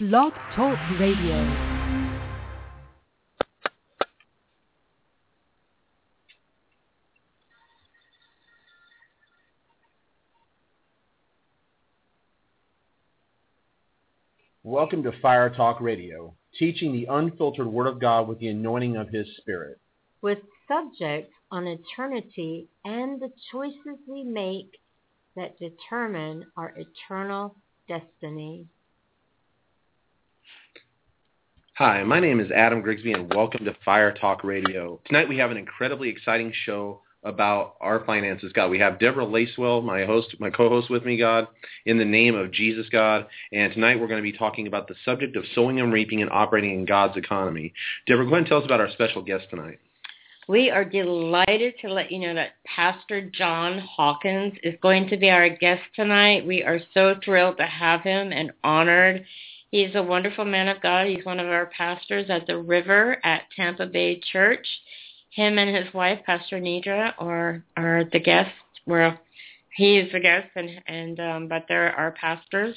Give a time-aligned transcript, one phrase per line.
[0.00, 1.44] Blog Talk Radio.
[14.62, 19.10] Welcome to Fire Talk Radio, teaching the unfiltered Word of God with the anointing of
[19.10, 19.78] His Spirit.
[20.22, 24.78] with subjects on eternity and the choices we make
[25.36, 27.54] that determine our eternal
[27.86, 28.64] destiny.
[31.80, 35.00] Hi, my name is Adam Grigsby, and welcome to Fire Talk Radio.
[35.06, 38.68] Tonight we have an incredibly exciting show about our finances, God.
[38.68, 41.48] We have Deborah Lacewell, my host, my co-host with me, God,
[41.86, 43.28] in the name of Jesus, God.
[43.50, 46.30] And tonight we're going to be talking about the subject of sowing and reaping and
[46.30, 47.72] operating in God's economy.
[48.06, 49.78] Deborah, go ahead and tell us about our special guest tonight.
[50.48, 55.30] We are delighted to let you know that Pastor John Hawkins is going to be
[55.30, 56.46] our guest tonight.
[56.46, 59.24] We are so thrilled to have him and honored.
[59.70, 61.06] He's a wonderful man of God.
[61.06, 64.66] He's one of our pastors at the River at Tampa Bay Church.
[65.30, 68.52] Him and his wife, Pastor Nidra, are are the guests.
[68.84, 69.16] Well,
[69.76, 72.74] he is the guest, and and um, but they're our pastors,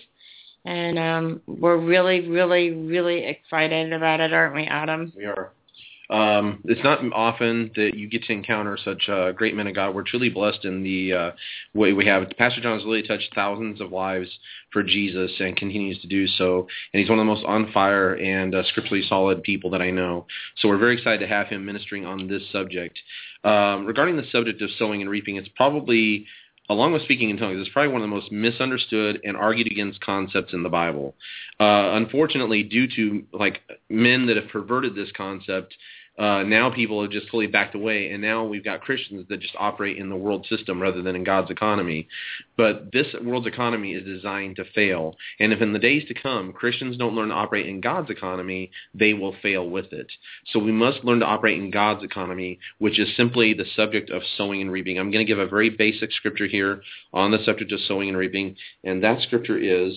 [0.65, 5.11] and um, we're really, really, really excited about it, aren't we, Adam?
[5.17, 5.51] We are.
[6.09, 9.95] Um, it's not often that you get to encounter such uh, great men of God.
[9.95, 11.31] We're truly blessed in the uh,
[11.73, 12.29] way we have.
[12.37, 14.29] Pastor John has really touched thousands of lives
[14.71, 16.67] for Jesus and continues to do so.
[16.93, 19.91] And he's one of the most on fire and uh, scripturally solid people that I
[19.91, 20.25] know.
[20.57, 22.99] So we're very excited to have him ministering on this subject.
[23.43, 26.25] Um, regarding the subject of sowing and reaping, it's probably
[26.73, 30.01] along with speaking in tongues, is probably one of the most misunderstood and argued against
[30.01, 31.15] concepts in the Bible.
[31.59, 35.75] Uh, unfortunately, due to like men that have perverted this concept,
[36.17, 39.55] uh, now people have just fully backed away, and now we've got Christians that just
[39.57, 42.07] operate in the world system rather than in God's economy.
[42.55, 46.53] But this world's economy is designed to fail, and if in the days to come
[46.53, 50.11] Christians don't learn to operate in God's economy, they will fail with it.
[50.51, 54.21] So we must learn to operate in God's economy, which is simply the subject of
[54.37, 54.99] sowing and reaping.
[54.99, 58.17] I'm going to give a very basic scripture here on the subject of sowing and
[58.17, 59.95] reaping, and that scripture is,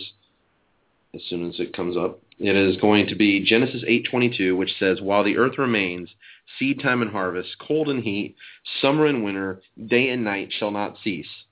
[1.16, 5.00] as soon as it comes up, it is going to be Genesis 8:22, which says,
[5.00, 6.14] "While the earth remains,
[6.58, 8.36] seed time and harvest, cold and heat,
[8.80, 11.44] summer and winter, day and night shall not cease."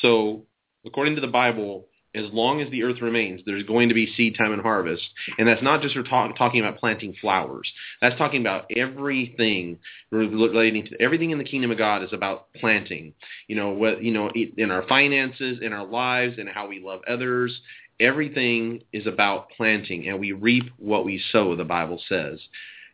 [0.00, 0.46] So,
[0.86, 4.34] according to the Bible, as long as the earth remains, there's going to be seed
[4.36, 5.04] time and harvest,
[5.38, 7.70] and that's not just for talk, talking about planting flowers.
[8.00, 9.78] That's talking about everything
[10.10, 13.12] relating to everything in the kingdom of God is about planting.
[13.46, 17.00] You know, what you know in our finances, in our lives, and how we love
[17.06, 17.60] others,
[18.00, 22.40] everything is about planting and we reap what we sow the bible says.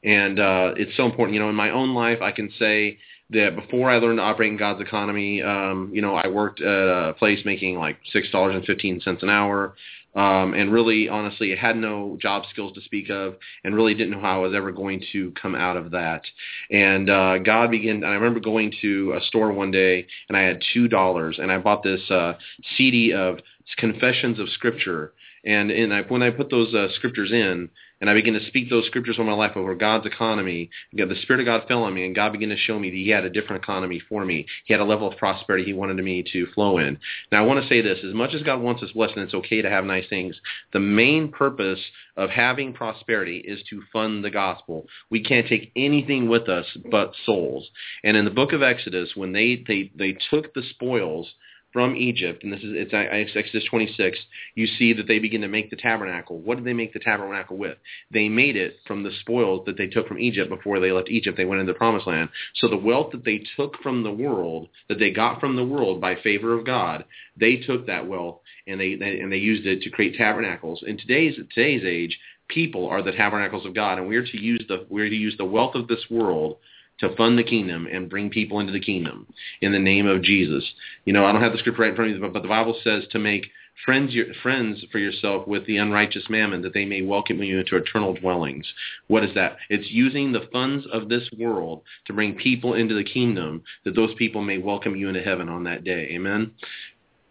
[0.02, 2.98] And uh it's so important you know in my own life i can say
[3.30, 6.68] that before i learned to operate in god's economy um you know i worked at
[6.68, 9.74] a place making like six dollars and fifteen cents an hour
[10.14, 14.12] um and really honestly I had no job skills to speak of and really didn't
[14.12, 16.22] know how i was ever going to come out of that.
[16.70, 20.62] And uh god began i remember going to a store one day and i had
[20.72, 22.34] two dollars and i bought this uh
[22.76, 23.38] cd of
[23.78, 25.12] confessions of scripture
[25.46, 27.68] and when I put those uh, scriptures in
[28.00, 31.40] and I began to speak those scriptures over my life over God's economy, the Spirit
[31.40, 33.30] of God fell on me and God began to show me that He had a
[33.30, 34.46] different economy for me.
[34.64, 36.98] He had a level of prosperity He wanted me to flow in.
[37.30, 39.34] Now I want to say this: as much as God wants us blessed, and it's
[39.34, 40.34] okay to have nice things,
[40.72, 41.80] the main purpose
[42.16, 44.86] of having prosperity is to fund the gospel.
[45.10, 47.68] We can't take anything with us but souls.
[48.02, 51.28] And in the book of Exodus, when they they they took the spoils
[51.74, 54.16] from Egypt, and this is it's, Exodus 26,
[54.54, 56.38] you see that they begin to make the tabernacle.
[56.38, 57.76] What did they make the tabernacle with?
[58.12, 61.36] They made it from the spoils that they took from Egypt before they left Egypt.
[61.36, 62.28] They went into the promised land.
[62.54, 66.00] So the wealth that they took from the world, that they got from the world
[66.00, 67.04] by favor of God,
[67.36, 70.84] they took that wealth and they, they and they used it to create tabernacles.
[70.86, 74.86] In today's today's age, people are the tabernacles of God, and we're to use the
[74.88, 76.58] we're to use the wealth of this world
[77.00, 79.26] to fund the kingdom and bring people into the kingdom
[79.60, 80.64] in the name of Jesus.
[81.04, 82.78] You know, I don't have the script right in front of me, but the Bible
[82.82, 83.46] says to make
[83.84, 87.76] friends your, friends for yourself with the unrighteous mammon that they may welcome you into
[87.76, 88.66] eternal dwellings.
[89.08, 89.56] What is that?
[89.68, 94.14] It's using the funds of this world to bring people into the kingdom that those
[94.14, 96.08] people may welcome you into heaven on that day.
[96.12, 96.52] Amen.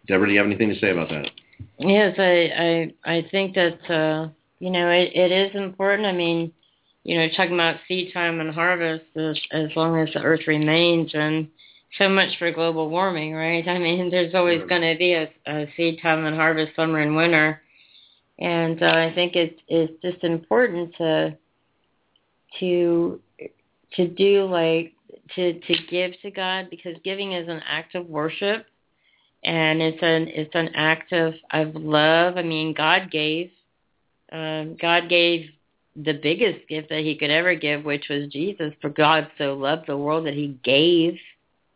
[0.06, 1.30] Deborah, do you have anything to say about that?
[1.78, 4.28] Yes, I I I think that uh,
[4.58, 6.06] you know it, it is important.
[6.06, 6.52] I mean,
[7.04, 11.10] you know, talking about seed time and harvest as, as long as the earth remains
[11.14, 11.48] and
[11.98, 13.66] so much for global warming, right?
[13.68, 17.14] I mean, there's always going to be a, a seed time and harvest, summer and
[17.14, 17.60] winter.
[18.38, 21.36] And uh, I think it's, it's just important to,
[22.58, 23.20] to,
[23.92, 24.92] to do like,
[25.36, 28.66] to, to give to God because giving is an act of worship
[29.44, 32.36] and it's an, it's an act of, of love.
[32.36, 33.50] I mean, God gave,
[34.32, 35.50] um, God gave
[35.96, 38.72] the biggest gift that he could ever give, which was Jesus.
[38.80, 41.18] For God so loved the world that he gave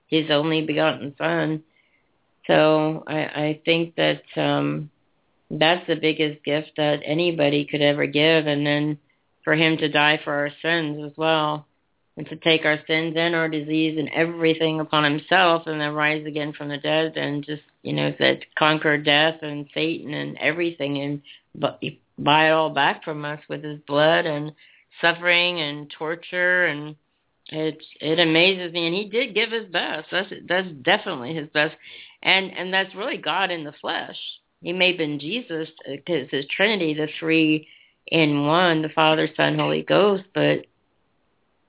[0.08, 1.62] his only begotten son.
[2.46, 4.90] So I, I think that um
[5.50, 8.98] that's the biggest gift that anybody could ever give and then
[9.44, 11.66] for him to die for our sins as well
[12.18, 16.26] and to take our sins and our disease and everything upon himself and then rise
[16.26, 20.98] again from the dead and just you know that conquer death and satan and everything
[20.98, 21.22] and
[22.18, 24.52] buy it all back from us with his blood and
[25.00, 26.96] suffering and torture and
[27.50, 28.86] it it amazes me.
[28.86, 30.08] And he did give his best.
[30.10, 31.74] That's that's definitely his best.
[32.22, 34.16] And and that's really god in the flesh.
[34.60, 37.68] He may have been jesus because uh, his trinity the three
[38.08, 40.24] in one the father son holy ghost.
[40.34, 40.66] But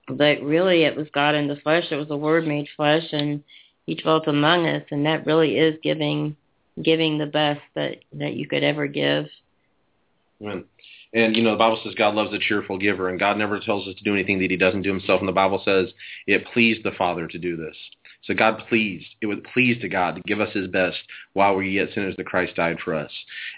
[0.10, 1.86] but really it was God in the flesh.
[1.92, 3.44] It was the Word made flesh, and
[3.86, 6.36] He dwelt among us, and that really is giving
[6.82, 9.26] giving the best that that you could ever give.
[10.42, 10.66] Amen.
[11.14, 13.88] And you know the Bible says God loves a cheerful giver, and God never tells
[13.88, 15.20] us to do anything that He doesn't do Himself.
[15.20, 15.88] And the Bible says
[16.28, 17.76] it pleased the Father to do this.
[18.26, 19.08] So God pleased.
[19.22, 20.98] It was pleased to God to give us His best
[21.34, 23.12] while we yet sinners that Christ died for us.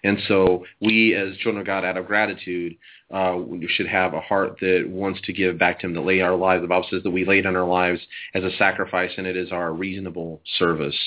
[0.04, 2.78] And so we, as children of God, out of gratitude,
[3.12, 6.22] uh, we should have a heart that wants to give back to Him, that lay
[6.22, 6.62] our lives.
[6.62, 8.00] The Bible says that we lay down our lives
[8.34, 10.98] as a sacrifice, and it is our reasonable service.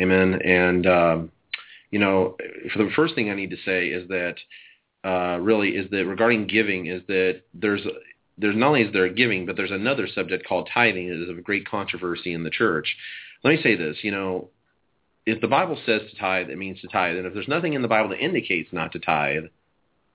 [0.00, 0.40] Amen.
[0.42, 1.32] And um,
[1.90, 2.36] you know,
[2.72, 4.36] for the first thing I need to say is that
[5.04, 7.82] uh, really is that regarding giving is that there's
[8.38, 11.44] there's not only is there giving, but there's another subject called tithing that is of
[11.44, 12.96] great controversy in the church.
[13.44, 14.48] Let me say this, you know,
[15.26, 17.16] if the Bible says to tithe, it means to tithe.
[17.16, 19.44] And if there's nothing in the Bible that indicates not to tithe,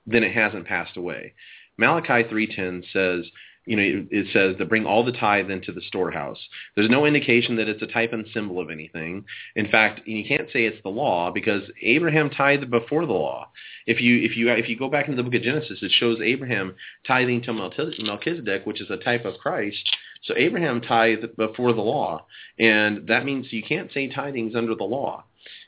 [0.05, 1.33] then it hasn't passed away.
[1.77, 3.29] Malachi 3.10 says,
[3.67, 6.39] you know, it says to bring all the tithe into the storehouse.
[6.75, 9.25] There's no indication that it's a type and symbol of anything.
[9.57, 13.49] In fact, you can't say it's the law because Abraham tithed before the law.
[13.85, 16.19] If you if you if you go back into the book of Genesis, it shows
[16.23, 16.75] Abraham
[17.05, 19.83] tithing to Melchizedek, which is a type of Christ.
[20.23, 22.25] So Abraham tithed before the law,
[22.57, 25.25] and that means you can't say tithing's under the law.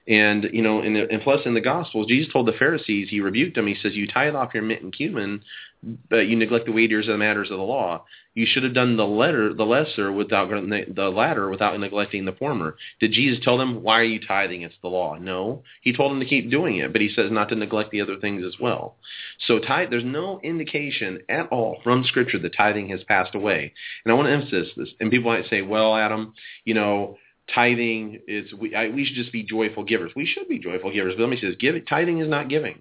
[0.08, 3.22] And you know, in the, and plus in the Gospels, Jesus told the Pharisees, he
[3.22, 3.68] rebuked them.
[3.68, 5.42] He says, "You tithe off your mint and cumin,
[5.82, 8.06] but you neglect the weightier of the matters of the law.
[8.36, 12.78] You should have done the letter, the lesser, without the latter, without neglecting the former."
[13.00, 14.62] Did Jesus tell them, "Why are you tithing?
[14.62, 17.50] It's the law." No, he told them to keep doing it, but he says not
[17.50, 18.98] to neglect the other things as well.
[19.40, 23.74] So tithe, there's no indication at all from Scripture that tithing has passed away.
[24.04, 24.94] And I want to emphasize this.
[25.00, 26.34] And people might say, "Well, Adam,
[26.66, 27.18] you know."
[27.56, 30.12] tithing is we I, we should just be joyful givers.
[30.16, 31.16] We should be joyful givers.
[31.16, 32.78] But let me say this: give, tithing is not giving.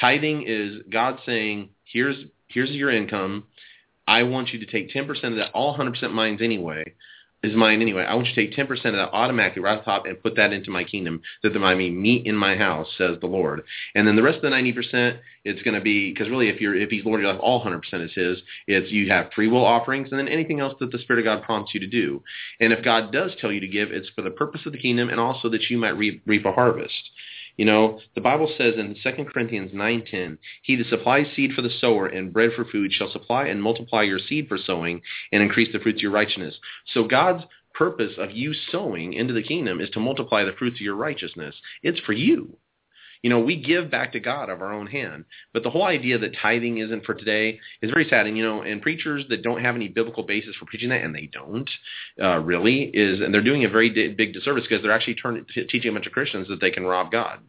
[0.00, 3.44] Tithing is God saying, "Here's here's your income.
[4.06, 5.52] I want you to take 10% of that.
[5.52, 6.94] All 100% mine's anyway
[7.42, 8.04] is mine anyway.
[8.04, 10.34] I want you to take 10% of that automatically right off the top and put
[10.36, 13.62] that into my kingdom, that there might be meat in my house, says the Lord.
[13.94, 16.74] And then the rest of the 90%, it's going to be, because really if you're,
[16.74, 18.38] if he's Lord, your life, all 100% is his.
[18.66, 21.44] It's you have free will offerings and then anything else that the Spirit of God
[21.44, 22.22] prompts you to do.
[22.60, 25.08] And if God does tell you to give, it's for the purpose of the kingdom
[25.08, 27.10] and also that you might reap, reap a harvest.
[27.58, 31.68] You know, the Bible says in 2 Corinthians 9:10, "He that supplies seed for the
[31.68, 35.02] sower and bread for food shall supply and multiply your seed for sowing
[35.32, 37.44] and increase the fruits of your righteousness." So God's
[37.74, 41.60] purpose of you sowing into the kingdom is to multiply the fruits of your righteousness.
[41.82, 42.56] It's for you.
[43.22, 45.24] You know, we give back to God of our own hand.
[45.52, 48.26] But the whole idea that tithing isn't for today is very sad.
[48.26, 51.14] And, you know, and preachers that don't have any biblical basis for preaching that, and
[51.14, 51.68] they don't
[52.22, 55.44] uh, really, is, and they're doing a very di- big disservice because they're actually turn,
[55.52, 57.40] t- teaching a bunch of Christians that they can rob God.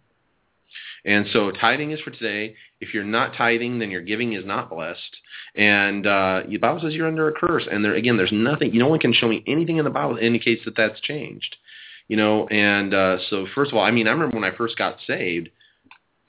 [1.05, 2.55] And so tithing is for today.
[2.81, 5.17] If you're not tithing, then your giving is not blessed.
[5.55, 7.63] And uh, the Bible says you're under a curse.
[7.71, 8.71] And there again, there's nothing.
[8.73, 11.55] No one can show me anything in the Bible that indicates that that's changed.
[12.07, 14.77] You know, and uh, so first of all, I mean, I remember when I first
[14.77, 15.49] got saved,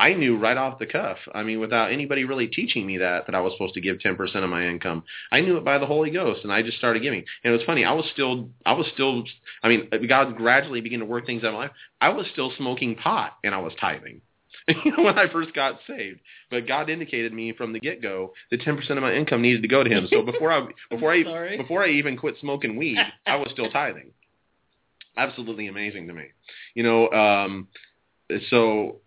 [0.00, 1.18] I knew right off the cuff.
[1.34, 4.18] I mean, without anybody really teaching me that that I was supposed to give 10%
[4.42, 5.04] of my income.
[5.30, 7.22] I knew it by the Holy Ghost, and I just started giving.
[7.44, 7.84] And it was funny.
[7.84, 9.24] I was still, I was still.
[9.62, 11.70] I mean, God gradually began to work things out of my life.
[12.00, 14.22] I was still smoking pot, and I was tithing.
[14.96, 16.20] when I first got saved.
[16.50, 19.60] But God indicated me from the get go that ten percent of my income needed
[19.62, 20.08] to go to Him.
[20.10, 21.56] So before I before I sorry.
[21.58, 24.12] before I even quit smoking weed, I was still tithing.
[25.18, 26.28] Absolutely amazing to me,
[26.74, 27.10] you know.
[27.10, 27.68] Um,
[28.48, 29.00] so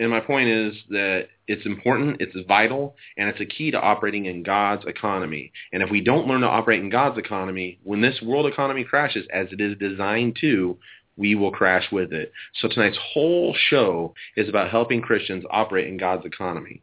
[0.00, 4.24] and my point is that it's important, it's vital, and it's a key to operating
[4.24, 5.52] in God's economy.
[5.74, 9.26] And if we don't learn to operate in God's economy, when this world economy crashes,
[9.30, 10.78] as it is designed to,
[11.18, 12.32] we will crash with it.
[12.54, 16.80] So tonight's whole show is about helping Christians operate in God's economy.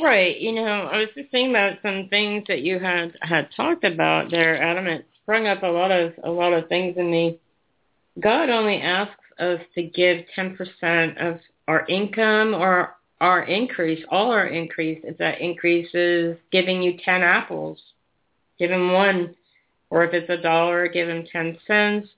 [0.00, 0.38] Right.
[0.38, 4.30] You know, I was just thinking about some things that you had had talked about
[4.30, 4.86] there, Adam.
[4.86, 7.40] It sprung up a lot of a lot of things in me.
[8.20, 14.32] God only asks us to give ten percent of our income or our increase, all
[14.32, 17.78] our increase, if that increase is giving you 10 apples,
[18.58, 19.34] give him one.
[19.90, 22.08] Or if it's a dollar, give him 10 cents,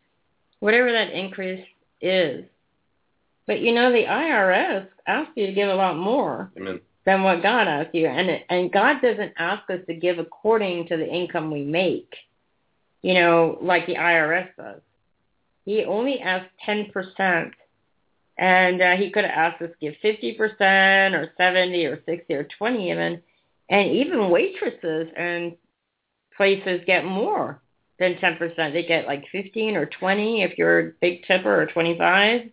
[0.59, 1.65] whatever that increase
[2.01, 2.45] is.
[3.47, 6.81] But you know, the IRS asks you to give a lot more Amen.
[7.05, 8.07] than what God asks you.
[8.07, 12.13] And, and God doesn't ask us to give according to the income we make,
[13.03, 14.81] you know, like the IRS does.
[15.65, 17.53] He only asks 10%
[18.41, 22.49] and uh, he could have asked us to give 50% or 70 or 60 or
[22.59, 23.23] 20 even.
[23.69, 25.57] And even waitresses and
[26.37, 27.61] places get more
[27.99, 28.73] than 10%.
[28.73, 32.51] They get like 15 or 20 if you're a big tipper or 25.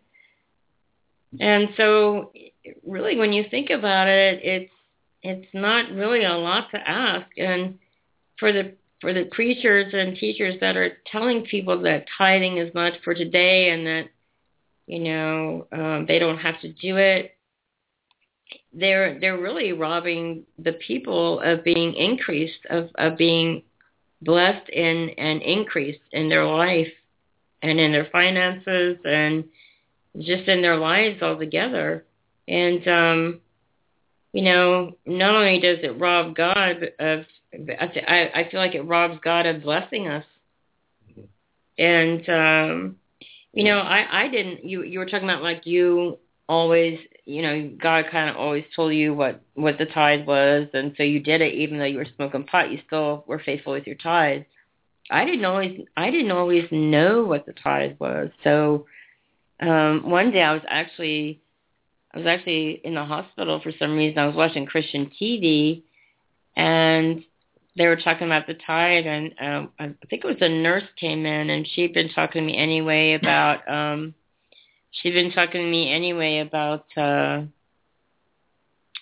[1.39, 2.33] And so
[2.85, 4.71] really when you think about it, it's
[5.23, 7.79] it's not really a lot to ask and
[8.37, 12.93] for the for the preachers and teachers that are telling people that tithing is not
[13.03, 14.09] for today and that
[14.87, 17.33] you know um, they don't have to do it.
[18.73, 23.63] They're they're really robbing the people of being increased of of being
[24.21, 26.91] blessed in and increased in their life
[27.61, 29.43] and in their finances and
[30.17, 32.05] just in their lives altogether.
[32.47, 33.41] And um
[34.33, 39.19] you know not only does it rob god of i i feel like it robs
[39.21, 40.25] god of blessing us.
[41.77, 42.95] And um
[43.57, 44.63] you know, I I didn't.
[44.63, 48.93] You you were talking about like you always, you know, God kind of always told
[48.93, 52.07] you what what the tithe was, and so you did it even though you were
[52.15, 52.69] smoking pot.
[52.71, 54.43] You still were faithful with your tithe.
[55.09, 58.29] I didn't always I didn't always know what the tithe was.
[58.43, 58.85] So
[59.59, 61.41] um one day I was actually
[62.13, 64.19] I was actually in the hospital for some reason.
[64.19, 65.81] I was watching Christian TV,
[66.55, 67.23] and
[67.77, 71.25] they were talking about the tithe and um I think it was a nurse came
[71.25, 74.13] in and she'd been talking to me anyway about um
[74.91, 77.41] she'd been talking to me anyway about uh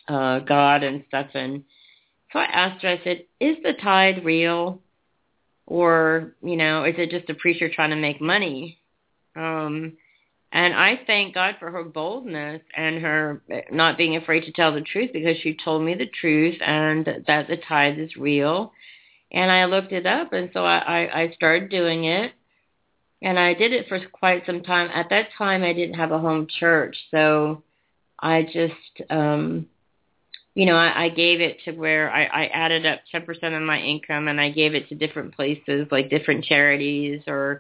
[0.08, 1.63] uh God and stuff and
[2.36, 4.82] so I asked her, I said, Is the tithe real?
[5.67, 8.77] Or, you know, is it just a preacher trying to make money?
[9.38, 9.94] Um
[10.55, 13.41] and I thank God for her boldness and her
[13.74, 17.50] not being afraid to tell the truth because she told me the truth and that
[17.50, 18.71] the tithe is real.
[19.33, 22.31] And I looked it up and so I, I started doing it.
[23.21, 24.89] And I did it for quite some time.
[24.93, 27.62] At that time I didn't have a home church, so
[28.17, 29.67] I just um
[30.53, 33.62] you know, I, I gave it to where I, I added up ten percent of
[33.62, 37.59] my income and I gave it to different places, like different charities or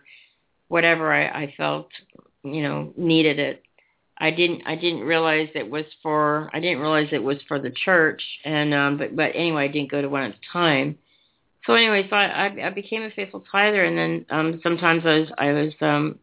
[0.69, 1.89] whatever I, I felt
[2.45, 3.63] you know needed it.
[4.17, 7.71] I didn't i didn't realize it was for i didn't realize it was for the
[7.71, 8.21] church.
[8.43, 10.97] And um but but anyway i didn't go to one at the time.
[11.65, 13.83] So anyway so i i, I became a faithful tither.
[13.83, 16.19] And then um sometimes i was i was um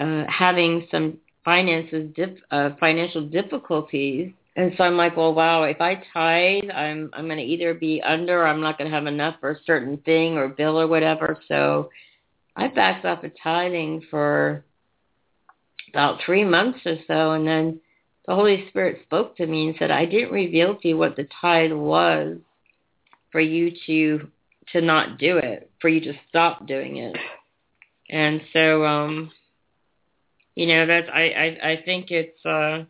[0.00, 4.32] uh having some finances dip, uh financial difficulties.
[4.56, 8.02] And so I'm like, well, wow, if I tithe, I'm I'm going to either be
[8.02, 10.88] under, or I'm not going to have enough for a certain thing or bill or
[10.88, 11.38] whatever.
[11.46, 11.90] So
[12.56, 14.64] I backed off of tithing for
[15.90, 17.80] about three months or so, and then
[18.26, 21.26] the Holy Spirit spoke to me and said, I didn't reveal to you what the
[21.40, 22.36] tithe was
[23.32, 24.28] for you to
[24.72, 27.16] to not do it, for you to stop doing it.
[28.10, 29.30] And so um
[30.54, 32.84] you know, that's I, I, I think it's uh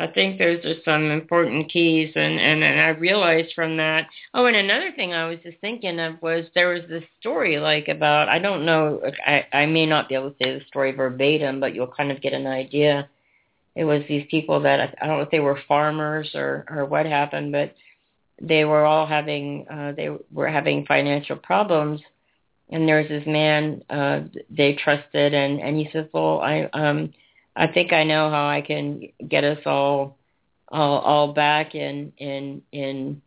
[0.00, 4.46] I think those are some important keys and, and, and I realized from that oh
[4.46, 8.30] and another thing I was just thinking of was there was this story like about
[8.30, 11.74] I don't know I, I may not be able to say the story verbatim but
[11.74, 13.10] you'll kind of get an idea.
[13.76, 17.04] It was these people that I, don't know if they were farmers or, or what
[17.04, 17.74] happened but
[18.40, 22.00] they were all having uh they were having financial problems
[22.70, 27.12] and there was this man uh they trusted and and he says well I um
[27.56, 30.18] I think I know how I can get us all
[30.68, 33.22] all all back in in in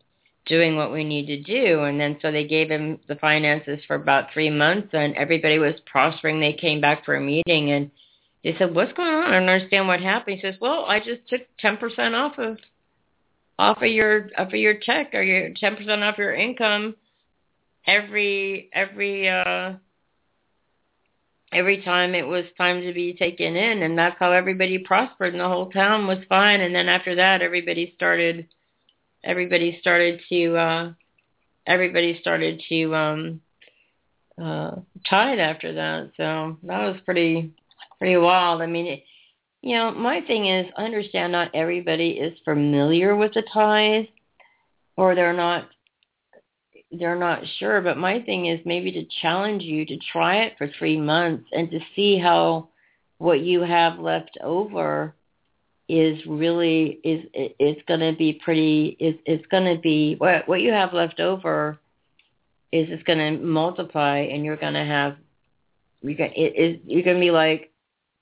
[0.46, 1.82] doing what we need to do.
[1.82, 5.74] And then so they gave him the finances for about 3 months and everybody was
[5.86, 6.40] prospering.
[6.40, 7.90] They came back for a meeting and
[8.42, 9.24] they said what's going on?
[9.24, 10.36] I don't understand what happened.
[10.36, 12.58] He says well I just took 10% off of
[13.58, 16.96] off of your off of your check or your 10% off your income
[17.86, 19.74] every every uh
[21.54, 25.40] every time it was time to be taken in and that's how everybody prospered and
[25.40, 26.60] the whole town was fine.
[26.60, 28.48] And then after that everybody started
[29.22, 30.92] everybody started to uh
[31.66, 33.40] everybody started to um
[34.42, 34.72] uh
[35.08, 36.10] tithe after that.
[36.16, 37.52] So that was pretty
[37.98, 38.60] pretty wild.
[38.60, 39.04] I mean it,
[39.62, 44.06] you know my thing is understand not everybody is familiar with the tithe
[44.96, 45.68] or they're not
[46.98, 47.80] they're not sure.
[47.80, 51.70] But my thing is maybe to challenge you to try it for three months and
[51.70, 52.68] to see how
[53.18, 55.14] what you have left over
[55.88, 60.62] is really is it's going to be pretty is it's going to be what what
[60.62, 61.78] you have left over
[62.72, 65.16] is it's going to multiply and you're going to have
[66.00, 67.70] you can it is you're going to be like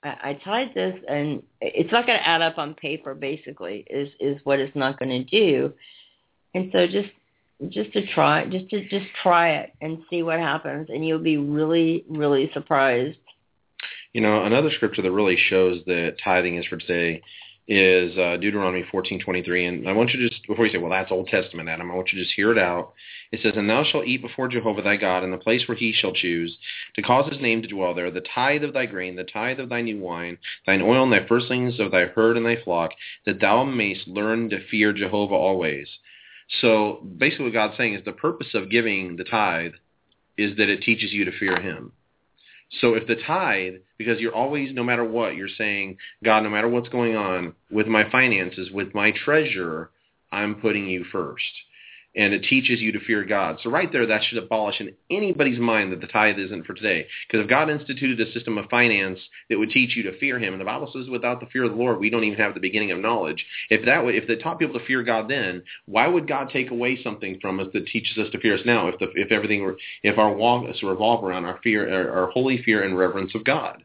[0.03, 4.09] I, I tithed this and it's not going to add up on paper basically is
[4.19, 5.73] is what it's not going to do
[6.53, 7.09] and so just
[7.69, 11.37] just to try just to just try it and see what happens and you'll be
[11.37, 13.17] really really surprised
[14.11, 17.21] you know another scripture that really shows that tithing is for today
[17.67, 21.11] is uh, Deuteronomy 14:23, and I want you to just before you say, "Well, that's
[21.11, 22.93] Old Testament, Adam," I want you to just hear it out.
[23.31, 25.93] It says, "And thou shalt eat before Jehovah thy God in the place where He
[25.93, 26.57] shall choose
[26.95, 29.69] to cause His name to dwell there, the tithe of thy grain, the tithe of
[29.69, 32.91] thy new wine, thine oil, and thy firstlings of thy herd and thy flock,
[33.25, 35.87] that thou mayst learn to fear Jehovah always."
[36.61, 39.73] So basically, what God's saying is the purpose of giving the tithe
[40.37, 41.91] is that it teaches you to fear Him.
[42.81, 46.67] So if the tithe, because you're always, no matter what, you're saying, God, no matter
[46.67, 49.91] what's going on with my finances, with my treasure,
[50.31, 51.43] I'm putting you first
[52.15, 53.57] and it teaches you to fear God.
[53.63, 57.07] So right there, that should abolish in anybody's mind that the tithe isn't for today.
[57.27, 60.53] Because if God instituted a system of finance that would teach you to fear Him,
[60.53, 62.59] and the Bible says, without the fear of the Lord, we don't even have the
[62.59, 63.45] beginning of knowledge.
[63.69, 66.71] If that way, if they taught people to fear God then, why would God take
[66.71, 68.87] away something from us that teaches us to fear us now?
[68.87, 72.31] If the, if everything were, if our walk is revolve around our fear, our, our
[72.31, 73.83] holy fear and reverence of God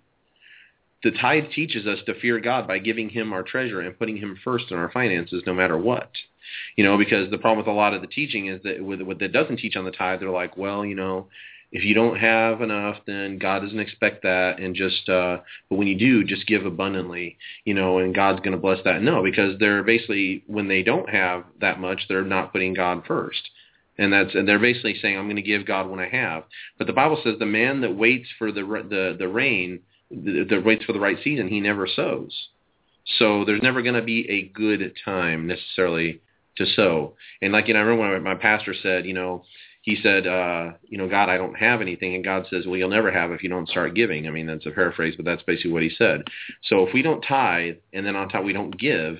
[1.02, 4.38] the tithe teaches us to fear God by giving him our treasure and putting him
[4.42, 6.10] first in our finances no matter what.
[6.76, 9.18] You know, because the problem with a lot of the teaching is that with what
[9.20, 11.28] that doesn't teach on the tithe, they're like, well, you know,
[11.70, 15.36] if you don't have enough, then God doesn't expect that, and just uh,
[15.68, 17.36] but when you do, just give abundantly,
[17.66, 19.02] you know, and God's going to bless that.
[19.02, 23.50] No, because they're basically when they don't have that much, they're not putting God first
[23.98, 26.44] and that's and they're basically saying I'm going to give God when I have.
[26.78, 30.84] But the Bible says the man that waits for the the the rain, that waits
[30.84, 32.48] for the right season, he never sows.
[33.18, 36.20] So there's never going to be a good time necessarily
[36.56, 37.14] to sow.
[37.40, 39.44] And like, you know, I remember when my pastor said, you know,
[39.82, 42.14] he said, uh, you know, God, I don't have anything.
[42.14, 44.26] And God says, well, you'll never have if you don't start giving.
[44.26, 46.24] I mean, that's a paraphrase, but that's basically what he said.
[46.64, 49.18] So if we don't tithe and then on top we don't give,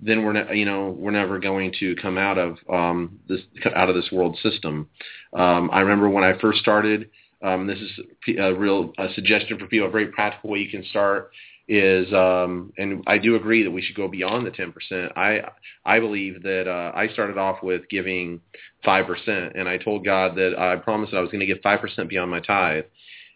[0.00, 3.40] then we're ne- you know we're never going to come out of um, this
[3.74, 4.88] out of this world system.
[5.32, 7.10] Um, I remember when I first started.
[7.44, 7.90] Um, this is
[8.38, 11.30] a real a suggestion for people, a very practical way you can start
[11.66, 15.16] is um and I do agree that we should go beyond the 10%.
[15.16, 15.40] I
[15.84, 18.40] I believe that uh I started off with giving
[18.84, 22.08] 5% and I told God that I promised that I was going to give 5%
[22.08, 22.84] beyond my tithe.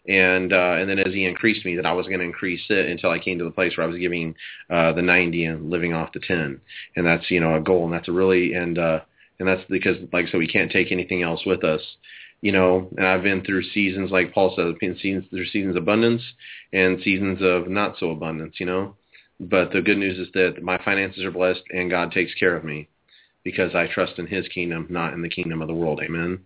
[0.07, 2.85] And uh and then as he increased me that I was going to increase it
[2.87, 4.35] until I came to the place where I was giving
[4.69, 6.61] uh the 90 and living off the 10.
[6.95, 8.99] And that's, you know, a goal and that's a really and uh
[9.39, 11.81] and that's because like so we can't take anything else with us
[12.41, 15.83] you know, and I've been through seasons like Paul says, been seasons there's seasons of
[15.83, 16.21] abundance
[16.73, 18.95] and seasons of not so abundance, you know.
[19.39, 22.63] But the good news is that my finances are blessed and God takes care of
[22.63, 22.89] me
[23.43, 26.01] because I trust in his kingdom, not in the kingdom of the world.
[26.03, 26.39] Amen.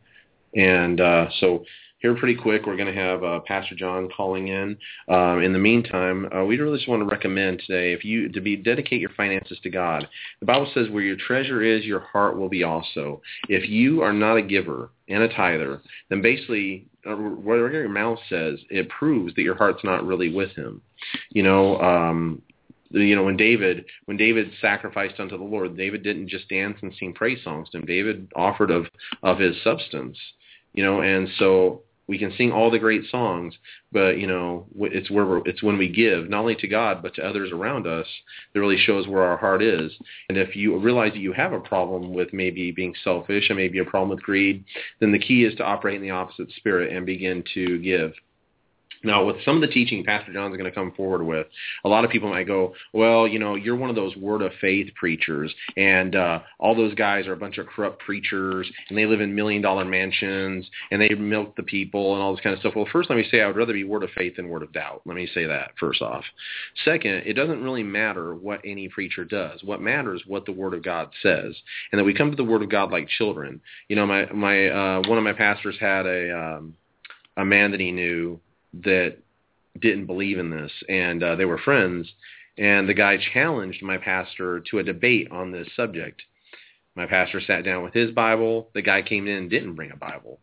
[0.55, 1.65] And uh, so
[2.03, 2.65] here pretty quick.
[2.65, 4.77] We're going to have uh, Pastor John calling in.
[5.07, 8.41] Um, in the meantime, uh, we really just want to recommend today if you to
[8.41, 10.07] be dedicate your finances to God.
[10.41, 14.11] The Bible says, "Where your treasure is, your heart will be also." If you are
[14.11, 19.33] not a giver and a tither, then basically uh, whatever your mouth says, it proves
[19.35, 20.81] that your heart's not really with Him.
[21.29, 22.41] You know, um,
[22.91, 26.93] you know when David when David sacrificed unto the Lord, David didn't just dance and
[26.99, 27.85] sing praise songs to him.
[27.85, 28.87] David offered of
[29.23, 30.17] of his substance,
[30.73, 33.55] you know, and so we can sing all the great songs,
[33.91, 37.15] but you know it's where we're, it's when we give not only to God but
[37.15, 38.07] to others around us
[38.53, 39.91] that really shows where our heart is.
[40.29, 43.79] And if you realize that you have a problem with maybe being selfish and maybe
[43.79, 44.65] a problem with greed,
[44.99, 48.13] then the key is to operate in the opposite spirit and begin to give.
[49.03, 51.47] Now, with some of the teaching Pastor John's going to come forward with,
[51.83, 54.51] a lot of people might go, well, you know, you're one of those word of
[54.61, 59.05] faith preachers, and uh, all those guys are a bunch of corrupt preachers, and they
[59.05, 62.73] live in million-dollar mansions, and they milk the people and all this kind of stuff.
[62.75, 64.71] Well, first let me say I would rather be word of faith than word of
[64.71, 65.01] doubt.
[65.05, 66.23] Let me say that first off.
[66.85, 69.63] Second, it doesn't really matter what any preacher does.
[69.63, 71.55] What matters is what the Word of God says,
[71.91, 73.61] and that we come to the Word of God like children.
[73.87, 76.75] You know, my my uh, one of my pastors had a um,
[77.37, 78.39] a man that he knew
[78.81, 79.17] that
[79.79, 82.11] didn't believe in this, and uh, they were friends.
[82.57, 86.21] And the guy challenged my pastor to a debate on this subject.
[86.95, 88.69] My pastor sat down with his Bible.
[88.75, 90.39] The guy came in and didn't bring a Bible.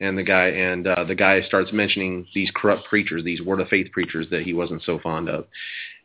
[0.00, 3.68] And the guy and uh, the guy starts mentioning these corrupt preachers, these word of
[3.68, 5.46] faith preachers that he wasn't so fond of.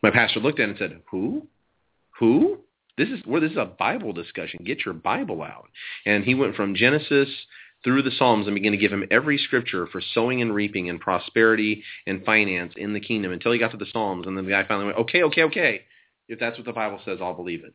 [0.03, 1.47] My pastor looked at him and said, "Who?
[2.19, 2.59] Who?
[2.97, 4.63] This is where this is a Bible discussion.
[4.63, 5.69] Get your Bible out."
[6.05, 7.29] And he went from Genesis
[7.83, 10.99] through the Psalms and begin to give him every scripture for sowing and reaping and
[10.99, 14.27] prosperity and finance in the kingdom until he got to the Psalms.
[14.27, 15.81] And then the guy finally went, okay, okay, okay.
[16.27, 17.73] if that's what the Bible says, I'll believe it.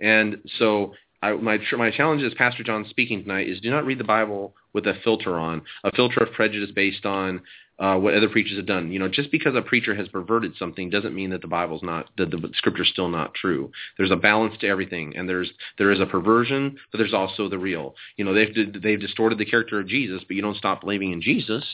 [0.00, 0.92] And so
[1.22, 4.54] I, my my challenge as Pastor John speaking tonight is do not read the Bible
[4.72, 7.42] with a filter on, a filter of prejudice based on
[7.78, 8.90] uh, what other preachers have done.
[8.90, 12.08] You know, just because a preacher has perverted something doesn't mean that the Bible's not
[12.16, 13.70] that the Scripture's still not true.
[13.96, 17.58] There's a balance to everything, and there's there is a perversion, but there's also the
[17.58, 17.94] real.
[18.16, 21.22] You know, they've they've distorted the character of Jesus, but you don't stop believing in
[21.22, 21.64] Jesus.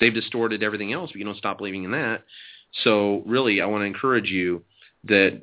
[0.00, 2.24] They've distorted everything else, but you don't stop believing in that.
[2.84, 4.64] So really, I want to encourage you
[5.04, 5.42] that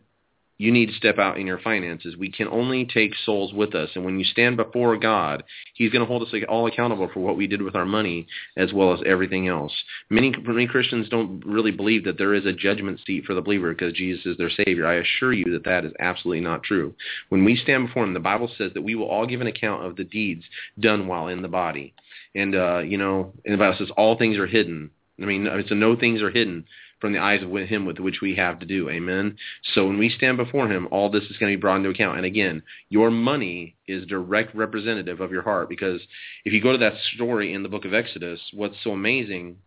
[0.59, 2.17] you need to step out in your finances.
[2.17, 3.91] We can only take souls with us.
[3.95, 7.37] And when you stand before God, he's going to hold us all accountable for what
[7.37, 9.71] we did with our money as well as everything else.
[10.09, 13.73] Many, many Christians don't really believe that there is a judgment seat for the believer
[13.73, 14.85] because Jesus is their Savior.
[14.85, 16.93] I assure you that that is absolutely not true.
[17.29, 19.85] When we stand before him, the Bible says that we will all give an account
[19.85, 20.43] of the deeds
[20.77, 21.93] done while in the body.
[22.35, 24.91] And, uh, you know, and the Bible says all things are hidden.
[25.21, 26.65] I mean, it's a no things are hidden
[26.99, 28.89] from the eyes of him with which we have to do.
[28.89, 29.37] Amen.
[29.73, 32.17] So when we stand before him, all this is going to be brought into account.
[32.17, 36.01] And again, your money is direct representative of your heart because
[36.45, 39.57] if you go to that story in the book of Exodus, what's so amazing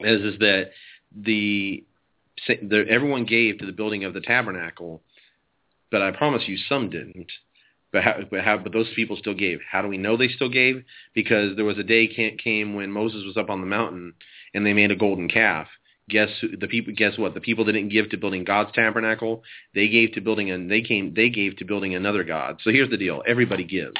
[0.00, 0.70] is is that
[1.14, 1.84] the,
[2.46, 5.02] the everyone gave to the building of the tabernacle,
[5.90, 7.30] but I promise you some didn't.
[7.92, 9.58] But how, but how, but those people still gave.
[9.68, 10.84] How do we know they still gave?
[11.12, 14.14] Because there was a day came when Moses was up on the mountain
[14.54, 15.66] and they made a golden calf
[16.10, 17.34] guess who, the people guess what?
[17.34, 19.42] The people didn't give to building God's tabernacle.
[19.74, 22.60] They gave to building and they came they gave to building another god.
[22.62, 23.22] So here's the deal.
[23.26, 23.96] Everybody gives.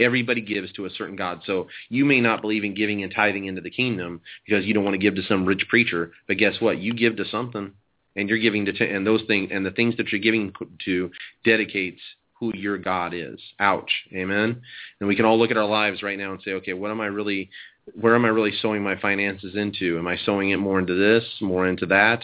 [0.00, 1.40] Everybody gives to a certain god.
[1.44, 4.84] So you may not believe in giving and tithing into the kingdom because you don't
[4.84, 6.12] want to give to some rich preacher.
[6.28, 6.78] But guess what?
[6.78, 7.72] You give to something
[8.14, 10.52] and you're giving to t- and those things and the things that you're giving
[10.84, 11.10] to
[11.44, 12.00] dedicates
[12.38, 13.40] who your God is.
[13.58, 13.90] Ouch.
[14.12, 14.62] Amen.
[15.00, 17.00] And we can all look at our lives right now and say, okay, what am
[17.00, 17.50] I really
[17.94, 19.98] where am I really sowing my finances into?
[19.98, 22.22] Am I sowing it more into this, more into that?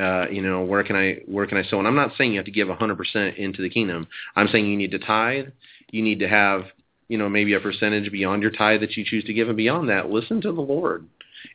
[0.00, 1.78] Uh, you know, where can I where can I sow?
[1.78, 4.06] And I'm not saying you have to give 100% into the kingdom.
[4.34, 5.46] I'm saying you need to tithe.
[5.90, 6.64] You need to have,
[7.08, 9.90] you know, maybe a percentage beyond your tithe that you choose to give, and beyond
[9.90, 11.06] that, listen to the Lord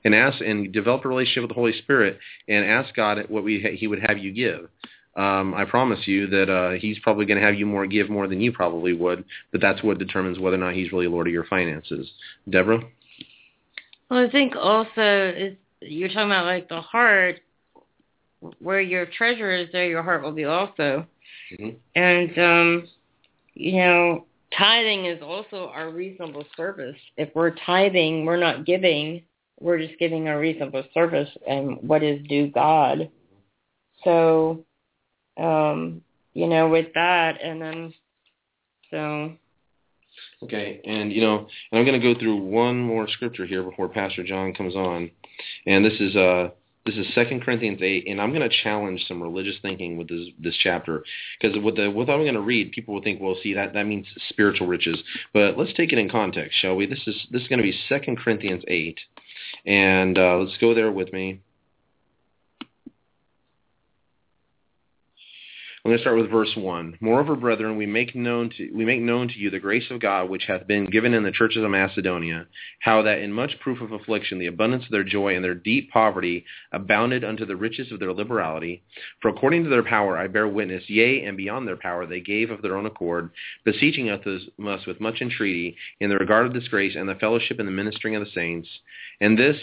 [0.04, 3.76] and ask and develop a relationship with the Holy Spirit and ask God what we
[3.80, 4.70] He would have you give.
[5.16, 8.28] Um, I promise you that uh, He's probably going to have you more give more
[8.28, 11.34] than you probably would, but that's what determines whether or not He's really Lord of
[11.34, 12.10] your finances.
[12.50, 12.84] Deborah.
[14.10, 17.40] Well, I think also is you're talking about like the heart,
[18.60, 21.06] where your treasure is, there your heart will be also.
[21.52, 21.70] Mm-hmm.
[21.96, 22.88] And um,
[23.54, 24.26] you know,
[24.58, 26.98] tithing is also our reasonable service.
[27.18, 29.24] If we're tithing, we're not giving.
[29.60, 33.10] We're just giving a reasonable service and what is due God.
[34.04, 34.64] So,
[35.38, 36.02] um,
[36.34, 37.94] you know, with that, and then
[38.92, 39.34] so
[40.44, 43.90] Okay, and you know, and I'm going to go through one more scripture here before
[43.90, 45.10] Pastor John comes on,
[45.66, 46.50] and this is uh
[46.86, 50.28] this is Second Corinthians eight, and I'm going to challenge some religious thinking with this
[50.40, 51.04] this chapter
[51.42, 53.88] because with the what I'm going to read, people will think, well, see that that
[53.88, 55.00] means spiritual riches,
[55.34, 56.86] but let's take it in context, shall we?
[56.86, 59.00] This is this is going to be Second Corinthians eight,
[59.66, 61.42] and uh, let's go there with me.
[65.88, 66.98] I'm going to start with verse 1.
[67.00, 70.30] Moreover, brethren, we make known to we make known to you the grace of God
[70.30, 72.46] which hath been given in the churches of Macedonia,
[72.82, 75.90] how that in much proof of affliction the abundance of their joy and their deep
[75.90, 78.84] poverty abounded unto the riches of their liberality.
[79.22, 82.52] For according to their power I bear witness, yea, and beyond their power they gave
[82.52, 83.30] of their own accord,
[83.64, 84.26] beseeching us
[84.86, 88.14] with much entreaty in the regard of this grace and the fellowship and the ministering
[88.14, 88.68] of the saints,
[89.22, 89.56] and this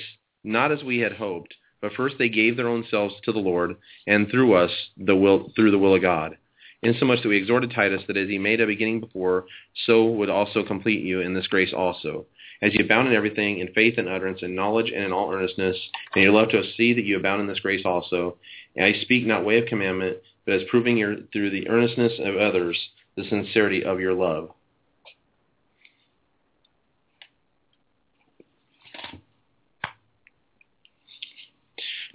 [0.42, 1.52] not as we had hoped,
[1.85, 5.53] but first they gave their own selves to the Lord, and through us the will
[5.55, 6.38] through the will of God.
[6.83, 9.44] Insomuch that we exhorted Titus that as he made a beginning before,
[9.85, 12.25] so would also complete you in this grace also.
[12.62, 15.77] As you abound in everything, in faith and utterance, in knowledge and in all earnestness,
[16.14, 18.38] and you love to see that you abound in this grace also.
[18.77, 20.16] And I speak not way of commandment,
[20.47, 22.79] but as proving your, through the earnestness of others
[23.14, 24.49] the sincerity of your love.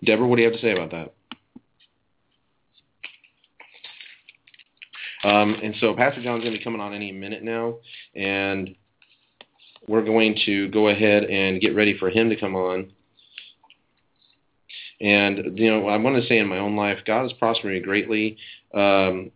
[0.04, 1.14] Deborah, what do you have to say about that?
[5.28, 7.76] Um, and so Pastor John's going to be coming on any minute now,
[8.16, 8.76] and
[9.88, 12.92] we're going to go ahead and get ready for him to come on.
[15.02, 17.80] And, you know, I want to say in my own life, God has prospered me
[17.80, 18.38] greatly
[18.74, 19.32] um,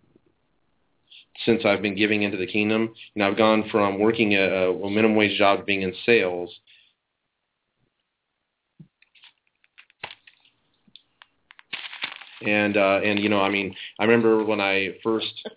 [1.46, 2.94] since I've been giving into the kingdom.
[3.16, 6.54] And I've gone from working a, a minimum wage job to being in sales
[12.46, 15.48] And uh, and you know, I mean, I remember when I first.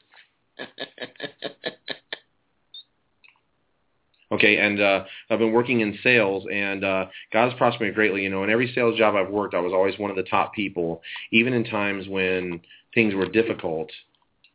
[4.33, 8.23] Okay, and uh, I've been working in sales, and uh, God has prospered me greatly.
[8.23, 10.53] You know, in every sales job I've worked, I was always one of the top
[10.53, 12.61] people, even in times when
[12.93, 13.89] things were difficult,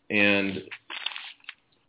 [0.10, 0.62] and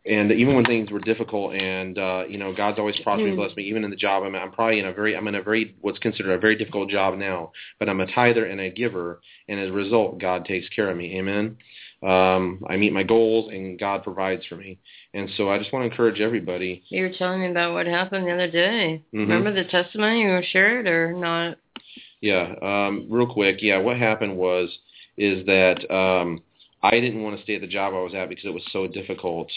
[0.05, 3.57] and even when things were difficult and uh you know god's always prospered and blessed
[3.57, 5.75] me even in the job i'm i'm probably in a very i'm in a very
[5.81, 9.61] what's considered a very difficult job now but i'm a tither and a giver and
[9.61, 11.57] as a result god takes care of me amen
[12.03, 14.77] um i meet my goals and god provides for me
[15.15, 18.27] and so i just want to encourage everybody You were telling me about what happened
[18.27, 19.03] the other day.
[19.15, 19.21] Mhm.
[19.21, 21.59] Remember the testimony you shared or not?
[22.21, 23.59] Yeah, um, real quick.
[23.61, 24.71] Yeah, what happened was
[25.17, 26.41] is that um,
[26.83, 28.87] I didn't want to stay at the job I was at because it was so
[28.87, 29.51] difficult,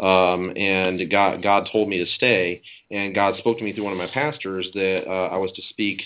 [0.00, 3.92] um, and God God told me to stay, and God spoke to me through one
[3.92, 6.02] of my pastors that uh, I was to speak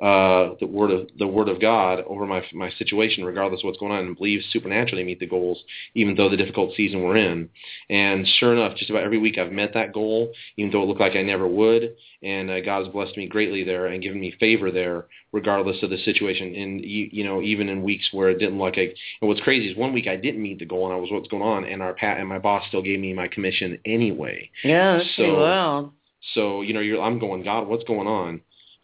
[0.00, 3.78] uh, the word of the word of God over my my situation, regardless of what's
[3.78, 5.62] going on, and believe supernaturally meet the goals,
[5.94, 7.48] even though the difficult season we're in.
[7.90, 11.00] And sure enough, just about every week I've met that goal, even though it looked
[11.00, 11.96] like I never would.
[12.22, 15.90] And uh, God has blessed me greatly there and given me favor there, regardless of
[15.90, 16.54] the situation.
[16.54, 18.94] And you, you know, even in weeks where it didn't look like.
[19.20, 21.28] And what's crazy is one week I didn't meet the goal, and I was what's
[21.28, 24.50] going on, and our pat and my boss still gave me my commission anyway.
[24.64, 25.94] Yeah, So- well.
[26.34, 28.40] So you know, you're, I'm going, God, what's going on?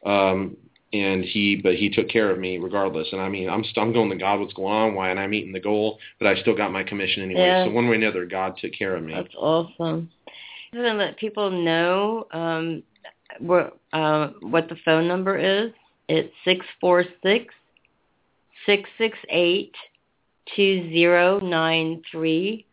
[0.07, 0.57] Um,
[0.92, 3.09] and he, but he took care of me regardless.
[3.12, 4.94] And I mean, I'm st- I'm going to God, what's going on?
[4.94, 5.11] Why?
[5.11, 7.46] And I'm meeting the goal, but I still got my commission anyway.
[7.46, 7.64] Yeah.
[7.64, 9.14] So one way or another, God took care of me.
[9.14, 10.11] That's awesome.
[10.72, 12.83] I'm gonna let people know um,
[13.38, 15.72] what uh, what the phone number is.
[16.09, 17.55] It's six four six
[18.66, 19.75] six six eight
[20.55, 22.66] two zero nine three.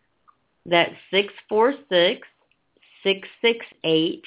[0.66, 2.28] That's six four six
[3.04, 4.24] six six eight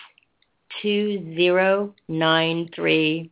[0.83, 3.31] two zero nine three.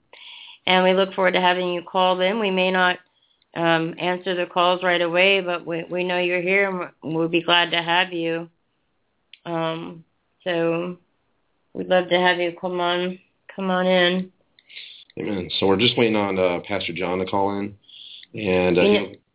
[0.67, 2.41] And we look forward to having you call in.
[2.41, 2.99] We may not
[3.55, 7.29] um, answer the calls right away, but we we know you're here, and we'll- we'll
[7.29, 8.49] be glad to have you.
[9.47, 10.05] Um,
[10.43, 10.97] so
[11.75, 13.19] we'd love to have you come on
[13.55, 14.33] come on in.
[15.19, 15.49] Amen.
[15.59, 17.77] So we're just waiting on uh, Pastor John to call in,
[18.35, 18.83] and uh,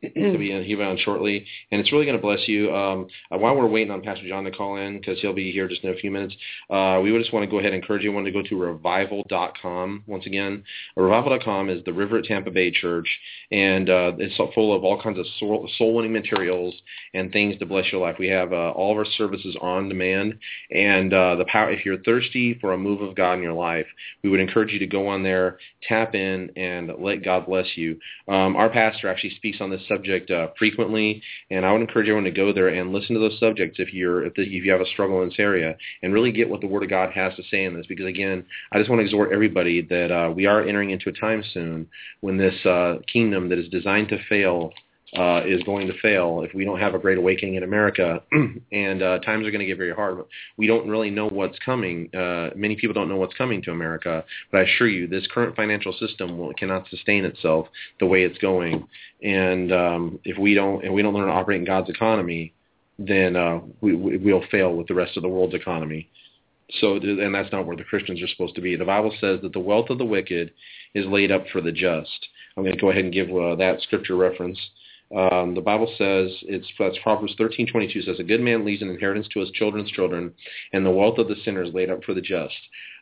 [0.02, 1.46] He'll be be on shortly.
[1.72, 2.74] And it's really going to bless you.
[2.74, 5.68] Um, uh, while we're waiting on Pastor John to call in, because he'll be here
[5.68, 6.36] just in a few minutes,
[6.70, 8.20] uh, we would just want to go ahead and encourage you.
[8.20, 10.64] To go to revival.com once again.
[10.98, 13.08] Revival.com is the River at Tampa Bay Church,
[13.50, 16.76] and uh, it's full of all kinds of soul, soul-winning materials
[17.14, 18.18] and things to bless your life.
[18.20, 20.38] We have uh, all of our services on demand,
[20.72, 21.72] and uh, the power.
[21.72, 23.86] If you're thirsty for a move of God in your life,
[24.22, 28.00] we would encourage you to go on there, tap in, and let God bless you.
[28.28, 31.22] Um, our pastor actually speaks on this subject uh, frequently,
[31.52, 34.26] and I would encourage everyone to go there and listen to those subjects if you're
[34.26, 36.68] if, the, if you have a struggle in this area, and really get what the
[36.68, 37.88] Word of God has to say in this.
[37.88, 41.14] Because again, I just want to exhort everybody that uh, we are entering into a
[41.14, 41.88] time soon
[42.22, 44.72] when this uh, kingdom that is designed to fail
[45.18, 48.22] uh, is going to fail if we don't have a great awakening in America,
[48.72, 50.24] and uh, times are going to get very hard.
[50.58, 52.14] We don't really know what's coming.
[52.16, 55.56] Uh, many people don't know what's coming to America, but I assure you, this current
[55.56, 57.68] financial system will, cannot sustain itself
[58.00, 58.88] the way it's going.
[59.24, 62.54] And um, if we don't, and we don't learn to operate in God's economy,
[63.00, 66.10] then uh, we, we, we'll fail with the rest of the world's economy.
[66.82, 68.76] So, and that's not where the Christians are supposed to be.
[68.76, 70.52] The Bible says that the wealth of the wicked
[70.94, 72.28] is laid up for the just.
[72.56, 74.60] I'm going to go ahead and give uh, that scripture reference.
[75.16, 78.82] Um, the Bible says it's that's Proverbs thirteen twenty two says a good man leaves
[78.82, 80.34] an inheritance to his children's children,
[80.72, 82.56] and the wealth of the sinner is laid up for the just.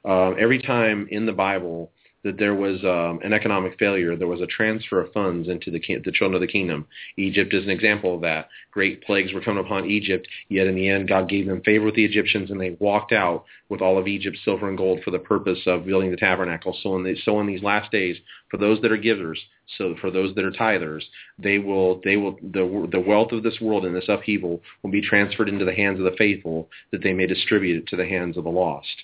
[0.05, 1.91] Um, every time in the Bible
[2.27, 5.79] that there was um, an economic failure, there was a transfer of funds into the,
[6.03, 6.85] the children of the kingdom.
[7.17, 8.49] Egypt is an example of that.
[8.71, 11.95] Great plagues were coming upon Egypt, yet in the end God gave them favor with
[11.95, 15.19] the Egyptians, and they walked out with all of Egypt's silver and gold for the
[15.19, 16.77] purpose of building the tabernacle.
[16.83, 18.17] So in, the, so in these last days,
[18.51, 19.39] for those that are givers,
[19.77, 21.03] so for those that are tithers,
[21.39, 25.01] they will they will the the wealth of this world and this upheaval will be
[25.01, 28.37] transferred into the hands of the faithful, that they may distribute it to the hands
[28.37, 29.03] of the lost.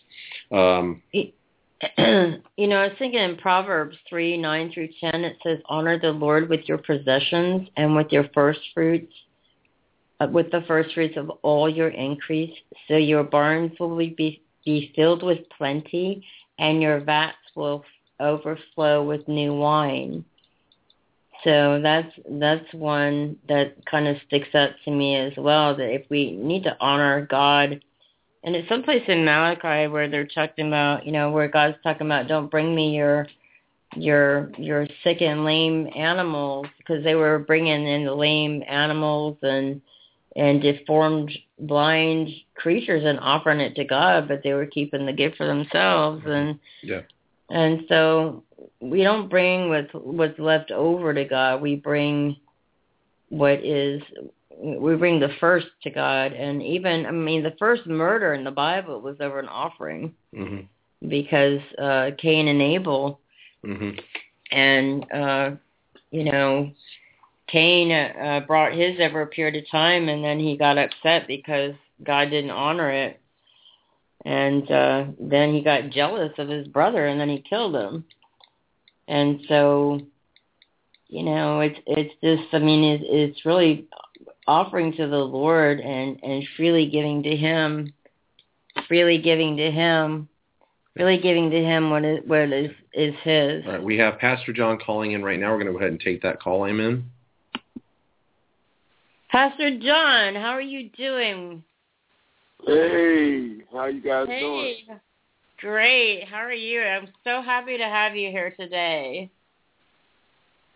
[0.51, 1.01] Um,
[2.57, 6.11] you know, I was thinking in Proverbs 3, 9 through 10, it says, honor the
[6.11, 9.13] Lord with your possessions and with your first fruits,
[10.19, 12.55] uh, with the first fruits of all your increase.
[12.87, 16.25] So your barns will be, be filled with plenty
[16.59, 17.83] and your vats will
[18.19, 20.23] overflow with new wine.
[21.43, 25.75] So that's that's one that kind of sticks out to me as well.
[25.75, 27.83] That if we need to honor God,
[28.43, 32.27] and it's someplace in Malachi where they're talking about, you know, where God's talking about,
[32.27, 33.27] don't bring me your
[33.95, 39.82] your your sick and lame animals because they were bringing in the lame animals and
[40.36, 45.38] and deformed blind creatures and offering it to God, but they were keeping the gift
[45.38, 47.01] for themselves and yeah.
[47.49, 48.43] and so
[48.79, 51.62] we don't bring what's what's left over to God.
[51.62, 52.38] We bring
[53.29, 54.01] what is
[54.57, 56.33] we bring the first to God.
[56.33, 60.61] And even I mean the first murder in the Bible was over an offering hmm
[61.07, 63.19] because uh Cain and Abel
[63.63, 63.91] hmm
[64.51, 65.51] and uh
[66.11, 66.71] you know
[67.53, 71.73] Cain uh, brought his over a period of time, and then he got upset because
[72.03, 73.21] God didn't honor it,
[74.25, 78.05] and uh, then he got jealous of his brother, and then he killed him.
[79.07, 79.99] And so,
[81.09, 83.85] you know, it's it's just, I mean, it's, it's really
[84.47, 87.93] offering to the Lord and and freely giving to Him,
[88.88, 90.27] freely giving to Him,
[90.95, 93.65] really giving to Him what is what is is His.
[93.65, 95.51] All right, we have Pastor John calling in right now.
[95.51, 96.65] We're going to go ahead and take that call.
[96.67, 97.10] Amen.
[99.32, 101.63] Pastor John, how are you doing?
[102.65, 104.39] Hey, how you guys hey.
[104.39, 104.99] doing?
[105.58, 106.25] Great.
[106.25, 106.82] How are you?
[106.82, 109.32] I'm so happy to have you here today.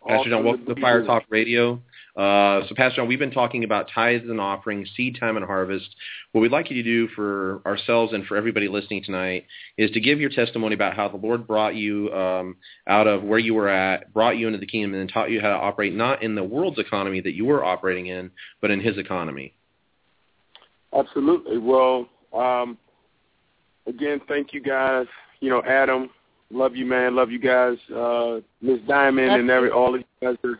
[0.08, 1.82] Pastor John, welcome to Fire Talk Radio.
[2.18, 5.88] Uh, so, Pastor John, we've been talking about tithes and offerings, seed time and harvest.
[6.32, 9.46] What we'd like you to do for ourselves and for everybody listening tonight
[9.78, 12.56] is to give your testimony about how the Lord brought you um,
[12.88, 15.40] out of where you were at, brought you into the kingdom, and then taught you
[15.40, 18.80] how to operate not in the world's economy that you were operating in, but in
[18.80, 19.54] His economy.
[20.98, 21.60] Absolutely.
[21.60, 22.80] Well, um,
[23.86, 25.06] again, thank you guys.
[25.40, 26.10] You know, Adam,
[26.50, 27.16] love you, man.
[27.16, 27.78] Love you guys.
[27.96, 30.60] Uh, Miss Diamond and every all of you guys are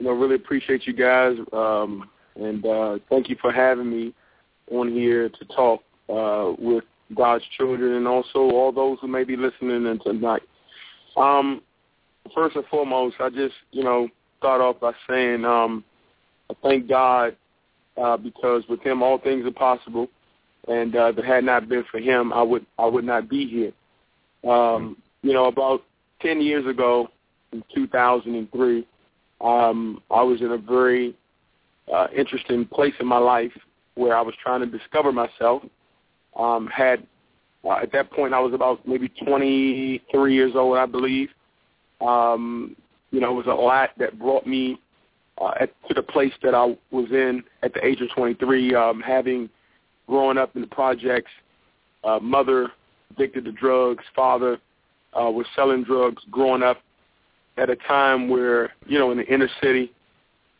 [0.00, 4.14] you know, really appreciate you guys, um, and uh, thank you for having me
[4.72, 6.84] on here to talk uh, with
[7.14, 10.42] God's children and also all those who may be listening in tonight.
[11.18, 11.60] Um,
[12.34, 14.08] first and foremost, I just, you know,
[14.38, 15.84] start off by saying um,
[16.50, 17.36] I thank God
[18.00, 20.08] uh, because with Him all things are possible,
[20.66, 23.46] and uh, if it had not been for Him, I would I would not be
[23.46, 24.50] here.
[24.50, 25.82] Um, you know, about
[26.22, 27.08] ten years ago,
[27.52, 28.86] in 2003,
[29.40, 31.14] um, I was in a very
[31.92, 33.52] uh, interesting place in my life
[33.94, 35.62] where I was trying to discover myself.
[36.36, 37.06] Um, had
[37.64, 41.28] uh, at that point I was about maybe 23 years old, I believe.
[42.00, 42.76] Um,
[43.10, 44.80] you know, it was a lot that brought me
[45.40, 49.00] uh, at, to the place that I was in at the age of 23, um,
[49.00, 49.48] having
[50.06, 51.30] grown up in the projects,
[52.04, 52.70] uh, mother
[53.10, 54.58] addicted to drugs, father
[55.14, 56.78] uh, was selling drugs, growing up
[57.60, 59.92] at a time where you know in the inner city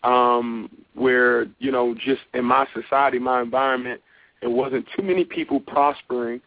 [0.05, 4.01] um where you know just in my society my environment
[4.41, 6.41] there wasn't too many people prospering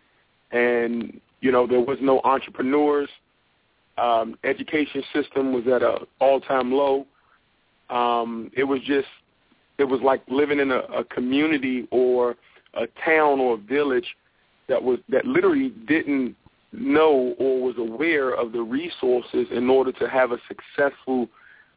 [0.51, 3.09] and you know there was no entrepreneurs.
[3.97, 7.05] Um education system was at a all time low.
[7.89, 9.07] Um it was just
[9.77, 12.35] it was like living in a, a community or
[12.75, 14.15] a town or a village
[14.67, 16.35] that was that literally didn't
[16.73, 21.29] know or was aware of the resources in order to have a successful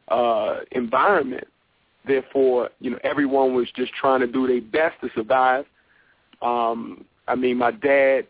[0.08, 1.46] uh, environment.
[2.06, 5.66] Therefore, you know, everyone was just trying to do their best to survive.
[6.40, 8.26] Um, I mean, my dad,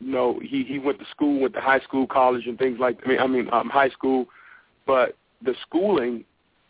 [0.00, 2.98] you know, he he went to school, went to high school, college, and things like.
[3.04, 4.26] I mean, I mean, um, high school,
[4.86, 6.24] but the schooling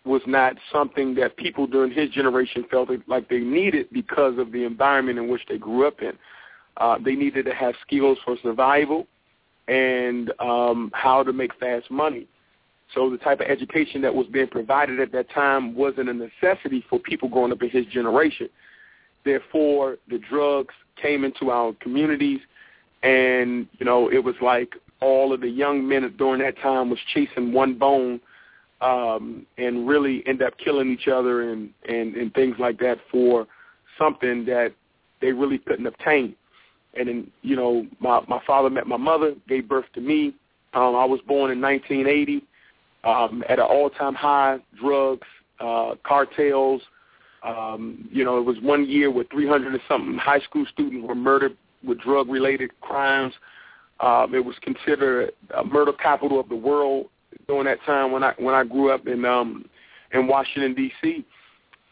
[0.04, 4.64] was not something that people during his generation felt like they needed because of the
[4.64, 6.12] environment in which they grew up in.
[6.76, 9.06] Uh, they needed to have skills for survival
[9.68, 12.26] and um, how to make fast money.
[12.94, 16.84] So the type of education that was being provided at that time wasn't a necessity
[16.88, 18.48] for people growing up in his generation.
[19.24, 22.40] Therefore, the drugs came into our communities,
[23.02, 27.00] and you know it was like all of the young men during that time was
[27.12, 28.20] chasing one bone,
[28.80, 33.48] um, and really end up killing each other and, and and things like that for
[33.98, 34.72] something that
[35.20, 36.36] they really couldn't obtain
[36.98, 40.34] and then you know my my father met my mother, gave birth to me.
[40.74, 42.42] Um, I was born in 1980
[43.04, 44.58] um, at an all-time high.
[44.78, 45.26] Drugs,
[45.60, 46.82] uh, cartels.
[47.42, 51.14] Um, you know, it was one year where 300 and something high school students were
[51.14, 53.34] murdered with drug-related crimes.
[54.00, 57.06] Um, it was considered a murder capital of the world
[57.46, 59.66] during that time when I when I grew up in um,
[60.12, 61.24] in Washington D.C.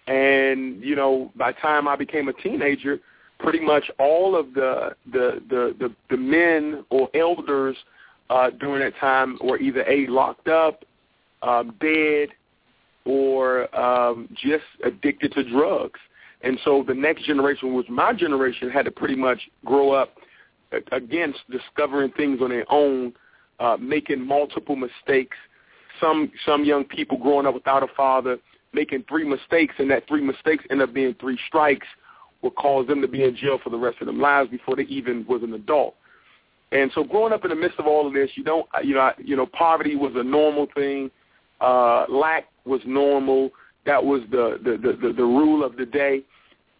[0.07, 3.01] And you know, by the time I became a teenager,
[3.45, 7.77] pretty much all of the the the the, the men or elders
[8.31, 10.85] uh, during that time were either a locked up,
[11.43, 12.31] um, dead,
[13.05, 16.01] or um, just addicted to drugs.
[16.42, 20.15] And so the next generation, was my generation, had to pretty much grow up
[20.90, 23.13] against discovering things on their own,
[23.61, 25.37] uh, making multiple mistakes.
[26.01, 28.38] Some some young people growing up without a father,
[28.73, 31.87] making three mistakes, and that three mistakes end up being three strikes
[32.45, 34.83] would cause them to be in jail for the rest of their lives before they
[34.83, 35.97] even was an adult.
[36.71, 39.13] And so growing up in the midst of all of this, you don't, you know,
[39.19, 41.11] you know, poverty was a normal thing.
[41.61, 43.51] Uh, lack was normal.
[43.87, 46.23] That was the, the, the, the, rule of the day.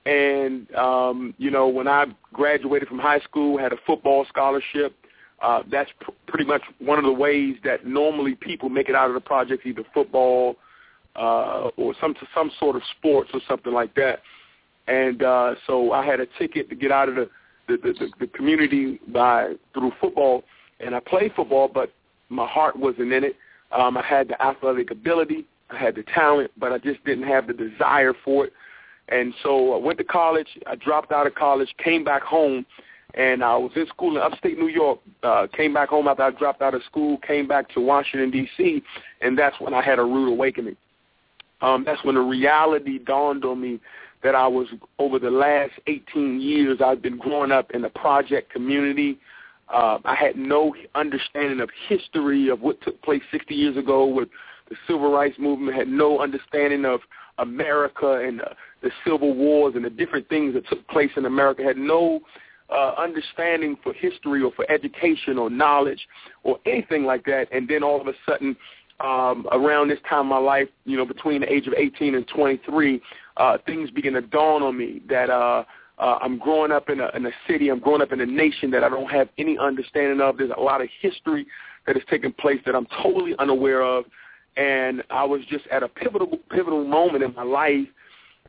[0.07, 4.95] And, um, you know, when I graduated from high school, had a football scholarship,
[5.43, 9.09] uh, that's pr- pretty much one of the ways that normally people make it out
[9.09, 10.57] of the projects, either football,
[11.17, 14.21] uh, or some some sort of sports or something like that.
[14.87, 17.30] And uh, so I had a ticket to get out of the
[17.66, 20.45] the, the, the community by through football,
[20.80, 21.93] and I played football, but
[22.28, 23.37] my heart wasn't in it.
[23.72, 27.47] Um, I had the athletic ability, I had the talent, but I just didn't have
[27.47, 28.53] the desire for it.
[29.09, 30.49] And so I went to college.
[30.66, 32.64] I dropped out of college, came back home,
[33.14, 34.99] and I was in school in upstate New York.
[35.22, 38.82] Uh, came back home after I dropped out of school, came back to Washington D.C.,
[39.20, 40.76] and that's when I had a rude awakening.
[41.61, 43.80] Um, that's when the reality dawned on me
[44.25, 44.66] that I was
[44.99, 46.81] over the last 18 years.
[46.85, 49.18] I've been growing up in the project community.
[49.72, 54.29] Uh, I had no understanding of history of what took place 60 years ago with
[54.70, 55.77] the civil rights movement.
[55.77, 57.01] Had no understanding of
[57.39, 58.49] America and uh,
[58.83, 61.62] the civil wars and the different things that took place in America.
[61.62, 62.20] Had no
[62.70, 66.09] uh, understanding for history or for education or knowledge
[66.45, 67.47] or anything like that.
[67.53, 68.57] And then all of a sudden,
[69.01, 72.26] um, around this time in my life, you know, between the age of 18 and
[72.28, 73.01] 23,
[73.36, 75.64] uh, things begin to dawn on me that uh,
[75.99, 78.70] uh, I'm growing up in a, in a city, I'm growing up in a nation
[78.72, 80.38] that I don't have any understanding of.
[80.38, 81.47] There's a lot of history
[81.86, 84.05] that has taken place that I'm totally unaware of,
[84.57, 87.86] and I was just at a pivotal pivotal moment in my life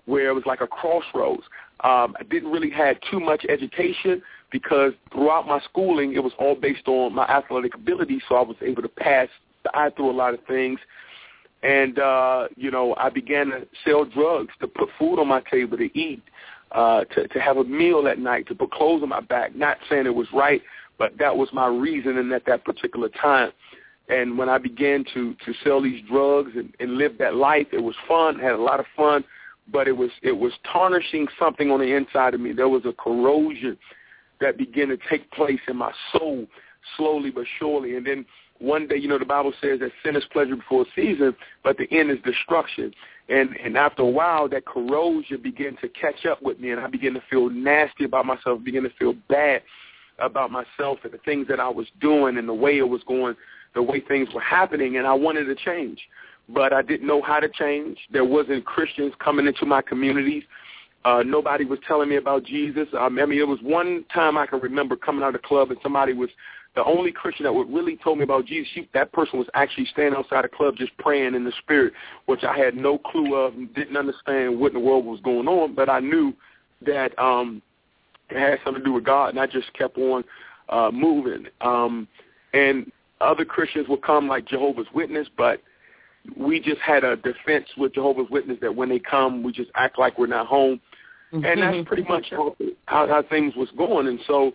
[0.05, 1.43] where it was like a crossroads.
[1.83, 4.21] Um, I didn't really have too much education
[4.51, 8.55] because throughout my schooling it was all based on my athletic ability, so I was
[8.61, 9.27] able to pass
[9.74, 10.80] eye through a lot of things
[11.66, 15.78] and uh, you know, I began to sell drugs to put food on my table
[15.78, 16.22] to eat,
[16.72, 19.55] uh, to to have a meal at night, to put clothes on my back.
[19.55, 20.61] Not saying it was right,
[20.99, 23.51] but that was my reasoning at that particular time.
[24.09, 27.82] And when I began to to sell these drugs and, and live that life, it
[27.82, 28.38] was fun.
[28.38, 29.24] Had a lot of fun,
[29.72, 32.51] but it was it was tarnishing something on the inside of me.
[32.51, 33.76] There was a corrosion
[34.39, 36.45] that began to take place in my soul,
[36.95, 37.95] slowly but surely.
[37.95, 38.26] And then
[38.60, 41.78] one day, you know, the Bible says that sin is pleasure before a season, but
[41.78, 42.93] the end is destruction.
[43.28, 46.88] And and after a while, that corrosion began to catch up with me, and I
[46.88, 49.62] began to feel nasty about myself, began to feel bad
[50.20, 53.36] about myself and the things that I was doing and the way it was going,
[53.74, 55.99] the way things were happening, and I wanted to change.
[56.47, 57.97] But I didn't know how to change.
[58.12, 60.43] There wasn't Christians coming into my communities.
[61.03, 62.88] Uh, nobody was telling me about Jesus.
[62.97, 65.72] Um, I mean, it was one time I can remember coming out of the club
[65.72, 66.30] and somebody was
[66.76, 69.86] the only Christian that would really told me about Jesus, she, that person was actually
[69.86, 71.93] standing outside the club just praying in the spirit,
[72.26, 75.47] which I had no clue of and didn't understand what in the world was going
[75.47, 76.34] on, but I knew
[76.86, 77.61] that um
[78.30, 80.23] it had something to do with God, and I just kept on
[80.69, 81.45] uh moving.
[81.61, 82.07] Um
[82.53, 85.61] And other Christians would come like Jehovah's Witness, but
[86.36, 89.97] we just had a defense with Jehovah's Witness that when they come, we just act
[89.97, 90.82] like we're not home.
[91.32, 92.55] And that's pretty much how,
[92.86, 94.07] how, how things was going.
[94.07, 94.53] And so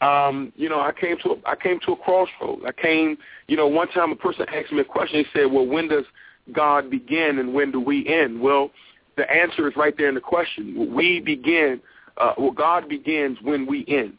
[0.00, 2.60] um, you know, I came to a, I came to a crossroad.
[2.66, 3.18] I came,
[3.48, 5.24] you know, one time a person asked me a question.
[5.24, 6.04] He said, "Well, when does
[6.52, 8.70] God begin and when do we end?" Well,
[9.16, 10.94] the answer is right there in the question.
[10.94, 11.80] We begin.
[12.16, 14.14] Uh, well, God begins when we end,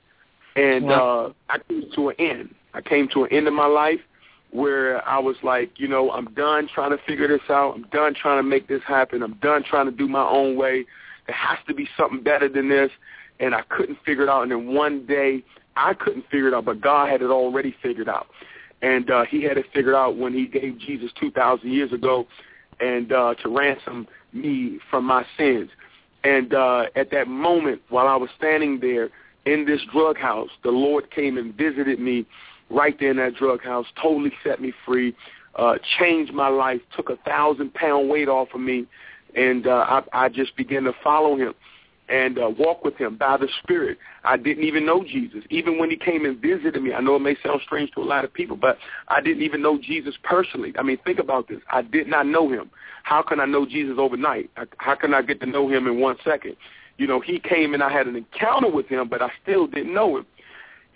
[0.56, 1.34] and wow.
[1.50, 2.56] uh, I came to an end.
[2.74, 4.00] I came to an end of my life
[4.52, 7.76] where I was like, you know, I'm done trying to figure this out.
[7.76, 9.22] I'm done trying to make this happen.
[9.22, 10.86] I'm done trying to do my own way.
[11.28, 12.90] There has to be something better than this.
[13.40, 14.44] And I couldn't figure it out.
[14.44, 15.44] And then one day
[15.80, 18.28] I couldn't figure it out, but God had it already figured out.
[18.82, 22.28] And uh, he had it figured out when he gave Jesus 2,000 years ago
[22.80, 25.70] and uh, to ransom me from my sins.
[26.24, 29.10] And uh, at that moment, while I was standing there
[29.46, 32.26] in this drug house, the Lord came and visited me
[32.70, 35.16] right there in that drug house, totally set me free,
[35.56, 38.86] uh, changed my life, took a thousand pound weight off of me,
[39.36, 41.54] and uh, I, I just began to follow him
[42.10, 43.98] and uh, walk with him by the Spirit.
[44.24, 45.44] I didn't even know Jesus.
[45.50, 48.04] Even when he came and visited me, I know it may sound strange to a
[48.04, 50.74] lot of people, but I didn't even know Jesus personally.
[50.78, 51.60] I mean, think about this.
[51.72, 52.72] I did not know him.
[53.04, 54.50] How can I know Jesus overnight?
[54.78, 56.56] How can I get to know him in one second?
[56.98, 59.94] You know, he came and I had an encounter with him, but I still didn't
[59.94, 60.26] know him.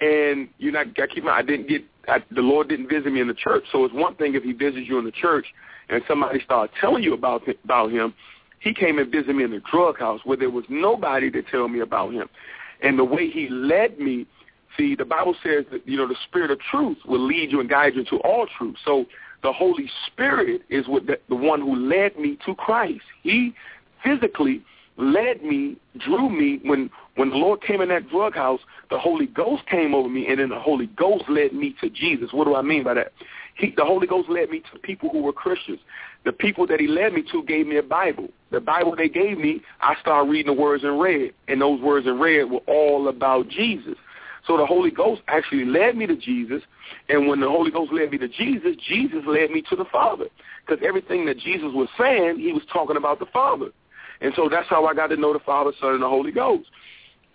[0.01, 3.21] And you know, I keep my I didn't get I, the Lord didn't visit me
[3.21, 3.63] in the church.
[3.71, 5.45] So it's one thing if He visits you in the church
[5.89, 8.13] and somebody starts telling you about about Him,
[8.63, 11.67] he came and visited me in the drug house where there was nobody to tell
[11.67, 12.29] me about him.
[12.81, 14.25] And the way he led me,
[14.77, 17.69] see, the Bible says that, you know, the spirit of truth will lead you and
[17.69, 18.77] guide you into all truth.
[18.85, 19.05] So
[19.43, 23.03] the Holy Spirit is what the, the one who led me to Christ.
[23.21, 23.53] He
[24.01, 24.63] physically
[24.95, 26.61] led me, drew me.
[26.63, 30.27] When when the Lord came in that drug house, the Holy Ghost came over me,
[30.27, 32.29] and then the Holy Ghost led me to Jesus.
[32.31, 33.11] What do I mean by that?
[33.55, 35.79] He, the Holy Ghost led me to people who were Christians.
[36.25, 38.29] The people that he led me to gave me a Bible.
[38.51, 42.07] The Bible they gave me, I started reading the words in red, and those words
[42.07, 43.95] in red were all about Jesus.
[44.47, 46.61] So the Holy Ghost actually led me to Jesus,
[47.09, 50.25] and when the Holy Ghost led me to Jesus, Jesus led me to the Father.
[50.65, 53.69] Because everything that Jesus was saying, he was talking about the Father.
[54.21, 56.69] And so that's how I got to know the Father, Son, and the Holy Ghost.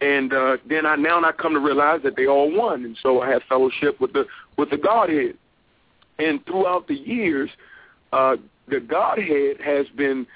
[0.01, 3.21] And uh, then I now I come to realize that they all one, and so
[3.21, 4.27] I have fellowship with the
[4.57, 5.37] with the Godhead.
[6.21, 7.51] And throughout the years,
[8.13, 8.37] uh,
[8.71, 10.27] the Godhead has been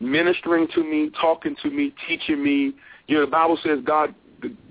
[0.00, 2.72] ministering to me, talking to me, teaching me.
[3.06, 4.14] You know, the Bible says God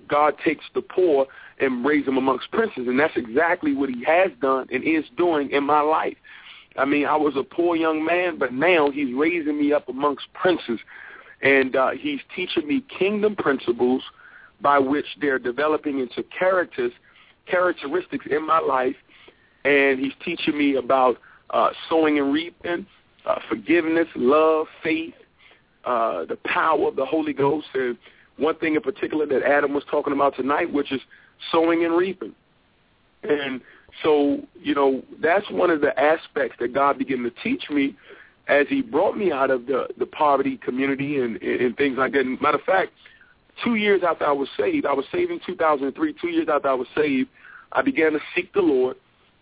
[0.07, 1.25] God takes the poor
[1.59, 5.49] and raise them amongst princes, and that's exactly what He has done and is doing
[5.51, 6.17] in my life.
[6.77, 10.31] I mean, I was a poor young man, but now He's raising me up amongst
[10.33, 10.79] princes,
[11.41, 14.03] and uh, He's teaching me kingdom principles
[14.59, 16.91] by which they're developing into characters,
[17.47, 18.95] characteristics in my life,
[19.63, 21.17] and He's teaching me about
[21.51, 22.85] uh, sowing and reaping,
[23.25, 25.13] uh, forgiveness, love, faith,
[25.85, 27.97] uh, the power of the Holy Ghost, and
[28.37, 31.01] one thing in particular that Adam was talking about tonight, which is
[31.51, 32.33] sowing and reaping.
[33.23, 33.61] And
[34.03, 37.95] so, you know, that's one of the aspects that God began to teach me
[38.47, 42.21] as he brought me out of the, the poverty community and, and things like that.
[42.21, 42.91] And matter of fact,
[43.63, 46.73] two years after I was saved, I was saved in 2003, two years after I
[46.73, 47.29] was saved,
[47.71, 48.97] I began to seek the Lord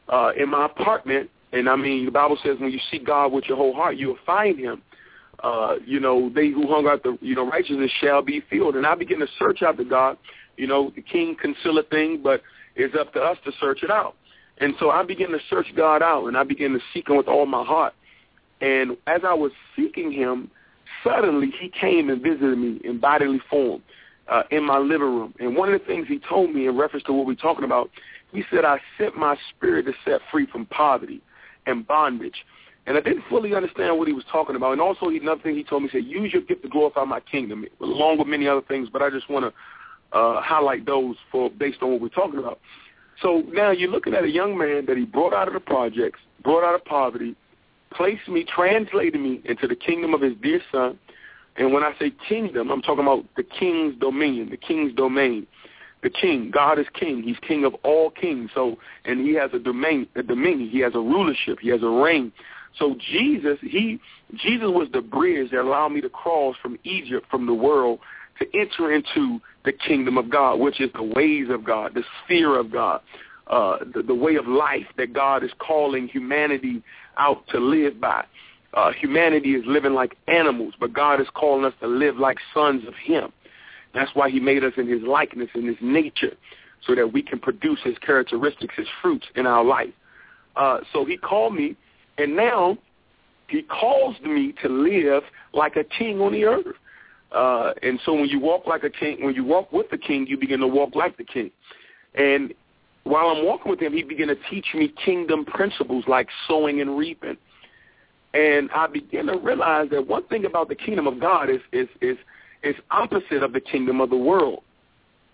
[0.09, 1.29] uh, in my apartment.
[1.51, 4.17] And I mean, the Bible says when you seek God with your whole heart, you'll
[4.25, 4.81] find him
[5.43, 8.75] uh, you know, they who hung out the, you know, righteousness shall be filled.
[8.75, 10.17] And I begin to search after God.
[10.57, 12.41] You know, the king conceal a thing, but
[12.75, 14.15] it's up to us to search it out.
[14.57, 17.29] And so I began to search God out, and I began to seek him with
[17.29, 17.93] all my heart.
[18.59, 20.51] And as I was seeking him,
[21.01, 23.81] suddenly he came and visited me in bodily form
[24.27, 25.33] uh, in my living room.
[25.39, 27.89] And one of the things he told me in reference to what we're talking about,
[28.33, 31.21] he said, I sent my spirit to set free from poverty
[31.69, 32.45] and bondage
[32.89, 34.71] and I didn't fully understand what he was talking about.
[34.71, 37.19] And also, another thing he told me, he said, use your gift to glorify my
[37.19, 38.89] kingdom, along with many other things.
[38.91, 42.59] But I just want to uh, highlight those for based on what we're talking about.
[43.21, 46.19] So now you're looking at a young man that he brought out of the projects,
[46.41, 47.35] brought out of poverty,
[47.91, 50.97] placed me, translated me into the kingdom of his dear son.
[51.57, 55.45] And when I say kingdom, I'm talking about the king's dominion, the king's domain.
[56.01, 57.23] The king, God is king.
[57.23, 58.51] He's king of all kings.
[58.53, 60.69] So, and he has a domain, a dominion.
[60.69, 61.59] He has a rulership.
[61.59, 62.31] He has a reign.
[62.77, 63.99] So Jesus, he
[64.35, 67.99] Jesus was the bridge that allowed me to cross from Egypt, from the world,
[68.39, 72.57] to enter into the kingdom of God, which is the ways of God, the sphere
[72.57, 73.01] of God,
[73.47, 76.81] uh, the, the way of life that God is calling humanity
[77.17, 78.23] out to live by.
[78.73, 82.87] Uh, humanity is living like animals, but God is calling us to live like sons
[82.87, 83.33] of him.
[83.93, 86.35] That's why he made us in his likeness, in his nature,
[86.85, 89.93] so that we can produce his characteristics, his fruits in our life.
[90.55, 91.75] Uh, so he called me
[92.17, 92.77] and now
[93.47, 95.23] he calls me to live
[95.53, 96.75] like a king on the earth.
[97.31, 100.27] Uh, and so when you walk like a king, when you walk with the king,
[100.27, 101.49] you begin to walk like the king.
[102.15, 102.53] And
[103.03, 106.97] while I'm walking with him, he began to teach me kingdom principles like sowing and
[106.97, 107.37] reaping.
[108.33, 111.87] And I began to realize that one thing about the kingdom of God is is
[112.01, 112.17] is
[112.63, 114.63] is opposite of the kingdom of the world.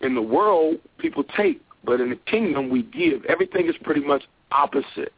[0.02, 3.26] In the world, people take, but in the kingdom, we give.
[3.26, 5.14] Everything is pretty much opposite.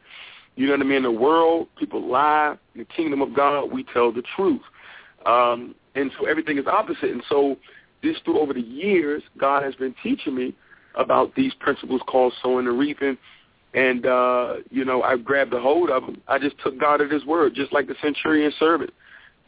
[0.56, 0.96] You know what I mean?
[0.98, 2.56] In the world, people lie.
[2.74, 4.62] In the kingdom of God, we tell the truth.
[5.26, 7.10] Um, and so everything is opposite.
[7.10, 7.56] And so
[8.02, 10.54] this through over the years, God has been teaching me
[10.94, 13.16] about these principles called sowing and reaping.
[13.74, 16.20] And, uh, you know, I grabbed a hold of them.
[16.26, 18.90] I just took God at his word, just like the centurion servant.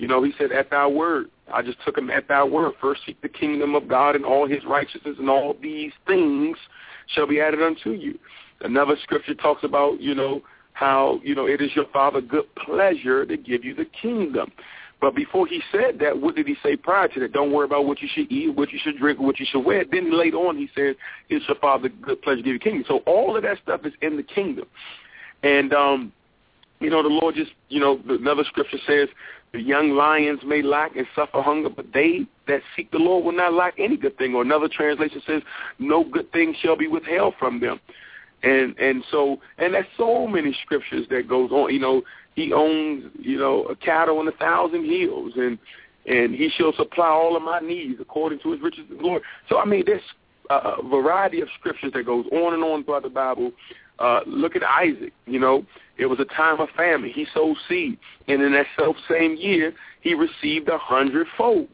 [0.01, 1.27] You know, he said, at thy word.
[1.53, 2.73] I just took him at thy word.
[2.81, 6.57] First seek the kingdom of God and all his righteousness, and all these things
[7.15, 8.19] shall be added unto you.
[8.63, 10.41] Another scripture talks about, you know,
[10.73, 14.51] how, you know, it is your Father good pleasure to give you the kingdom.
[15.03, 17.33] But before he said that, what did he say prior to that?
[17.33, 19.85] Don't worry about what you should eat, what you should drink, what you should wear.
[19.85, 20.97] Then later on he said,
[21.29, 22.85] it's your Father good pleasure to give you kingdom.
[22.89, 24.65] So all of that stuff is in the kingdom.
[25.43, 26.13] And, um,
[26.81, 29.09] you know, the Lord just, you know, another scripture says,
[29.53, 33.33] the young lions may lack and suffer hunger, but they that seek the Lord will
[33.33, 34.35] not lack any good thing.
[34.35, 35.43] Or another translation says,
[35.79, 37.81] no good thing shall be withheld from them.
[38.43, 41.73] And and so and there's so many scriptures that goes on.
[41.73, 42.03] You know,
[42.35, 45.59] he owns you know a cattle on a thousand hills, and
[46.07, 49.21] and he shall supply all of my needs according to his riches and glory.
[49.49, 50.01] So I mean, there's
[50.49, 53.53] a variety of scriptures that goes on and on throughout the Bible.
[54.01, 55.13] Uh, look at Isaac.
[55.27, 55.65] You know,
[55.99, 57.11] it was a time of famine.
[57.11, 57.99] He sowed seed,
[58.29, 61.69] and in that self same year, he received a hundredfold.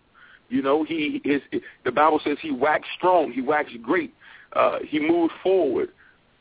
[0.49, 1.41] You know, he is.
[1.85, 3.33] The Bible says he waxed strong.
[3.33, 4.12] He waxed great.
[4.53, 5.91] Uh, he moved forward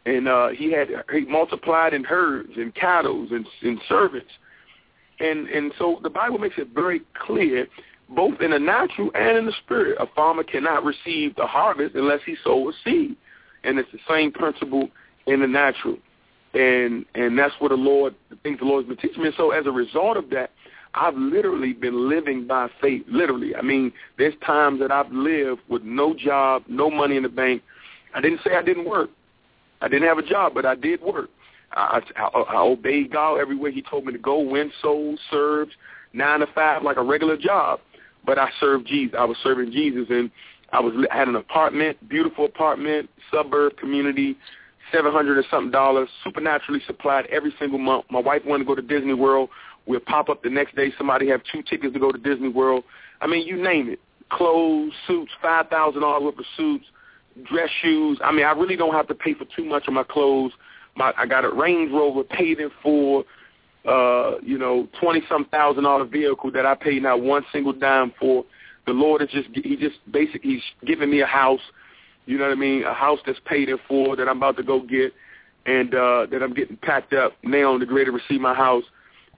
[0.06, 4.32] and uh, he had he multiplied in herds and cattle and, and servants,
[5.20, 7.68] and and so the Bible makes it very clear,
[8.10, 12.20] both in the natural and in the spirit, a farmer cannot receive the harvest unless
[12.26, 13.16] he sows seed,
[13.64, 14.90] and it's the same principle
[15.28, 15.98] in the natural.
[16.54, 19.28] And and that's what the Lord, the things the Lord's been teaching me.
[19.28, 20.52] And so as a result of that,
[20.94, 23.04] I've literally been living by faith.
[23.10, 27.30] Literally, I mean, there's times that I've lived with no job, no money in the
[27.30, 27.62] bank.
[28.14, 29.10] I didn't say I didn't work.
[29.82, 31.30] I didn't have a job, but I did work.
[31.74, 35.74] I, I, I obeyed God everywhere He told me to go, win souls, served
[36.14, 37.82] nine to five like a regular job.
[38.26, 39.16] But I served Jesus.
[39.20, 40.32] I was serving Jesus, and
[40.72, 44.38] I was I had an apartment, beautiful apartment, suburb community,
[44.92, 48.06] seven hundred and something dollars, supernaturally supplied every single month.
[48.10, 49.50] My wife wanted to go to Disney World.
[49.86, 50.92] We'll pop up the next day.
[50.98, 52.84] Somebody have two tickets to go to Disney World.
[53.22, 54.00] I mean, you name it.
[54.30, 56.86] Clothes, suits, five thousand dollars worth of suits,
[57.44, 58.20] dress shoes.
[58.24, 60.52] I mean, I really don't have to pay for too much of my clothes.
[60.96, 63.24] My I got a Range Rover paid in full.
[63.86, 68.14] Uh, you know, twenty some thousand dollar vehicle that I paid not one single dime
[68.20, 68.44] for.
[68.88, 71.62] The Lord is just he just basically he's giving me a house.
[72.26, 72.84] You know what I mean?
[72.84, 75.14] A house that's paid in full that I'm about to go get,
[75.66, 78.84] and uh, that I'm getting packed up now on the greater receive my house.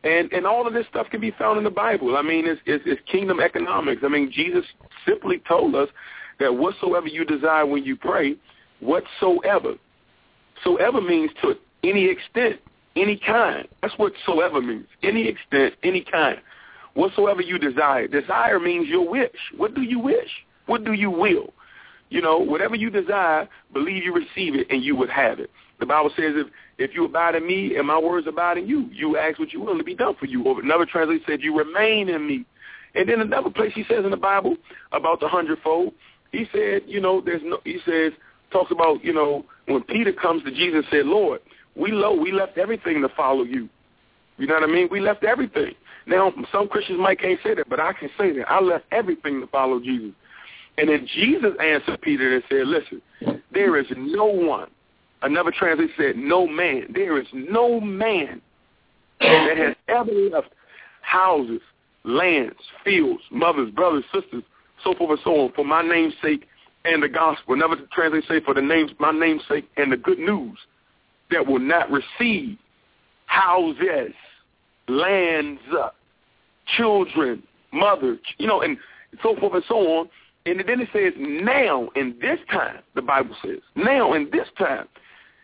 [0.03, 2.17] And and all of this stuff can be found in the Bible.
[2.17, 4.01] I mean, it's, it's, it's kingdom economics.
[4.05, 4.63] I mean, Jesus
[5.05, 5.89] simply told us
[6.39, 8.35] that whatsoever you desire when you pray,
[8.79, 9.73] whatsoever,
[10.63, 12.59] soever means to any extent,
[12.95, 13.67] any kind.
[13.81, 14.88] That's what soever means.
[15.03, 16.39] Any extent, any kind.
[16.93, 18.07] Whatsoever you desire.
[18.07, 19.31] Desire means your wish.
[19.55, 20.29] What do you wish?
[20.65, 21.53] What do you will?
[22.10, 25.51] You know, whatever you desire, believe you receive it and you would have it.
[25.80, 26.47] The Bible says if
[26.78, 29.62] if you abide in me and my words abide in you, you ask what you
[29.62, 30.43] will to be done for you.
[30.43, 32.45] Or another translation said you remain in me.
[32.95, 34.55] And then another place he says in the Bible
[34.91, 35.93] about the hundredfold,
[36.32, 38.14] he said, you know, there's no he says
[38.51, 41.41] talks about, you know, when Peter comes to Jesus and said, Lord,
[41.76, 43.70] we low, we left everything to follow you.
[44.38, 44.88] You know what I mean?
[44.89, 45.74] We left everything.
[46.05, 48.49] Now, some Christians might can't say that, but I can say that.
[48.49, 50.12] I left everything to follow Jesus.
[50.78, 53.01] And then Jesus answered Peter and said, listen,
[53.51, 54.69] there is no one.
[55.23, 56.91] Another translation said, no man.
[56.93, 58.41] There is no man
[59.19, 60.49] that has ever left
[61.01, 61.61] houses,
[62.03, 64.43] lands, fields, mothers, brothers, sisters,
[64.84, 66.45] so forth and so on, for my name's sake
[66.86, 67.55] and the gospel.
[67.55, 70.57] Another translation say, for the name's, my name's sake and the good news
[71.32, 72.57] that will not receive
[73.25, 74.13] houses,
[74.88, 75.59] lands,
[76.78, 77.41] children,
[77.73, 78.78] mothers, you know, and
[79.23, 80.09] so forth and so on.
[80.48, 84.88] And then it says, now in this time, the Bible says, now in this time,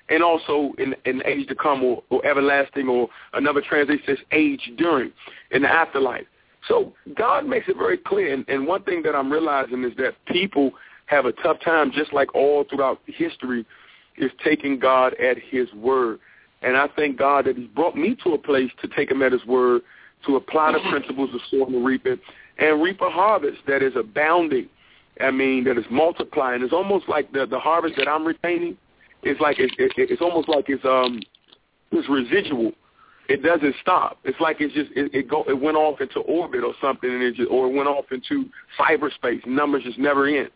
[0.10, 4.18] and also in, in the age to come or, or everlasting or another translation says
[4.32, 5.12] age during,
[5.52, 6.26] in the afterlife.
[6.68, 8.34] So God makes it very clear.
[8.34, 10.72] And, and one thing that I'm realizing is that people
[11.08, 13.66] have a tough time, just like all throughout history,
[14.18, 16.20] is taking God at his word.
[16.62, 19.34] And I thank God that he's brought me to a place to take him at
[19.34, 19.82] his word,
[20.26, 20.92] to apply the mm-hmm.
[20.92, 22.20] principles of sowing and reaping,
[22.58, 24.70] and reap a harvest that is abounding
[25.22, 26.64] I mean, that is multiplying.
[26.64, 28.78] It's almost like the the harvest that I'm retaining.
[29.22, 31.22] It's like it, it, it's almost like it's um
[31.92, 32.72] it's residual.
[33.30, 34.18] It doesn't stop.
[34.24, 37.22] It's like it's just it, it go it went off into orbit or something, and
[37.22, 39.46] it just or it went off into cyberspace.
[39.46, 40.50] Numbers just never end.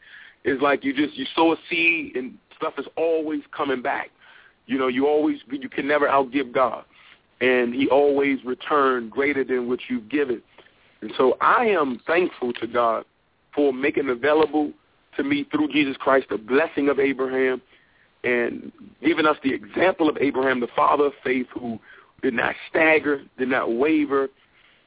[0.43, 4.09] It's like you just you sow a seed and stuff is always coming back.
[4.65, 6.83] You know, you always you can never outgive God,
[7.41, 10.41] and He always return greater than what you've given.
[11.01, 13.05] And so I am thankful to God
[13.57, 14.71] for making available
[15.17, 17.59] to me through Jesus Christ the blessing of Abraham
[18.23, 18.71] and
[19.03, 21.79] giving us the example of Abraham, the father of faith, who
[22.21, 24.29] did not stagger, did not waver,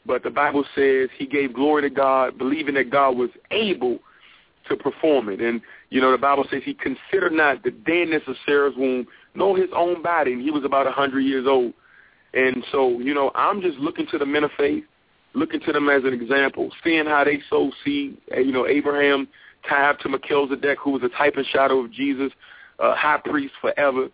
[0.06, 3.98] but the Bible says he gave glory to God, believing that God was able
[4.68, 5.40] to perform it.
[5.40, 5.60] And,
[5.90, 9.70] you know, the Bible says he considered not the deadness of Sarah's womb, nor his
[9.74, 11.72] own body, and he was about a 100 years old.
[12.34, 14.84] And so, you know, I'm just looking to the men of faith
[15.34, 18.16] looking to them as an example, seeing how they sow seed.
[18.36, 19.28] You know, Abraham
[19.68, 22.32] tithed to Melchizedek, who was a type and shadow of Jesus,
[22.78, 24.08] uh, high priest forever,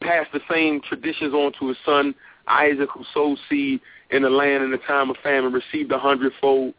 [0.00, 2.14] passed the same traditions on to his son
[2.46, 6.74] Isaac, who sowed seed in the land in the time of famine, received a hundredfold.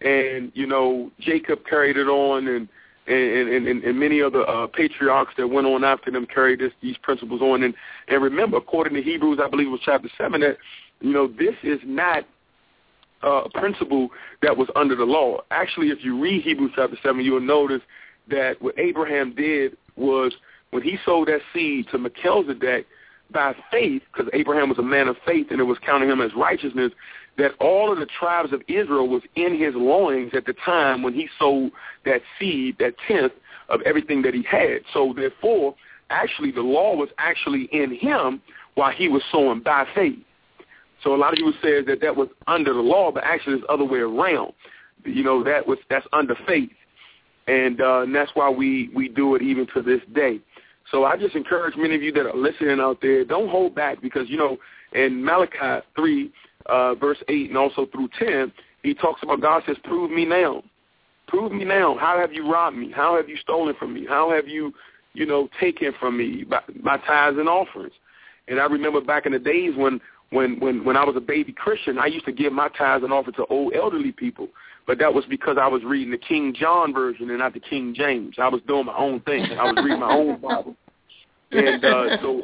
[0.00, 2.68] And, you know, Jacob carried it on and
[3.08, 6.96] and, and, and many other uh, patriarchs that went on after them carried this, these
[6.98, 7.62] principles on.
[7.62, 7.72] And,
[8.08, 10.56] and remember, according to Hebrews, I believe it was chapter 7, that,
[11.00, 12.24] you know, this is not
[13.22, 14.08] uh, principle
[14.42, 15.40] that was under the law.
[15.50, 17.82] Actually, if you read Hebrews chapter 7, you'll notice
[18.28, 20.34] that what Abraham did was
[20.70, 22.86] when he sowed that seed to Melchizedek
[23.30, 26.30] by faith, because Abraham was a man of faith and it was counting him as
[26.36, 26.92] righteousness,
[27.38, 31.12] that all of the tribes of Israel was in his loins at the time when
[31.12, 31.70] he sowed
[32.04, 33.32] that seed, that tenth
[33.68, 34.78] of everything that he had.
[34.92, 35.74] So therefore,
[36.10, 38.40] actually the law was actually in him
[38.74, 40.18] while he was sowing by faith.
[41.02, 43.62] So a lot of people say that that was under the law, but actually it's
[43.66, 44.52] the other way around.
[45.04, 46.70] You know, that was that's under faith,
[47.46, 50.40] and, uh, and that's why we we do it even to this day.
[50.90, 54.00] So I just encourage many of you that are listening out there, don't hold back
[54.00, 54.56] because, you know,
[54.92, 56.32] in Malachi 3,
[56.66, 60.62] uh, verse 8 and also through 10, he talks about God says, prove me now.
[61.26, 61.96] Prove me now.
[61.98, 62.92] How have you robbed me?
[62.92, 64.06] How have you stolen from me?
[64.08, 64.72] How have you,
[65.12, 67.92] you know, taken from me my, my tithes and offerings?
[68.46, 70.00] And I remember back in the days when
[70.30, 73.12] when when when I was a baby Christian, I used to give my tithes and
[73.12, 74.48] offer to old elderly people,
[74.86, 77.94] but that was because I was reading the King John version and not the King
[77.96, 78.36] James.
[78.38, 79.44] I was doing my own thing.
[79.44, 80.76] I was reading my own Bible,
[81.52, 82.42] and uh, so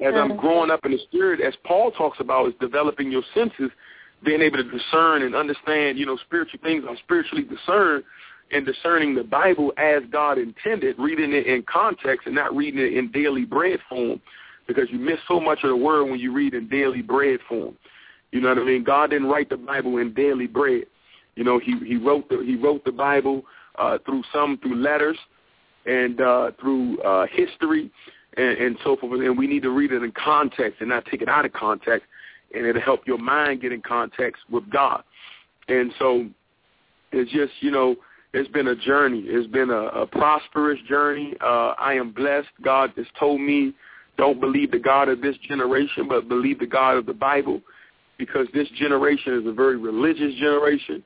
[0.00, 3.70] as I'm growing up in the spirit, as Paul talks about, is developing your senses,
[4.24, 8.04] being able to discern and understand, you know, spiritual things are spiritually discerned,
[8.50, 12.94] and discerning the Bible as God intended, reading it in context and not reading it
[12.94, 14.20] in daily bread form
[14.66, 17.76] because you miss so much of the word when you read in daily bread form.
[18.30, 18.82] You know what I mean?
[18.82, 20.84] God didn't write the Bible in daily bread.
[21.36, 23.42] You know, he he wrote the he wrote the Bible
[23.78, 25.16] uh, through some through letters
[25.86, 27.90] and uh, through uh, history
[28.36, 29.20] and, and so forth.
[29.20, 32.06] And we need to read it in context and not take it out of context.
[32.54, 35.02] And it'll help your mind get in context with God.
[35.68, 36.26] And so
[37.12, 37.96] it's just you know
[38.34, 39.24] it's been a journey.
[39.26, 41.34] It's been a, a prosperous journey.
[41.40, 42.48] Uh, I am blessed.
[42.62, 43.74] God has told me
[44.16, 47.60] don't believe the God of this generation, but believe the God of the Bible,
[48.18, 51.02] because this generation is a very religious generation.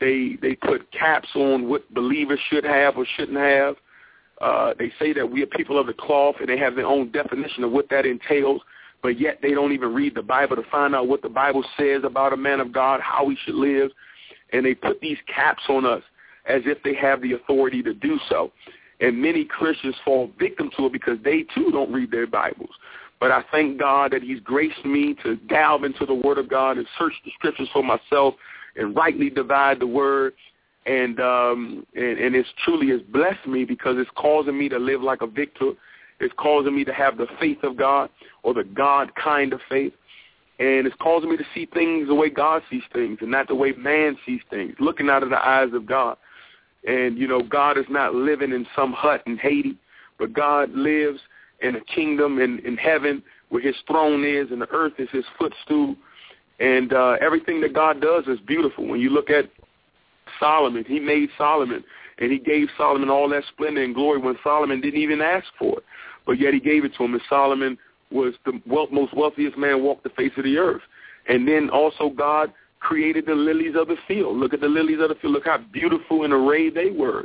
[0.00, 3.76] They they put caps on what believers should have or shouldn't have.
[4.40, 7.10] Uh, they say that we are people of the cloth, and they have their own
[7.12, 8.60] definition of what that entails.
[9.02, 12.02] But yet they don't even read the Bible to find out what the Bible says
[12.04, 13.90] about a man of God, how he should live,
[14.52, 16.02] and they put these caps on us
[16.46, 18.50] as if they have the authority to do so.
[19.00, 22.70] And many Christians fall victim to it because they too don't read their Bibles.
[23.20, 26.76] But I thank God that he's graced me to delve into the Word of God
[26.76, 28.34] and search the Scriptures for myself
[28.76, 30.34] and rightly divide the Word.
[30.86, 35.00] And um, and, and it's truly has blessed me because it's causing me to live
[35.00, 35.70] like a victor.
[36.20, 38.10] It's causing me to have the faith of God
[38.42, 39.94] or the God kind of faith.
[40.58, 43.54] And it's causing me to see things the way God sees things and not the
[43.54, 46.16] way man sees things, looking out of the eyes of God.
[46.86, 49.76] And, you know, God is not living in some hut in Haiti,
[50.18, 51.20] but God lives
[51.60, 55.24] in a kingdom in, in heaven where his throne is and the earth is his
[55.38, 55.96] footstool.
[56.60, 58.86] And uh, everything that God does is beautiful.
[58.86, 59.50] When you look at
[60.38, 61.82] Solomon, he made Solomon,
[62.18, 65.78] and he gave Solomon all that splendor and glory when Solomon didn't even ask for
[65.78, 65.84] it.
[66.26, 67.78] But yet he gave it to him, and Solomon
[68.10, 70.82] was the wealth, most wealthiest man walked the face of the earth.
[71.28, 72.52] And then also God
[72.84, 74.36] created the lilies of the field.
[74.36, 75.32] Look at the lilies of the field.
[75.32, 77.24] Look how beautiful in array they were.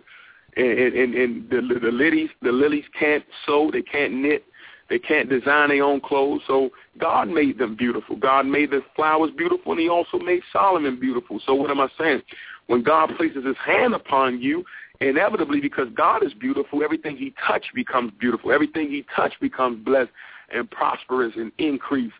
[0.55, 4.45] And, and, and the, the lilies, the lilies can't sew, they can't knit,
[4.89, 6.41] they can't design their own clothes.
[6.47, 8.15] So God made them beautiful.
[8.15, 11.39] God made the flowers beautiful, and He also made Solomon beautiful.
[11.45, 12.21] So what am I saying?
[12.67, 14.63] When God places His hand upon you,
[15.01, 18.51] inevitably, because God is beautiful, everything He touched becomes beautiful.
[18.51, 20.11] Everything He touched becomes blessed
[20.51, 22.15] and prosperous and increased.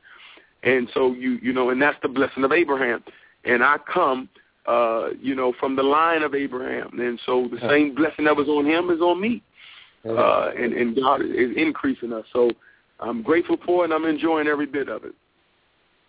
[0.61, 3.01] And so you you know, and that's the blessing of Abraham
[3.45, 4.29] and I come,
[4.65, 8.47] uh, you know, from the line of Abraham, and so the same blessing that was
[8.47, 9.41] on him is on me,
[10.05, 12.25] uh, and and God is increasing us.
[12.33, 12.51] So
[12.99, 15.13] I'm grateful for it, and I'm enjoying every bit of it.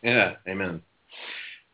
[0.02, 0.82] Yeah, amen.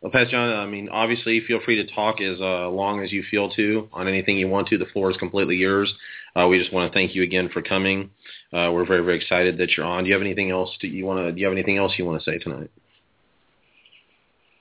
[0.02, 3.24] Well, Pastor John, I mean, obviously, feel free to talk as uh, long as you
[3.30, 4.78] feel to on anything you want to.
[4.78, 5.92] The floor is completely yours.
[6.34, 8.11] Uh, we just want to thank you again for coming.
[8.52, 10.04] Uh, we're very, very excited that you're on.
[10.04, 11.32] Do you have anything else to, you want to?
[11.32, 12.70] Do you have anything else you want to say tonight?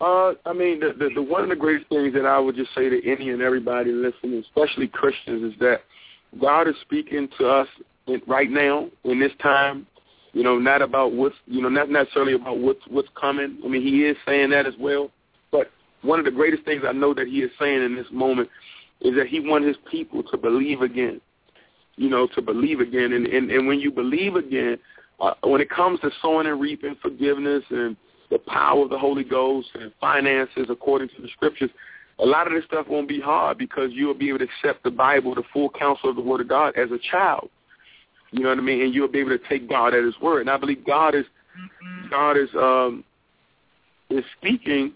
[0.02, 2.74] Uh, I mean, the, the, the one of the greatest things that I would just
[2.76, 5.82] say to any and everybody listening, especially Christians, is that
[6.40, 7.68] God is speaking to us
[8.28, 9.88] right now in this time.
[10.34, 13.58] You know, not about what's you know, not necessarily about what's what's coming.
[13.64, 15.10] I mean, He is saying that as well.
[15.50, 15.72] But
[16.02, 18.50] one of the greatest things I know that He is saying in this moment
[19.00, 21.22] is that He wants His people to believe again.
[21.96, 24.78] You know, to believe again, and and, and when you believe again,
[25.22, 27.96] uh, when it comes to sowing and reaping forgiveness and
[28.30, 31.70] the power of the Holy Ghost and finances according to the scriptures,
[32.20, 34.92] a lot of this stuff won't be hard because you'll be able to accept the
[34.92, 37.50] Bible, the full counsel of the Word of God as a child.
[38.32, 38.82] You know what I mean?
[38.82, 40.42] And you'll be able to take God at His word.
[40.42, 41.26] And I believe God is
[42.10, 43.04] God is um,
[44.10, 44.94] is speaking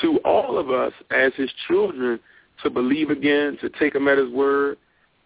[0.00, 2.18] to all of us as His children
[2.62, 4.78] to believe again, to take Him at His word,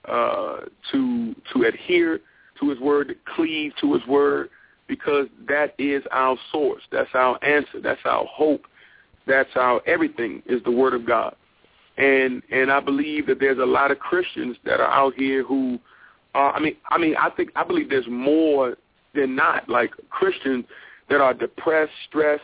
[0.08, 2.20] uh, to to adhere
[2.60, 4.48] to His word, to cleave to His word,
[4.92, 6.82] because that is our source.
[6.92, 7.80] That's our answer.
[7.82, 8.66] That's our hope.
[9.26, 11.34] That's our everything is the Word of God.
[11.96, 15.78] And and I believe that there's a lot of Christians that are out here who
[16.34, 16.52] are.
[16.52, 18.76] I mean, I mean, I think I believe there's more
[19.14, 20.66] than not like Christians
[21.08, 22.42] that are depressed, stressed,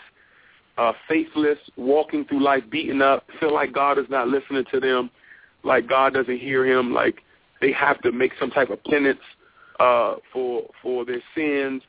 [0.78, 5.10] uh, faithless, walking through life beaten up, feel like God is not listening to them,
[5.64, 7.16] like God doesn't hear him, like
[7.60, 9.20] they have to make some type of penance
[9.80, 11.82] uh, for for their sins,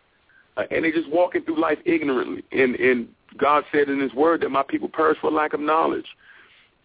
[0.59, 2.43] Uh, and they just walking through life ignorantly.
[2.51, 3.07] And and
[3.37, 6.07] God said in His Word that my people perish for lack of knowledge.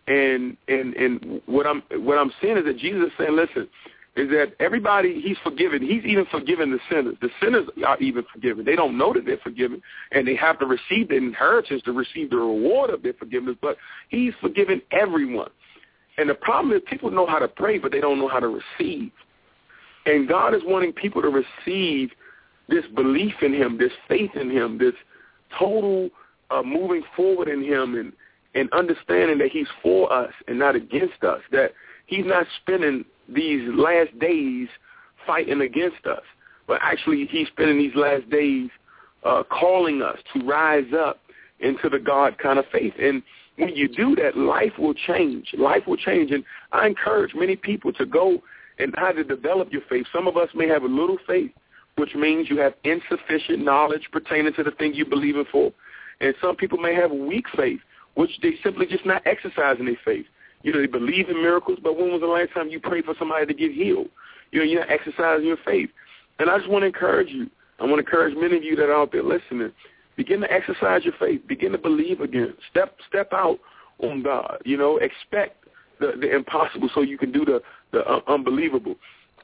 [0.07, 3.69] And and and what I'm what I'm saying is that Jesus is saying, listen,
[4.17, 5.83] is that everybody he's forgiven.
[5.83, 7.17] He's even forgiven the sinners.
[7.21, 8.65] The sinners are even forgiven.
[8.65, 12.31] They don't know that they're forgiven, and they have to receive the inheritance to receive
[12.31, 13.57] the reward of their forgiveness.
[13.61, 13.77] But
[14.11, 15.51] he's forgiven everyone.
[16.17, 18.61] And the problem is people know how to pray, but they don't know how to
[18.79, 19.11] receive.
[20.07, 22.11] And God is wanting people to receive
[22.69, 24.95] this belief in him, this faith in him, this
[25.59, 26.11] total
[26.51, 28.13] uh, moving forward in him and,
[28.55, 31.73] and understanding that he's for us and not against us, that
[32.07, 34.69] he's not spending these last days
[35.27, 36.23] fighting against us,
[36.67, 38.71] but actually he's spending these last days
[39.25, 41.21] uh, calling us to rise up
[41.61, 42.95] into the God kind of faith.
[43.01, 43.23] And
[43.57, 45.55] when you do that, life will change.
[45.57, 46.31] Life will change.
[46.31, 48.43] And I encourage many people to go
[48.79, 50.07] and to develop your faith.
[50.13, 51.53] Some of us may have a little faith,
[51.97, 55.73] which means you have insufficient knowledge pertaining to the thing you believe in for.
[56.21, 57.81] And some people may have weak faith,
[58.15, 60.27] which they simply just not exercising their faith.
[60.63, 63.15] You know, they believe in miracles, but when was the last time you prayed for
[63.19, 64.09] somebody to get healed?
[64.51, 65.91] You know, you're not exercising your faith.
[66.39, 67.51] And I just want to encourage you.
[67.79, 69.73] I want to encourage many of you that are out there listening.
[70.17, 71.47] Begin to exercise your faith.
[71.47, 72.55] Begin to believe again.
[72.71, 73.59] Step step out
[73.99, 74.59] on God.
[74.65, 75.65] You know, expect
[76.01, 77.61] the, the impossible so you can do the
[77.93, 78.95] the uh, unbelievable.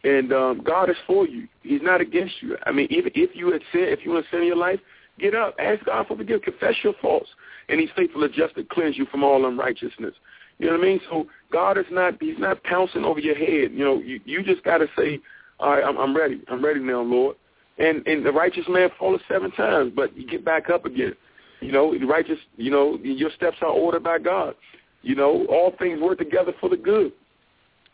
[0.03, 1.47] And um, God is for you.
[1.63, 2.57] He's not against you.
[2.65, 4.81] I mean, even if you had sin, if you want to sin in your life,
[5.19, 7.29] get up, ask God for forgiveness, confess your faults,
[7.69, 10.15] and He's faithful and just to cleanse you from all unrighteousness.
[10.59, 11.01] You know what I mean?
[11.11, 13.73] So God is not He's not pouncing over your head.
[13.73, 15.21] You know, you you just got to say,
[15.59, 16.43] all right, I'm, I'm ready.
[16.49, 17.37] I'm ready now, Lord.
[17.79, 21.15] And and the righteous man falleth seven times, but you get back up again.
[21.61, 22.39] You know, the righteous.
[22.57, 24.55] You know, your steps are ordered by God.
[25.03, 27.13] You know, all things work together for the good.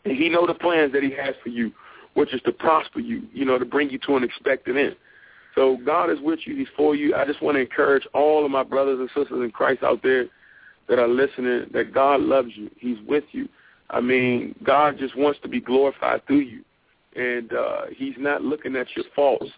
[0.03, 1.71] And He know the plans that He has for you,
[2.17, 3.21] which is to prosper you.
[3.31, 4.95] You know, to bring you to an expected end.
[5.53, 6.55] So God is with you.
[6.55, 7.13] He's for you.
[7.13, 10.25] I just want to encourage all of my brothers and sisters in Christ out there
[10.89, 12.71] that are listening that God loves you.
[12.79, 13.47] He's with you.
[13.91, 16.63] I mean, God just wants to be glorified through you.
[17.15, 19.51] And uh, he's not looking at your faults.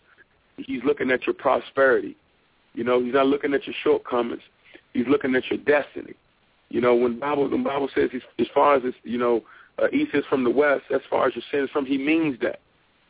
[0.58, 2.18] He's looking at your prosperity.
[2.74, 4.42] You know, he's not looking at your shortcomings.
[4.94, 6.14] He's looking at your destiny.
[6.68, 9.44] You know, when Bible when Bible says as far as it's, you know,
[9.82, 12.60] uh, east is from the west, as far as your sins from, he means that.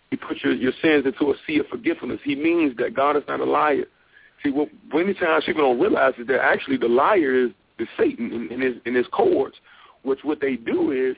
[0.09, 2.19] He puts your, your sins into a sea of forgiveness.
[2.23, 3.85] He means that God is not a liar.
[4.43, 8.31] See, what many times people don't realize is that actually the liar is the Satan
[8.31, 9.57] and, and his and his cohorts,
[10.03, 11.15] which what they do is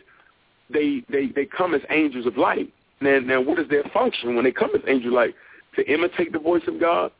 [0.69, 2.71] they they they come as angels of light.
[2.99, 5.35] Now, now what is their function when they come as angels of light?
[5.75, 7.11] To imitate the voice of God,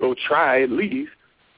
[0.00, 1.12] or try at least,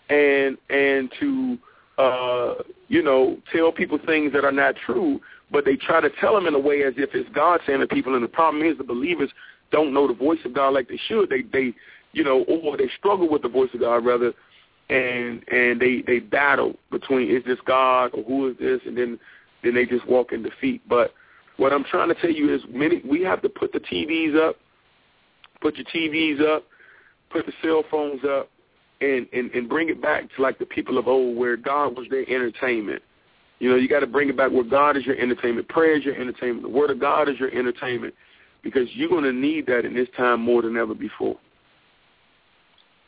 [0.09, 1.59] and and to
[1.99, 2.55] uh,
[2.89, 5.21] you know tell people things that are not true,
[5.55, 7.87] but they try to tell them in a way as if it's God saying to
[7.87, 8.17] people.
[8.17, 9.31] And the problem is the believers
[9.71, 11.31] don't know the voice of God like they should.
[11.31, 11.73] They they
[12.13, 14.33] you know, or they struggle with the voice of God rather
[14.91, 19.19] and and they they battle between is this God or who is this, and then
[19.63, 20.83] then they just walk in defeat.
[20.89, 21.15] But
[21.57, 24.57] what I'm trying to tell you is, many we have to put the TVs up,
[25.61, 26.65] put your TVs up,
[27.31, 28.51] put the cell phones up,
[29.01, 32.09] and and and bring it back to like the people of old, where God was
[32.11, 33.03] their entertainment.
[33.65, 36.05] You know, you got to bring it back where God is your entertainment, prayer is
[36.05, 38.13] your entertainment, the Word of God is your entertainment,
[38.63, 41.39] because you're going to need that in this time more than ever before.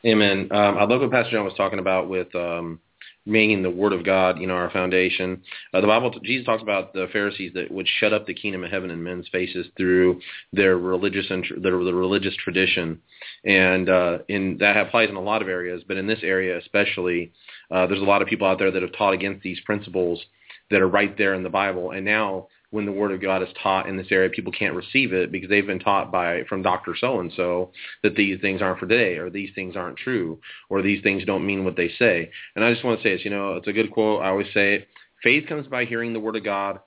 [0.07, 0.49] Amen.
[0.51, 2.81] Um, I love what Pastor John was talking about with um,
[3.27, 5.43] making the Word of God, you know, our foundation.
[5.75, 8.71] Uh, the Bible, Jesus talks about the Pharisees that would shut up the kingdom of
[8.71, 10.21] heaven in men's faces through
[10.55, 12.99] their religious their the religious tradition,
[13.45, 17.31] and uh, in that applies in a lot of areas, but in this area especially,
[17.71, 20.25] uh, there's a lot of people out there that have taught against these principles
[20.71, 23.49] that are right there in the Bible, and now when the word of God is
[23.62, 26.97] taught in this area, people can't receive it because they've been taught by from Doctor
[26.99, 27.71] So and So
[28.03, 31.47] that these things aren't for today, or these things aren't true, or these things don't
[31.47, 32.31] mean what they say.
[32.55, 34.23] And I just want to say this, you know, it's a good quote.
[34.23, 34.89] I always say it.
[35.23, 36.81] Faith comes by hearing the word of God.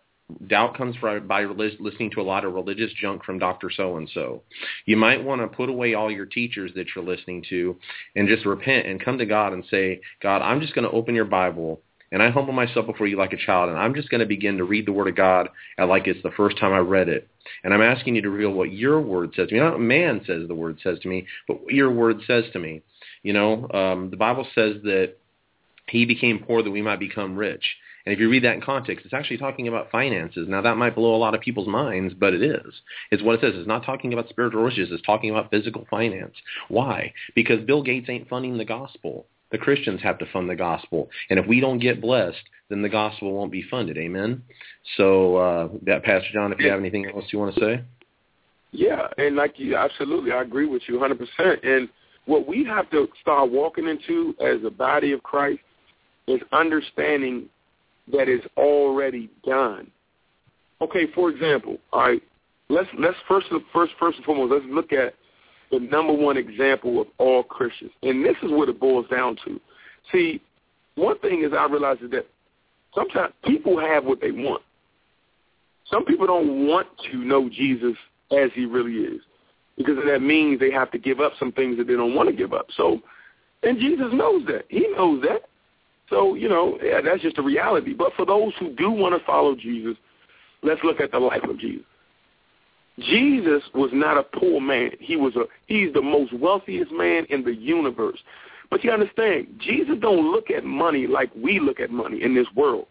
[0.45, 3.71] Doubt comes by listening to a lot of religious junk from Dr.
[3.71, 4.43] So-and-so.
[4.85, 7.75] You might want to put away all your teachers that you're listening to
[8.15, 11.15] and just repent and come to God and say, God, I'm just going to open
[11.15, 14.19] your Bible and I humble myself before you like a child, and I'm just going
[14.19, 17.09] to begin to read the Word of God like it's the first time I read
[17.09, 17.27] it.
[17.63, 19.59] And I'm asking you to reveal what your Word says to me.
[19.59, 22.59] Not what man says the Word says to me, but what your Word says to
[22.59, 22.81] me.
[23.23, 25.15] You know, um, the Bible says that
[25.87, 27.63] he became poor that we might become rich.
[28.05, 30.47] And if you read that in context, it's actually talking about finances.
[30.47, 32.81] Now, that might blow a lot of people's minds, but it is.
[33.11, 33.53] It's what it says.
[33.55, 34.89] It's not talking about spiritual riches.
[34.91, 36.33] It's talking about physical finance.
[36.69, 37.13] Why?
[37.35, 39.27] Because Bill Gates ain't funding the gospel.
[39.51, 41.09] The Christians have to fund the gospel.
[41.29, 42.37] And if we don't get blessed,
[42.69, 43.97] then the gospel won't be funded.
[43.97, 44.43] Amen?
[44.97, 45.67] So, uh,
[46.03, 47.83] Pastor John, if you have anything else you want to say?
[48.71, 51.65] Yeah, and like you, absolutely, I agree with you 100%.
[51.65, 51.89] And
[52.25, 55.61] what we have to start walking into as a body of Christ
[56.27, 57.49] is understanding
[58.11, 59.89] that it's already done.
[60.81, 62.23] Okay, for example, all right,
[62.69, 65.15] let's let's first first first and foremost let's look at
[65.71, 69.59] the number one example of all Christians, and this is what it boils down to.
[70.11, 70.41] See,
[70.95, 72.27] one thing is I realize is that
[72.95, 74.63] sometimes people have what they want.
[75.89, 77.95] Some people don't want to know Jesus
[78.31, 79.21] as he really is
[79.77, 82.35] because that means they have to give up some things that they don't want to
[82.35, 82.67] give up.
[82.75, 82.99] So,
[83.63, 84.65] and Jesus knows that.
[84.69, 85.43] He knows that.
[86.09, 87.93] So, you know, yeah, that's just a reality.
[87.93, 89.95] But for those who do want to follow Jesus,
[90.63, 91.85] let's look at the life of Jesus.
[92.99, 94.91] Jesus was not a poor man.
[94.99, 98.19] He was a he's the most wealthiest man in the universe.
[98.69, 102.47] But you understand, Jesus don't look at money like we look at money in this
[102.55, 102.85] world.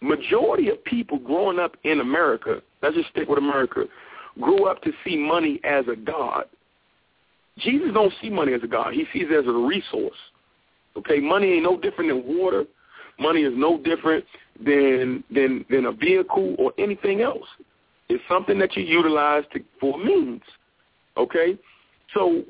[0.00, 3.84] Majority of people growing up in America, let's just stick with America,
[4.40, 6.44] grew up to see money as a god.
[7.58, 8.92] Jesus don't see money as a god.
[8.92, 10.18] He sees it as a resource.
[10.96, 12.64] Okay, money ain't no different than water.
[13.18, 14.24] Money is no different
[14.62, 17.46] than than than a vehicle or anything else.
[18.08, 20.42] It's something that you utilize to, for means.
[21.16, 21.58] Okay,
[22.14, 22.42] so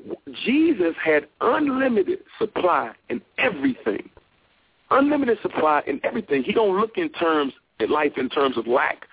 [0.45, 4.09] Jesus had unlimited supply in everything.
[4.91, 6.43] Unlimited supply in everything.
[6.43, 9.05] He don't look in terms in life in terms of lack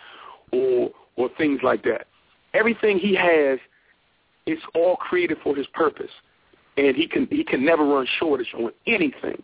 [0.52, 2.06] or or things like that.
[2.52, 3.58] Everything he has,
[4.46, 6.10] it's all created for his purpose,
[6.76, 9.42] and he can he can never run shortage on anything.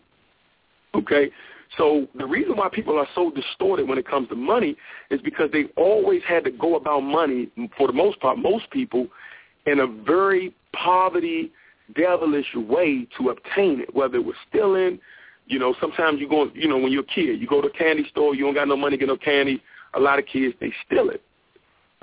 [0.95, 1.31] Okay,
[1.77, 4.75] so the reason why people are so distorted when it comes to money
[5.09, 9.07] is because they always had to go about money, for the most part, most people,
[9.65, 11.51] in a very poverty,
[11.95, 14.99] devilish way to obtain it, whether it was stealing,
[15.47, 17.71] you know, sometimes you go, you know, when you're a kid, you go to a
[17.71, 19.61] candy store, you don't got no money to get no candy.
[19.93, 21.21] A lot of kids, they steal it.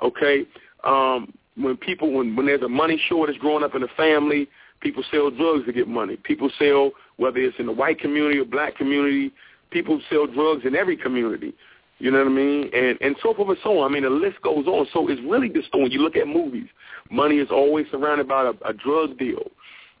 [0.01, 0.45] Okay?
[0.83, 4.47] Um, when people, when, when there's a money shortage growing up in a family,
[4.81, 6.17] people sell drugs to get money.
[6.17, 9.31] People sell, whether it's in the white community or black community,
[9.71, 11.53] people sell drugs in every community.
[11.99, 12.69] You know what I mean?
[12.73, 13.91] And and so forth and so on.
[13.91, 14.87] I mean, the list goes on.
[14.93, 15.91] So it's really distorted.
[15.91, 16.67] You look at movies.
[17.11, 19.51] Money is always surrounded by a, a drug deal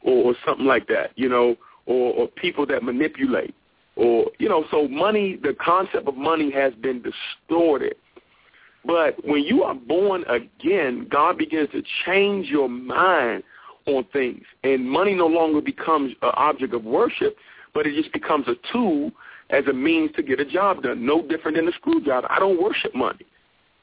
[0.01, 1.55] or, or something like that, you know,
[1.85, 3.53] or, or people that manipulate.
[3.95, 7.95] Or, you know, so money, the concept of money has been distorted.
[8.85, 13.43] But when you are born again, God begins to change your mind
[13.85, 14.43] on things.
[14.63, 17.35] And money no longer becomes an object of worship,
[17.73, 19.11] but it just becomes a tool
[19.49, 21.05] as a means to get a job done.
[21.05, 22.31] No different than a screwdriver.
[22.31, 23.25] I don't worship money.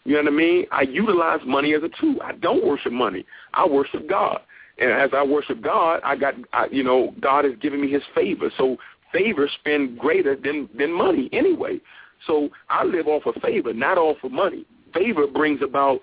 [0.04, 0.66] You know what I mean?
[0.70, 2.16] I utilize money as a tool.
[2.22, 3.26] I don't worship money.
[3.54, 4.40] I worship God.
[4.78, 8.02] And as I worship God, I got, I, you know, God has given me his
[8.14, 8.50] favor.
[8.56, 8.76] So
[9.12, 11.80] favor spend greater than, than money anyway.
[12.26, 14.64] So I live off of favor, not off of money.
[14.94, 16.00] Favor brings about,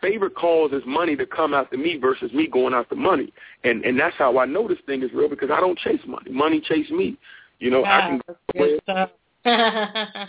[0.00, 3.32] favor causes money to come after me versus me going after money.
[3.64, 6.30] And, and that's how I know this thing is real because I don't chase money.
[6.30, 7.16] Money chase me.
[7.60, 8.77] You know, yeah, I can.
[9.44, 10.28] I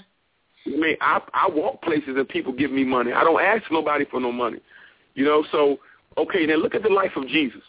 [0.65, 3.11] mean, I I walk places and people give me money.
[3.11, 4.59] I don't ask nobody for no money.
[5.15, 5.79] You know, so
[6.17, 7.61] okay, then look at the life of Jesus.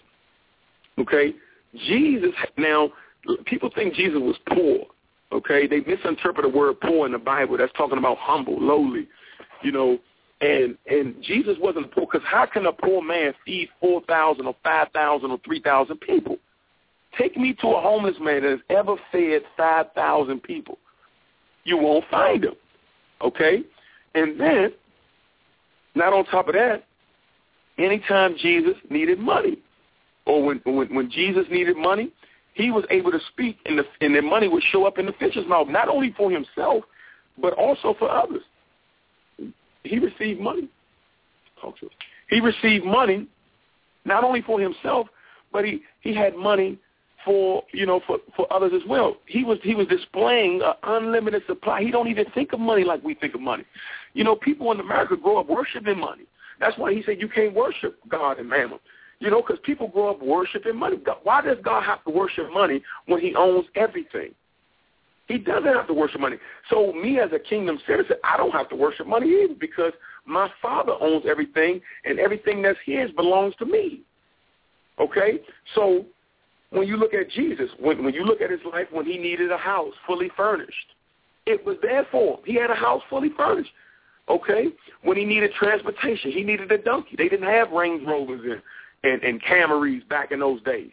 [0.99, 1.34] Okay,
[1.86, 2.91] Jesus now
[3.47, 4.86] people think Jesus was poor.
[5.32, 7.57] Okay, they misinterpret the word poor in the Bible.
[7.57, 9.07] That's talking about humble, lowly.
[9.62, 9.99] You know,
[10.41, 14.57] and and Jesus wasn't poor because how can a poor man feed four thousand or
[14.64, 16.38] five thousand or three thousand people?
[17.19, 20.79] Take me to a homeless man that has ever fed five thousand people.
[21.65, 22.55] You won't find him.
[23.21, 23.63] Okay?
[24.15, 24.73] And then,
[25.95, 26.85] not on top of that,
[27.79, 29.59] anytime Jesus needed money,
[30.27, 32.11] or when when, when Jesus needed money,
[32.55, 35.13] he was able to speak, and the and the money would show up in the
[35.13, 36.85] fish's mouth, not only for himself,
[37.41, 38.43] but also for others.
[39.83, 40.69] He received money.
[42.29, 43.27] He received money,
[44.05, 45.09] not only for himself,
[45.53, 46.79] but he he had money
[47.25, 49.16] for you know for for others as well.
[49.27, 51.83] He was he was displaying an unlimited supply.
[51.83, 53.64] He don't even think of money like we think of money.
[54.14, 56.25] You know, people in America grow up worshiping money.
[56.59, 58.79] That's why he said you can't worship God and mammon.
[59.18, 60.97] You know, because people grow up worshiping money.
[61.25, 64.35] Why does God have to worship money when He owns everything?
[65.29, 66.39] He doesn't have to worship money.
[66.71, 69.93] So me as a kingdom citizen, I don't have to worship money either because
[70.25, 74.01] my Father owns everything, and everything that's His belongs to me.
[74.99, 75.41] Okay,
[75.75, 76.05] so
[76.71, 79.51] when you look at Jesus, when, when you look at his life when he needed
[79.51, 80.95] a house fully furnished,
[81.47, 82.41] it was there for him.
[82.45, 83.71] He had a house fully furnished.
[84.29, 84.66] Okay?
[85.03, 87.16] When he needed transportation, he needed a donkey.
[87.16, 88.62] They didn't have Range Rovers and,
[89.12, 90.93] and, and Camaries back in those days.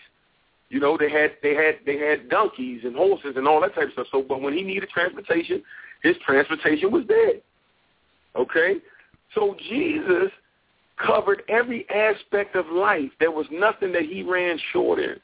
[0.70, 3.88] You know, they had they had they had donkeys and horses and all that type
[3.88, 4.08] of stuff.
[4.12, 5.64] So but when he needed transportation,
[6.04, 7.36] his transportation was there.
[8.36, 8.78] Okay?
[9.34, 10.32] So Jesus
[10.98, 13.12] covered every aspect of life.
[13.20, 15.16] There was nothing that he ran short in.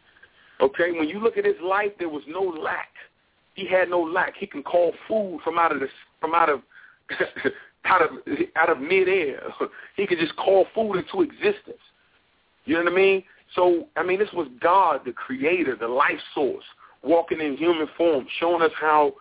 [0.63, 2.87] Okay, when you look at his life, there was no lack.
[3.53, 4.37] He had no lack.
[4.37, 5.87] He can call food from out of the
[6.21, 6.61] from out of
[7.85, 8.09] out of
[8.55, 9.43] out of midair.
[9.97, 11.83] He could just call food into existence.
[12.63, 13.23] You know what I mean?
[13.55, 16.63] So I mean, this was God, the Creator, the life source,
[17.03, 19.13] walking in human form, showing us how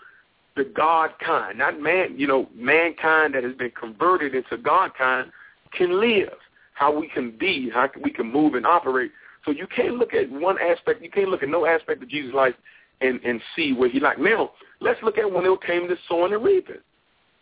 [0.55, 5.33] the God kind, not man, you know, mankind that has been converted into God kind,
[5.77, 6.35] can live.
[6.75, 9.11] How we can be, how we can move and operate.
[9.45, 11.03] So you can't look at one aspect.
[11.03, 12.55] You can't look at no aspect of Jesus' life
[13.01, 14.19] and and see where he like.
[14.19, 16.77] Now let's look at when it came to sowing and reaping.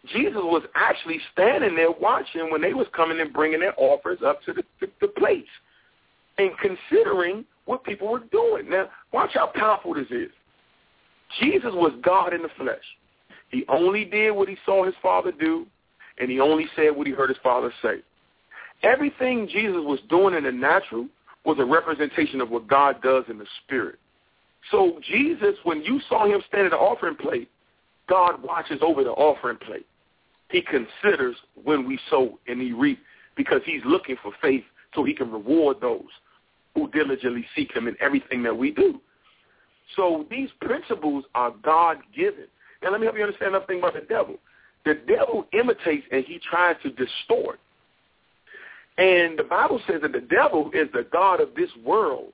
[0.06, 4.42] Jesus was actually standing there watching when they was coming and bringing their offers up
[4.44, 5.44] to the, the, the place
[6.38, 8.70] and considering what people were doing.
[8.70, 10.30] Now, watch how powerful this is.
[11.40, 12.78] Jesus was God in the flesh.
[13.50, 15.66] He only did what he saw his Father do,
[16.18, 17.96] and he only said what he heard his Father say.
[18.82, 21.06] Everything Jesus was doing in the natural
[21.44, 23.98] was a representation of what God does in the spirit.
[24.70, 27.50] So Jesus, when you saw him stand at the offering plate,
[28.08, 29.86] God watches over the offering plate.
[30.50, 32.98] He considers when we sow and he reap
[33.36, 34.64] because he's looking for faith
[34.94, 36.10] so he can reward those
[36.74, 39.00] who diligently seek him in everything that we do.
[39.96, 42.46] So these principles are God-given.
[42.82, 44.36] Now let me help you understand another thing about the devil.
[44.84, 47.60] The devil imitates and he tries to distort.
[49.00, 52.32] And the Bible says that the devil is the God of this world.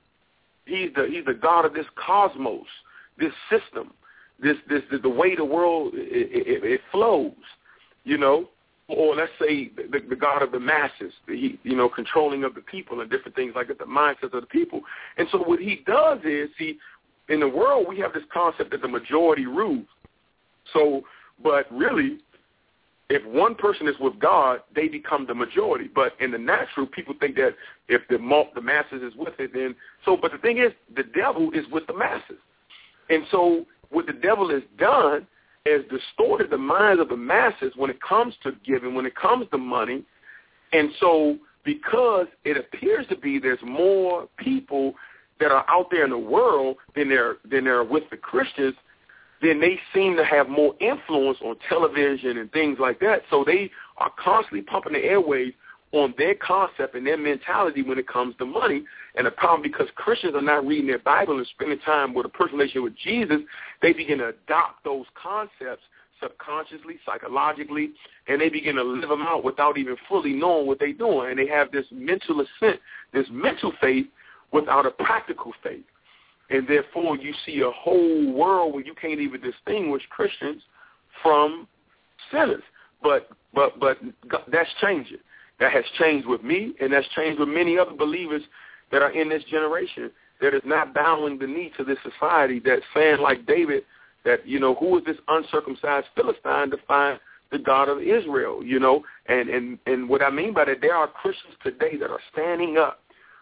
[0.65, 2.67] He's the he's the God of this cosmos,
[3.17, 3.93] this system,
[4.41, 7.31] this this, this the way the world it, it, it flows
[8.07, 8.47] you know,
[8.87, 12.61] or let's say the, the God of the masses, the, you know, controlling of the
[12.61, 14.81] people and different things like that, the mindsets of the people.
[15.17, 16.77] And so what he does is, he,
[17.27, 19.85] in the world, we have this concept that the majority rules.
[20.73, 21.01] So,
[21.43, 22.19] but really,
[23.09, 25.89] if one person is with God, they become the majority.
[25.93, 27.55] But in the natural, people think that
[27.87, 28.17] if the
[28.53, 30.17] the masses is with it, then so.
[30.17, 32.37] But the thing is, the devil is with the masses,
[33.09, 35.25] and so what the devil has done
[35.65, 39.47] has distorted the minds of the masses when it comes to giving, when it comes
[39.51, 40.03] to money.
[40.73, 44.93] And so because it appears to be there's more people
[45.39, 48.75] that are out there in the world than there than there are with the Christians,
[49.41, 53.21] then they seem to have more influence on television and things like that.
[53.29, 55.53] So they are constantly pumping the airwaves
[55.93, 58.83] on their concept and their mentality when it comes to money.
[59.15, 62.29] And the problem, because Christians are not reading their Bible and spending time with a
[62.29, 63.37] personal relationship with Jesus,
[63.81, 65.83] they begin to adopt those concepts
[66.21, 67.91] subconsciously, psychologically,
[68.27, 71.29] and they begin to live them out without even fully knowing what they're doing.
[71.29, 72.79] And they have this mental assent,
[73.13, 74.07] this mental faith
[74.51, 75.83] without a practical faith.
[76.49, 80.61] And therefore, you see a whole world where you can't even distinguish Christians
[81.21, 81.67] from
[82.31, 82.63] sinners.
[83.03, 83.97] But but but
[84.51, 85.17] that's changing.
[85.59, 88.43] That has changed with me, and that's changed with many other believers
[88.91, 92.83] that are in this generation that is not bowing the knee to this society that's
[92.93, 93.83] saying like David
[94.25, 97.19] that, you know, who is this uncircumcised Philistine to find
[97.51, 99.03] the God of Israel, you know?
[99.27, 102.77] And, and, and what I mean by that, there are Christians today that are standing
[102.77, 102.99] up,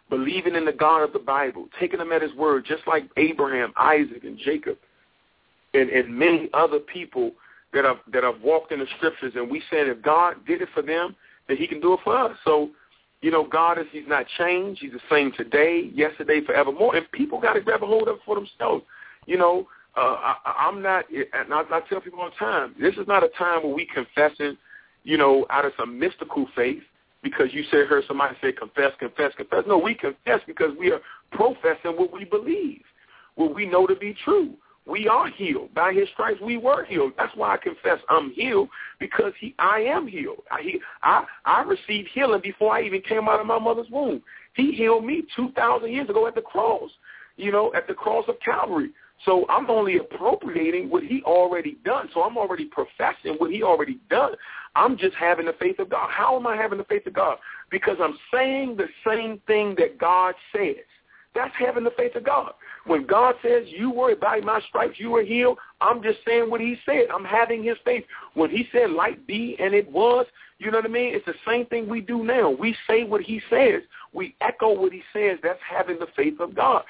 [0.10, 3.74] believing in the God of the Bible, taking him at his word, just like Abraham,
[3.76, 4.78] Isaac, and Jacob,
[5.74, 7.32] and, and many other people
[7.74, 9.34] that have, that have walked in the scriptures.
[9.36, 11.16] And we said if God did it for them,
[11.48, 12.38] that he can do it for us.
[12.44, 12.70] So,
[13.22, 14.82] you know, God is, he's not changed.
[14.82, 16.96] He's the same today, yesterday, forevermore.
[16.96, 18.84] And people got to grab a hold of it for themselves.
[19.26, 22.96] You know, uh, I, I'm not, and I, I tell people all the time, this
[22.96, 24.58] is not a time where we confessing,
[25.04, 26.84] you know, out of some mystical faith
[27.26, 29.64] because you said, heard somebody say confess, confess, confess.
[29.68, 32.84] No, we confess because we are professing what we believe,
[33.34, 34.54] what we know to be true.
[34.86, 35.74] We are healed.
[35.74, 37.14] By his stripes we were healed.
[37.18, 38.70] That's why I confess I'm healed
[39.00, 40.44] because he I am healed.
[40.52, 44.22] I he, I I received healing before I even came out of my mother's womb.
[44.54, 46.92] He healed me 2000 years ago at the cross.
[47.38, 48.92] You know, at the cross of Calvary.
[49.24, 52.10] So I'm only appropriating what he already done.
[52.14, 54.34] So I'm already professing what he already done.
[54.76, 56.10] I'm just having the faith of God.
[56.12, 57.38] How am I having the faith of God?
[57.72, 60.76] Because I'm saying the same thing that God says.
[61.34, 62.54] That's having the faith of God.
[62.86, 66.62] When God says you were by my stripes, you were healed, I'm just saying what
[66.62, 67.08] he said.
[67.14, 68.06] I'm having his faith.
[68.36, 70.26] When he said light be and it was,
[70.60, 71.14] you know what I mean?
[71.14, 72.50] It's the same thing we do now.
[72.50, 73.82] We say what he says.
[74.14, 75.38] We echo what he says.
[75.44, 76.84] That's having the faith of God.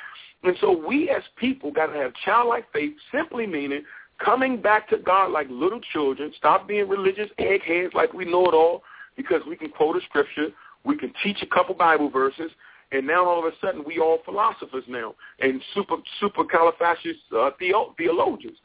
[0.46, 3.84] And so we as people got to have childlike faith, simply meaning
[4.24, 6.32] coming back to God like little children.
[6.38, 8.84] Stop being religious eggheads like we know it all
[9.18, 10.48] because we can quote a scripture.
[10.84, 12.52] We can teach a couple Bible verses
[12.92, 17.50] and now all of a sudden we all philosophers now and super super califascious uh,
[17.60, 18.58] theo- theologians,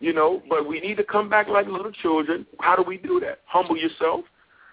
[0.00, 0.42] you know.
[0.48, 2.46] But we need to come back like little children.
[2.60, 3.40] How do we do that?
[3.46, 4.24] Humble yourself,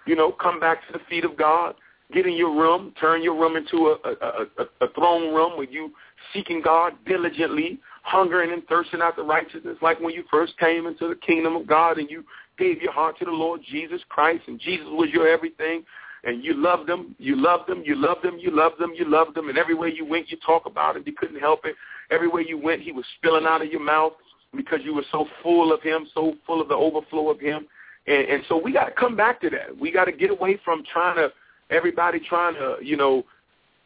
[0.05, 0.31] you know.
[0.31, 1.75] Come back to the feet of God.
[2.11, 5.69] Get in your room, turn your room into a, a, a, a throne room where
[5.69, 5.91] you
[6.33, 11.15] seeking God diligently, hungering and thirsting after righteousness, like when you first came into the
[11.15, 12.23] kingdom of God and you
[12.57, 15.83] gave your heart to the Lord Jesus Christ, and Jesus was your everything,
[16.23, 19.35] and you loved him, you loved him, you loved him, you loved him, you loved
[19.35, 21.07] him, and everywhere you went, you talk about it.
[21.07, 21.75] You couldn't help it.
[22.11, 24.13] Everywhere you went, he was spilling out of your mouth
[24.55, 27.67] because you were so full of him, so full of the overflow of him.
[28.05, 29.75] And, and so we got to come back to that.
[29.75, 31.31] We got to get away from trying to
[31.71, 33.23] everybody trying to, you know,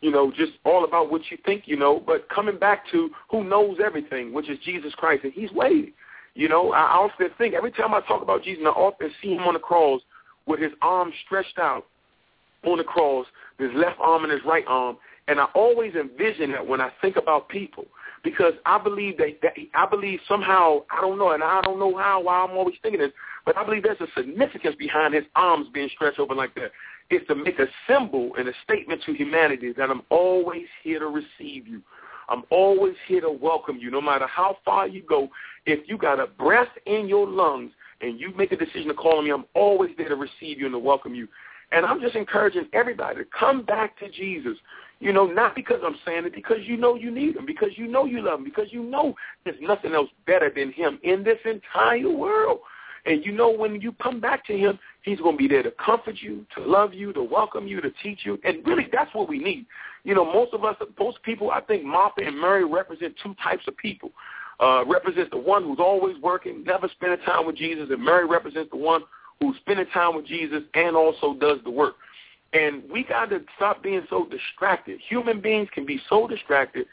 [0.02, 3.44] you know, just all about what you think you know, but coming back to who
[3.44, 5.94] knows everything, which is Jesus Christ, and He's waiting.
[6.34, 9.44] You know, I often think every time I talk about Jesus, I often see Him
[9.44, 10.02] on the cross
[10.46, 11.86] with His arms stretched out
[12.66, 13.26] on the cross,
[13.58, 14.98] his left arm and his right arm,
[15.28, 17.86] and I always envision that when I think about people
[18.24, 21.96] because I believe that, that I believe somehow I don't know, and I don't know
[21.98, 23.12] how why I'm always thinking this,
[23.46, 26.72] but I believe there's a significance behind his arms being stretched open like that.
[27.10, 31.08] It's to make a symbol and a statement to humanity that I'm always here to
[31.08, 31.82] receive you.
[32.28, 35.30] I'm always here to welcome you, no matter how far you go.
[35.68, 39.20] If you got a breath in your lungs and you make a decision to call
[39.20, 41.28] on me, I'm always there to receive you and to welcome you.
[41.72, 44.58] And I'm just encouraging everybody to come back to Jesus.
[45.00, 47.86] You know, not because I'm saying it, because you know you need him, because you
[47.86, 49.14] know you love him, because you know
[49.44, 52.60] there's nothing else better than him in this entire world.
[53.06, 55.72] And you know when you come back to him, he's going to be there to
[55.72, 58.40] comfort you, to love you, to welcome you, to teach you.
[58.44, 59.66] And really, that's what we need.
[60.04, 63.64] You know, most of us, most people, I think Martha and Mary represent two types
[63.68, 64.12] of people.
[64.60, 68.72] Uh, represents the one who's always working, never spending time with Jesus, and Mary represents
[68.72, 69.02] the one
[69.42, 71.96] who's spending time with Jesus and also does the work.
[72.54, 75.02] And we got to stop being so distracted.
[75.10, 76.86] Human beings can be so distracted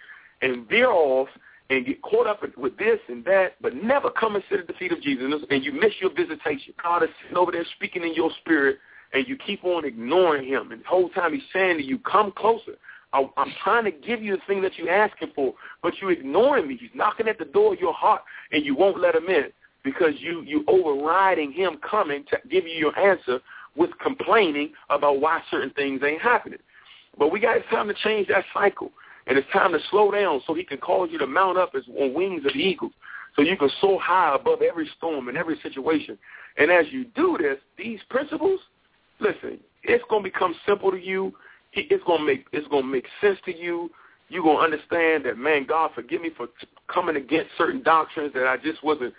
[0.42, 1.28] and veer off
[1.72, 4.74] and get caught up with this and that, but never come and sit at the
[4.74, 5.42] feet of Jesus.
[5.50, 6.74] And you miss your visitation.
[6.82, 8.78] God is sitting over there speaking in your spirit,
[9.12, 10.72] and you keep on ignoring him.
[10.72, 12.72] And the whole time he's saying to you, come closer.
[13.14, 16.78] I'm trying to give you the thing that you're asking for, but you're ignoring me.
[16.80, 18.22] He's knocking at the door of your heart,
[18.52, 19.48] and you won't let him in
[19.84, 23.40] because you you overriding him coming to give you your answer
[23.76, 26.58] with complaining about why certain things ain't happening.
[27.18, 28.90] But we got time to change that cycle,
[29.26, 31.82] and it's time to slow down so he can cause you to mount up as
[31.98, 32.92] on wings of eagles,
[33.36, 36.18] so you can soar high above every storm and every situation.
[36.58, 38.60] And as you do this, these principles,
[39.20, 41.32] listen, it's to become simple to you.
[41.72, 43.90] It's to make it's to make sense to you.
[44.28, 46.48] You're to understand that, man, God, forgive me for
[46.88, 49.12] coming against certain doctrines that I just wasn't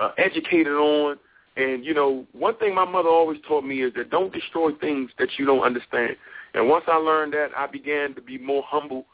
[0.00, 1.18] uh, educated on.
[1.56, 5.10] And, you know, one thing my mother always taught me is that don't destroy things
[5.18, 6.16] that you don't understand.
[6.54, 9.04] And once I learned that, I began to be more humble,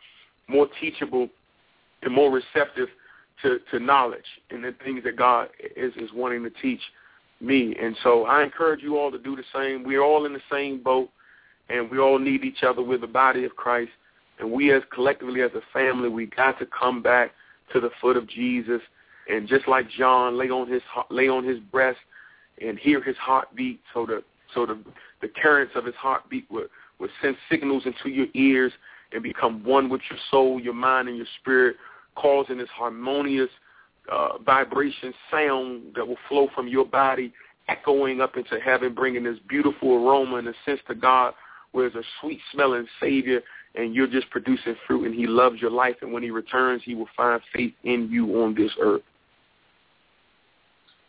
[0.50, 1.28] more teachable,
[2.02, 2.88] and more receptive
[3.42, 6.80] to, to knowledge and the things that God is, is wanting to teach
[7.40, 7.74] me.
[7.80, 9.84] And so I encourage you all to do the same.
[9.84, 11.10] We're all in the same boat,
[11.68, 12.82] and we all need each other.
[12.82, 13.92] We're the body of Christ.
[14.38, 17.32] And we as collectively as a family, we got to come back
[17.72, 18.80] to the foot of Jesus
[19.30, 21.98] and just like John, lay on his lay on his breast
[22.60, 24.22] and hear his heartbeat, so the
[24.54, 24.78] so the
[25.22, 26.68] the currents of his heartbeat would
[26.98, 28.72] would send signals into your ears
[29.12, 31.76] and become one with your soul, your mind, and your spirit,
[32.14, 33.50] causing this harmonious
[34.10, 37.32] uh, vibration sound that will flow from your body,
[37.68, 41.34] echoing up into heaven, bringing this beautiful aroma and a sense to God,
[41.72, 43.40] where there's a sweet smelling Savior,
[43.74, 46.94] and you're just producing fruit, and He loves your life, and when He returns, He
[46.94, 49.02] will find faith in you on this earth.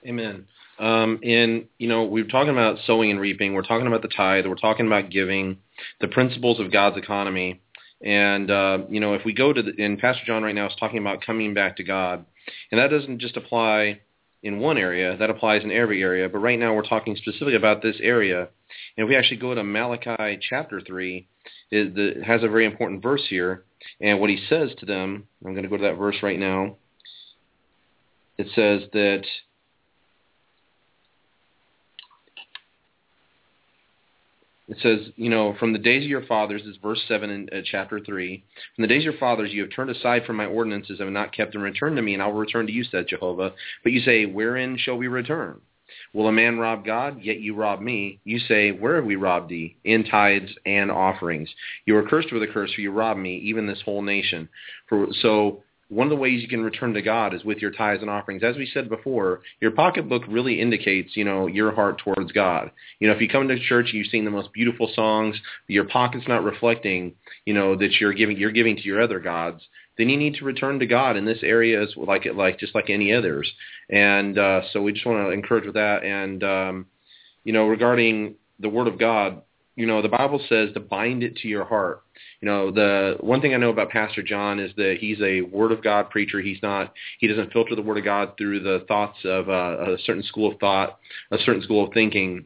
[0.06, 0.46] Amen.
[0.80, 3.54] Um, and you know, we're talking about sowing and reaping.
[3.54, 4.48] We're talking about the tithe.
[4.48, 5.58] We're talking about giving,
[6.00, 7.62] the principles of God's economy.
[8.04, 10.76] And uh, you know, if we go to the, and Pastor John right now is
[10.80, 12.26] talking about coming back to God,
[12.72, 14.02] and that doesn't just apply
[14.44, 15.16] in one area.
[15.18, 16.28] That applies in every area.
[16.28, 18.50] But right now, we're talking specifically about this area.
[18.98, 21.28] And if we actually go to Malachi chapter three,
[21.70, 23.66] it, it has a very important verse here.
[24.00, 26.78] And what he says to them, I'm going to go to that verse right now.
[28.38, 29.24] It says that
[34.72, 37.62] It says, you know, from the days of your fathers, is verse 7 in uh,
[37.70, 38.42] chapter 3.
[38.76, 41.14] From the days of your fathers, you have turned aside from my ordinances and have
[41.14, 41.62] not kept them.
[41.62, 43.52] Return to me, and I will return to you, said Jehovah.
[43.84, 45.60] But you say, wherein shall we return?
[46.14, 47.22] Will a man rob God?
[47.22, 48.22] Yet you rob me.
[48.24, 49.76] You say, Where have we robbed thee?
[49.84, 51.50] In tithes and offerings.
[51.86, 54.48] You are cursed with a curse, for you rob me, even this whole nation.
[54.88, 58.02] For so one of the ways you can return to God is with your tithes
[58.02, 58.44] and offerings.
[58.44, 62.72] As we said before, your pocketbook really indicates, you know, your heart towards God.
[63.00, 65.36] You know, if you come to church and you sing the most beautiful songs,
[65.68, 67.16] but your pocket's not reflecting,
[67.46, 69.62] you know, that you're giving you're giving to your other gods,
[69.98, 72.74] then you need to return to God in this area as like it like just
[72.74, 73.52] like any others.
[73.90, 76.06] And uh, so we just want to encourage with that.
[76.06, 76.86] And um,
[77.44, 79.42] you know, regarding the Word of God,
[79.82, 82.04] you know, the Bible says to bind it to your heart.
[82.40, 85.72] You know, the one thing I know about Pastor John is that he's a Word
[85.72, 86.40] of God preacher.
[86.40, 89.98] He's not, he doesn't filter the Word of God through the thoughts of uh, a
[90.06, 91.00] certain school of thought,
[91.32, 92.46] a certain school of thinking.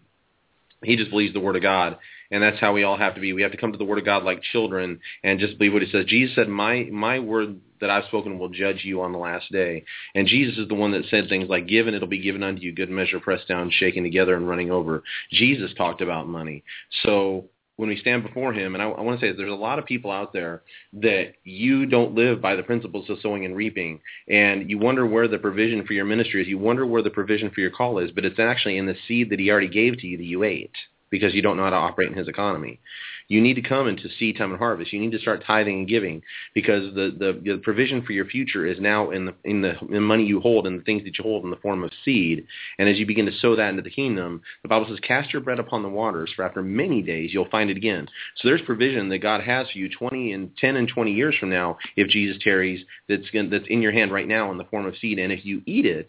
[0.81, 1.97] He just believes the Word of God
[2.31, 3.33] and that's how we all have to be.
[3.33, 5.81] We have to come to the Word of God like children and just believe what
[5.81, 6.05] He says.
[6.05, 9.83] Jesus said, "My my word that I've spoken will judge you on the last day."
[10.15, 12.71] And Jesus is the one that said things like, "Given it'll be given unto you,
[12.71, 16.63] good measure, pressed down, shaken together, and running over." Jesus talked about money,
[17.03, 19.79] so when we stand before him, and I, I want to say there's a lot
[19.79, 23.99] of people out there that you don't live by the principles of sowing and reaping,
[24.29, 26.47] and you wonder where the provision for your ministry is.
[26.47, 29.29] You wonder where the provision for your call is, but it's actually in the seed
[29.29, 30.71] that he already gave to you that you ate
[31.19, 32.79] because you don't know how to operate in his economy.
[33.27, 34.93] You need to come into seed time and harvest.
[34.93, 36.21] You need to start tithing and giving
[36.53, 39.93] because the, the, the provision for your future is now in the in the in
[39.93, 42.45] the money you hold and the things that you hold in the form of seed.
[42.77, 45.41] And as you begin to sow that into the kingdom, the Bible says, "Cast your
[45.41, 49.09] bread upon the waters, for after many days you'll find it again." So there's provision
[49.09, 52.37] that God has for you 20 and 10 and 20 years from now, if Jesus
[52.43, 55.17] tarries, that's that's in your hand right now in the form of seed.
[55.17, 56.07] And if you eat it,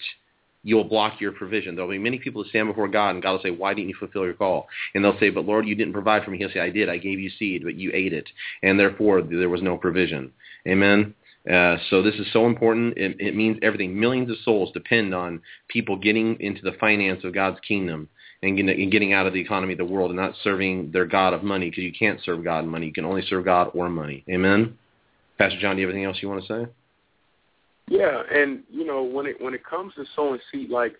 [0.67, 1.77] you'll block your provision.
[1.77, 3.95] There'll be many people that stand before God, and God will say, why didn't you
[3.95, 4.67] fulfill your call?
[4.95, 6.39] And they'll say, but Lord, you didn't provide for me.
[6.39, 6.89] He'll say, I did.
[6.89, 8.29] I gave you seed, but you ate it,
[8.65, 10.33] and therefore there was no provision.
[10.67, 11.15] Amen?
[11.49, 12.99] Uh, so this is so important.
[12.99, 13.99] It, it means everything.
[13.99, 18.09] Millions of souls depend on people getting into the finance of God's kingdom
[18.43, 21.45] and getting out of the economy of the world and not serving their God of
[21.45, 22.87] money because you can't serve God and money.
[22.87, 24.25] You can only serve God or money.
[24.29, 24.77] Amen?
[25.39, 26.71] Pastor John, do you have anything else you want to say?
[27.89, 30.97] Yeah, and you know when it when it comes to sowing seed, like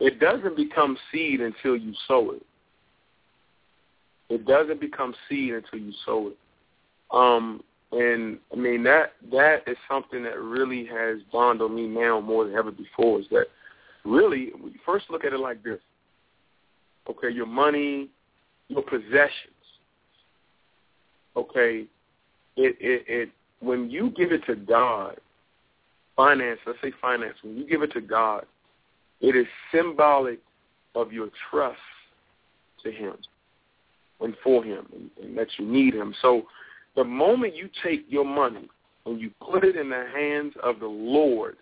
[0.00, 2.42] it doesn't become seed until you sow it.
[4.28, 6.38] It doesn't become seed until you sow it.
[7.12, 7.62] Um,
[7.92, 12.44] and I mean that that is something that really has dawned on me now more
[12.44, 13.20] than ever before.
[13.20, 13.46] Is that
[14.04, 14.50] really?
[14.58, 15.80] when you First, look at it like this.
[17.08, 18.08] Okay, your money,
[18.68, 19.30] your possessions.
[21.36, 21.84] Okay,
[22.56, 23.28] it it, it
[23.60, 25.20] when you give it to God,
[26.16, 28.44] finance, let's say finance, when you give it to God,
[29.20, 30.40] it is symbolic
[30.94, 31.78] of your trust
[32.82, 33.14] to him
[34.20, 36.14] and for him and, and that you need him.
[36.22, 36.42] So
[36.96, 38.68] the moment you take your money
[39.06, 41.56] and you put it in the hands of the Lord,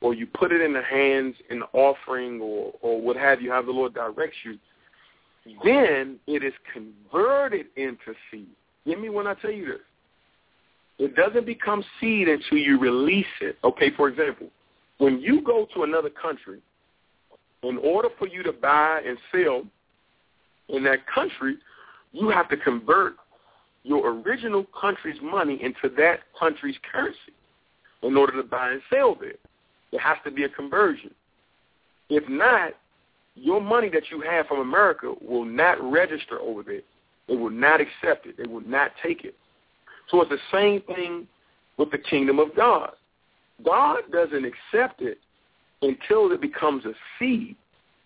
[0.00, 3.50] or you put it in the hands in the offering or, or what have you,
[3.50, 4.58] how the Lord directs you,
[5.64, 8.48] then it is converted into seed.
[8.86, 9.80] Give me when I tell you this.
[10.98, 13.56] It doesn't become seed until you release it.
[13.62, 14.48] Okay, for example,
[14.98, 16.60] when you go to another country,
[17.62, 19.62] in order for you to buy and sell
[20.68, 21.56] in that country,
[22.12, 23.14] you have to convert
[23.84, 27.18] your original country's money into that country's currency
[28.02, 29.34] in order to buy and sell there.
[29.90, 31.14] There has to be a conversion.
[32.08, 32.72] If not,
[33.34, 36.80] your money that you have from America will not register over there.
[37.28, 38.36] They will not accept it.
[38.36, 39.34] They will not take it.
[40.10, 41.26] So it's the same thing
[41.76, 42.92] with the kingdom of God.
[43.64, 45.18] God doesn't accept it
[45.82, 47.56] until it becomes a seed.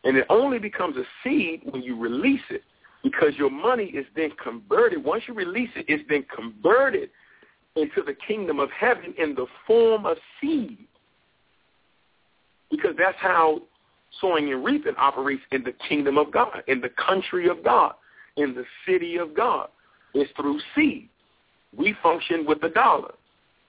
[0.04, 2.62] And it only becomes a seed when you release it
[3.02, 5.04] because your money is then converted.
[5.04, 7.10] Once you release it, it's then converted
[7.76, 10.78] into the kingdom of heaven in the form of seed.
[12.70, 13.62] Because that's how
[14.20, 17.94] sowing and reaping operates in the kingdom of God, in the country of God,
[18.36, 19.68] in the city of God.
[20.14, 21.08] It's through seed
[21.76, 23.12] we function with the dollar,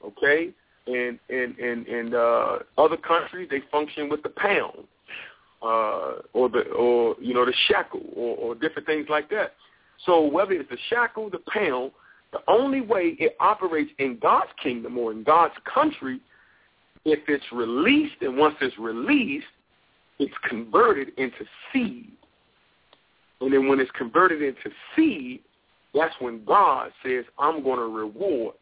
[0.06, 0.50] okay?
[0.88, 4.84] And and and and uh, other countries they function with the pound,
[5.62, 9.54] uh, or the or you know the shekel or, or different things like that.
[10.06, 11.92] So whether it's the shekel, the pound,
[12.34, 16.20] the only way it operates in God's kingdom or in God's country,
[17.06, 19.46] if it's released, and once it's released,
[20.20, 22.12] it's converted into seed.
[23.40, 25.42] And then when it's converted into seed,
[25.94, 28.56] that's when God says, I'm going to reward.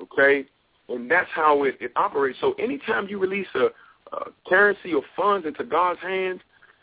[0.00, 0.44] Okay?
[0.88, 2.38] And that's how it, it operates.
[2.40, 3.68] So anytime you release a,
[4.16, 6.40] a currency or funds into God's hands,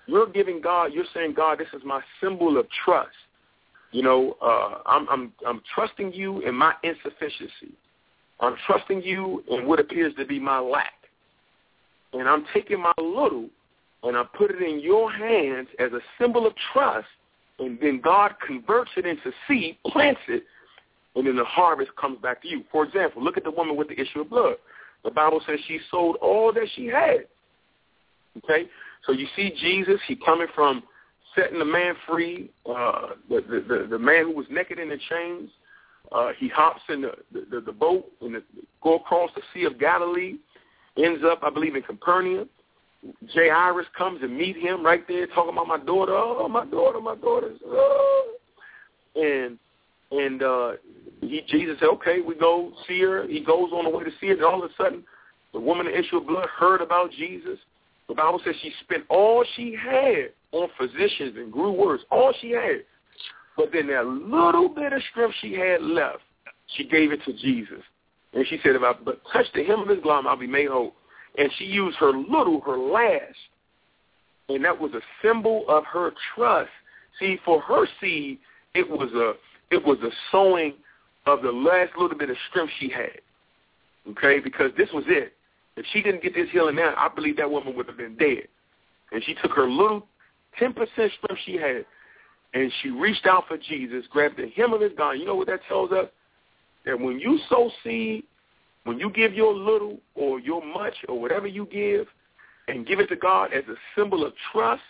[0.07, 3.09] you're giving God, you're saying, God, this is my symbol of trust.
[3.91, 7.73] You know, uh, I'm, I'm, I'm trusting you in my insufficiency.
[8.39, 10.93] I'm trusting you in what appears to be my lack.
[12.13, 13.49] And I'm taking my little
[14.03, 17.07] and I put it in your hands as a symbol of trust
[17.59, 20.43] and then God converts it into seed, plants it,
[21.15, 22.63] and then the harvest comes back to you.
[22.71, 24.55] For example, look at the woman with the issue of blood.
[25.03, 27.25] The Bible says she sold all that she had.
[28.37, 28.65] Okay?
[29.05, 30.83] So you see Jesus, he coming from
[31.35, 35.49] setting the man free, uh, the, the, the, man who was naked in the chains.
[36.11, 38.43] Uh, he hops in the, the, the boat and the,
[38.81, 40.35] go across the Sea of Galilee,
[40.97, 42.49] ends up, I believe, in Capernaum.
[43.33, 46.13] Jairus comes and meet him right there talking about my daughter.
[46.15, 47.51] Oh, my daughter, my daughter.
[47.65, 48.35] Oh.
[49.15, 49.57] and
[50.11, 50.71] and uh,
[51.21, 53.27] he Jesus said, okay, we go see her.
[53.27, 55.03] He goes on the way to see her, and all of a sudden,
[55.53, 57.59] the woman in issue of blood heard about Jesus.
[58.07, 62.51] The Bible says she spent all she had on physicians and grew worse, all she
[62.51, 62.83] had.
[63.57, 66.19] But then that little bit of strength she had left,
[66.75, 67.83] she gave it to Jesus.
[68.33, 70.67] And she said, if I but touch the hem of his garment, I'll be made
[70.67, 70.93] whole.
[71.37, 73.35] And she used her little, her last.
[74.49, 76.69] And that was a symbol of her trust.
[77.19, 78.39] See, for her seed,
[78.73, 79.33] it was a
[79.69, 80.73] it was a sowing
[81.25, 83.19] of the last little bit of strength she had.
[84.09, 85.33] Okay, because this was it.
[85.75, 88.47] If she didn't get this healing now, I believe that woman would have been dead.
[89.11, 90.07] And she took her little
[90.59, 91.85] 10% strength she had,
[92.53, 95.19] and she reached out for Jesus, grabbed the hem of his garment.
[95.19, 96.07] You know what that tells us?
[96.85, 98.23] That when you sow seed,
[98.87, 102.07] when you give your little or your much or whatever you give,
[102.67, 104.81] and give it to God as a symbol of trust,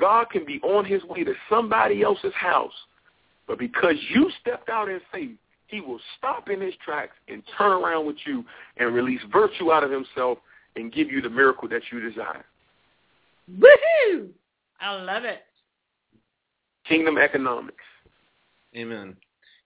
[0.00, 2.72] God can be on his way to somebody else's house.
[3.46, 5.36] But because you stepped out in faith,
[5.66, 8.44] he will stop in his tracks and turn around with you
[8.78, 10.38] and release virtue out of himself
[10.76, 12.44] and give you the miracle that you desire.
[13.50, 14.28] Woohoo!
[14.80, 15.42] I love it.
[16.86, 17.76] Kingdom economics.
[18.76, 19.16] Amen.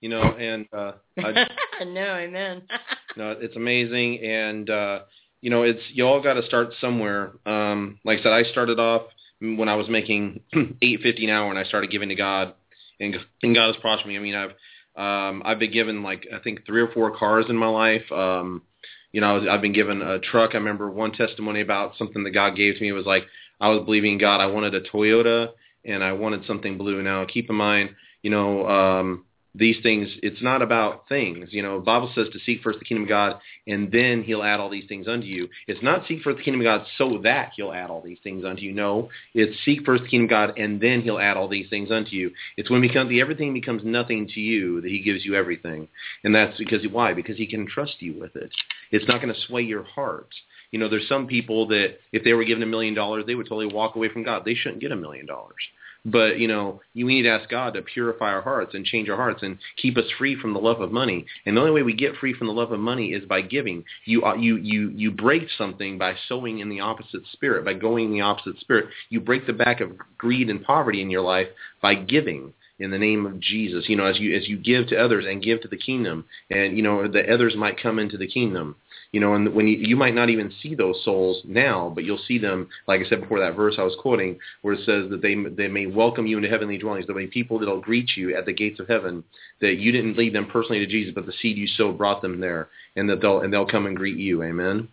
[0.02, 1.46] You know, and uh I,
[1.84, 2.62] no, amen.
[3.16, 4.98] no, it's amazing and uh
[5.40, 7.32] you know, it's you all got to start somewhere.
[7.46, 9.02] Um like I said I started off
[9.40, 12.52] when I was making 850 an hour and I started giving to God
[13.00, 14.16] and, and God has prospered me.
[14.16, 14.50] I mean, I've
[14.94, 18.10] um, I've been given like I think three or four cars in my life.
[18.12, 18.62] Um,
[19.10, 20.50] you know, I've been given a truck.
[20.54, 22.88] I remember one testimony about something that God gave to me.
[22.88, 23.24] It was like
[23.60, 24.40] I was believing God.
[24.40, 25.48] I wanted a Toyota
[25.84, 27.02] and I wanted something blue.
[27.02, 27.90] Now, keep in mind,
[28.22, 29.24] you know, um,
[29.54, 31.48] these things, it's not about things.
[31.50, 34.60] You know, Bible says to seek first the kingdom of God, and then he'll add
[34.60, 35.48] all these things unto you.
[35.66, 38.44] It's not seek first the kingdom of God so that he'll add all these things
[38.44, 38.72] unto you.
[38.72, 41.90] No, it's seek first the kingdom of God, and then he'll add all these things
[41.90, 42.30] unto you.
[42.56, 45.88] It's when become, the everything becomes nothing to you that he gives you everything.
[46.24, 47.12] And that's because, why?
[47.12, 48.50] Because he can trust you with it.
[48.90, 50.28] It's not going to sway your heart.
[50.70, 53.46] You know, there's some people that if they were given a million dollars, they would
[53.46, 54.44] totally walk away from God.
[54.46, 55.62] They shouldn't get a million dollars.
[56.04, 59.16] But you know, we need to ask God to purify our hearts and change our
[59.16, 61.26] hearts and keep us free from the love of money.
[61.46, 63.84] And the only way we get free from the love of money is by giving.
[64.04, 68.06] You uh, you you you break something by sowing in the opposite spirit, by going
[68.06, 68.86] in the opposite spirit.
[69.10, 71.48] You break the back of greed and poverty in your life
[71.80, 73.84] by giving in the name of Jesus.
[73.88, 76.76] You know, as you as you give to others and give to the kingdom, and
[76.76, 78.74] you know the others might come into the kingdom.
[79.12, 82.18] You know, and when you, you might not even see those souls now, but you'll
[82.26, 85.20] see them, like I said before, that verse I was quoting, where it says that
[85.20, 87.06] they they may welcome you into heavenly dwellings.
[87.06, 89.22] There'll be people that'll greet you at the gates of heaven.
[89.60, 92.40] That you didn't lead them personally to Jesus, but the seed you sowed brought them
[92.40, 94.42] there, and that they'll and they'll come and greet you.
[94.42, 94.88] Amen.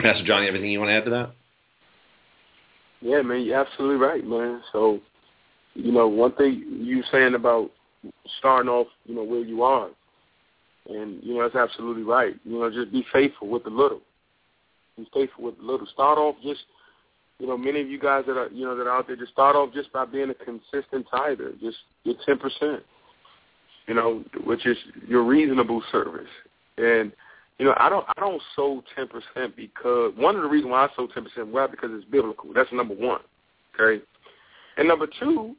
[0.00, 1.32] Pastor Johnny, everything you want to add to that?
[3.00, 4.62] Yeah, man, you're absolutely right, man.
[4.72, 5.00] So,
[5.74, 7.70] you know, one thing you saying about
[8.38, 9.88] starting off, you know, where you are.
[10.88, 12.34] And, you know, that's absolutely right.
[12.44, 14.00] You know, just be faithful with the little.
[14.96, 15.86] Be faithful with the little.
[15.86, 16.60] Start off just,
[17.38, 19.32] you know, many of you guys that are, you know, that are out there, just
[19.32, 21.52] start off just by being a consistent tither.
[21.60, 22.80] Just get 10%,
[23.86, 24.76] you know, which is
[25.06, 26.28] your reasonable service.
[26.78, 27.12] And,
[27.58, 30.88] you know, I don't, I don't sow 10% because, one of the reasons why I
[30.96, 31.66] sow 10%, why?
[31.66, 32.50] Because it's biblical.
[32.54, 33.20] That's number one,
[33.78, 34.02] okay?
[34.76, 35.54] And number two,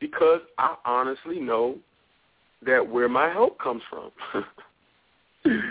[0.00, 1.76] because I honestly know
[2.64, 4.10] that where my help comes from.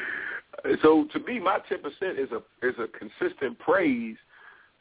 [0.82, 4.18] so to me, my ten percent is a is a consistent praise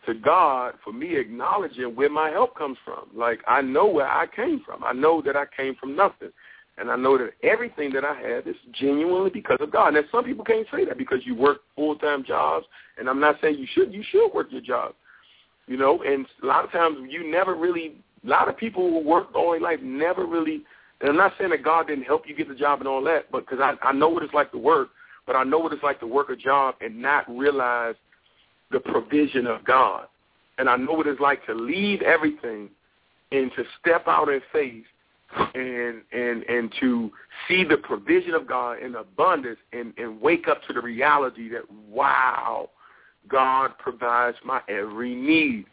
[0.06, 3.09] to God for me acknowledging where my help comes from.
[3.14, 4.85] Like I know where I came from.
[4.85, 6.31] I know that I came from nothing.
[6.78, 9.93] And I know that everything that I have is genuinely because of God.
[9.93, 12.64] Now, some people can't say that because you work full-time jobs,
[12.98, 13.93] and I'm not saying you should.
[13.93, 14.94] You should work your job,
[15.66, 16.02] you know.
[16.02, 19.53] And a lot of times you never really a lot of people who work all
[19.53, 20.62] their life never really.
[21.01, 23.31] And I'm not saying that God didn't help you get the job and all that,
[23.32, 24.90] but because I, I know what it's like to work,
[25.27, 27.94] but I know what it's like to work a job and not realize
[28.70, 30.07] the provision of God.
[30.59, 32.69] And I know what it's like to leave everything
[33.32, 34.85] and to step out in faith
[35.55, 37.11] and and and to
[37.49, 41.62] see the provision of God in abundance and and wake up to the reality that
[41.89, 42.69] wow,
[43.28, 45.66] God provides my every need.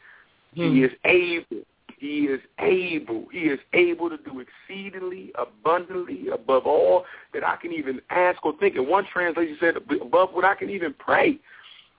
[0.56, 0.74] Hmm.
[0.74, 1.64] He is able
[2.00, 3.26] he is able.
[3.32, 8.58] He is able to do exceedingly abundantly above all that I can even ask or
[8.58, 8.76] think.
[8.76, 11.38] And one translation said above what I can even pray.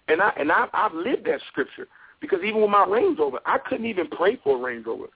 [0.08, 1.86] And I and I, I've lived that scripture
[2.20, 5.06] because even with my Range Rover, I couldn't even pray for a Range Rover.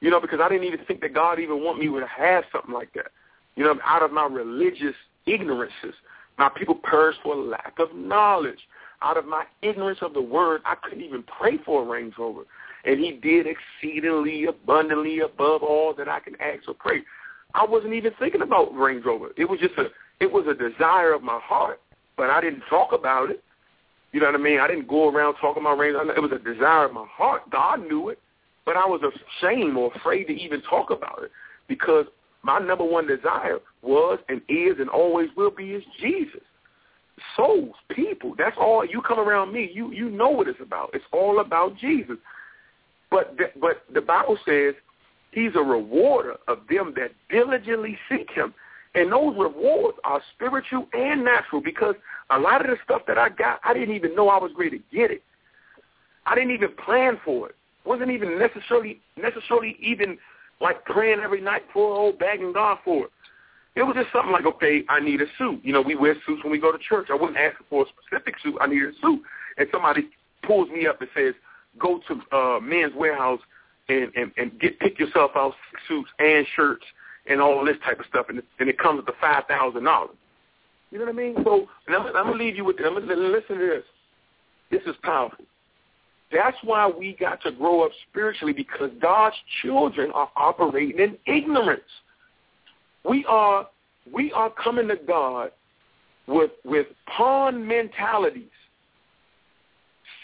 [0.00, 2.74] You know, because I didn't even think that God even want me to have something
[2.74, 3.12] like that.
[3.54, 4.96] You know, out of my religious
[5.26, 5.94] ignorances,
[6.36, 8.58] my people perish for lack of knowledge.
[9.02, 12.42] Out of my ignorance of the word, I couldn't even pray for a Range Rover.
[12.84, 17.02] And he did exceedingly abundantly above all that I can ask or pray.
[17.54, 19.28] I wasn't even thinking about Range Rover.
[19.36, 19.86] It was just a
[20.20, 21.80] it was a desire of my heart,
[22.16, 23.42] but I didn't talk about it.
[24.12, 24.60] You know what I mean?
[24.60, 26.14] I didn't go around talking about Range Rover.
[26.14, 27.48] It was a desire of my heart.
[27.50, 28.18] God knew it,
[28.64, 31.30] but I was ashamed or afraid to even talk about it
[31.68, 32.06] because
[32.42, 36.40] my number one desire was and is and always will be is Jesus.
[37.36, 38.34] Souls, people.
[38.36, 38.84] That's all.
[38.84, 40.90] You come around me, you you know what it's about.
[40.92, 42.16] It's all about Jesus.
[43.12, 44.74] But the, but the Bible says
[45.32, 48.54] He's a rewarder of them that diligently seek him.
[48.94, 51.94] And those rewards are spiritual and natural because
[52.28, 54.78] a lot of the stuff that I got, I didn't even know I was ready
[54.78, 55.22] to get it.
[56.26, 57.56] I didn't even plan for it.
[57.84, 60.18] Wasn't even necessarily necessarily even
[60.60, 63.10] like praying every night for or oh, begging God for it.
[63.74, 65.60] It was just something like, okay, I need a suit.
[65.64, 67.08] You know, we wear suits when we go to church.
[67.10, 68.58] I wasn't asking for a specific suit.
[68.60, 69.22] I needed a suit.
[69.56, 70.10] And somebody
[70.46, 71.34] pulls me up and says,
[71.78, 73.40] go to uh, Men's Wearhouse
[73.88, 75.54] and, and, and get pick yourself out
[75.88, 76.84] suits and shirts
[77.26, 80.16] and all this type of stuff, and, and it comes to five thousand dollars.
[80.90, 81.36] You know what I mean?
[81.44, 82.76] So and I'm, I'm gonna leave you with.
[82.84, 83.84] I'm gonna listen to this.
[84.70, 85.44] This is powerful.
[86.32, 91.82] That's why we got to grow up spiritually because God's children are operating in ignorance.
[93.08, 93.68] We are
[94.12, 95.50] we are coming to God
[96.26, 98.48] with with pawn mentalities,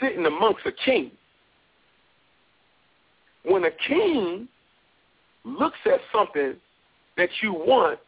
[0.01, 1.11] sitting amongst a king
[3.45, 4.49] when a king
[5.45, 6.55] looks at something
[7.17, 7.99] that you want,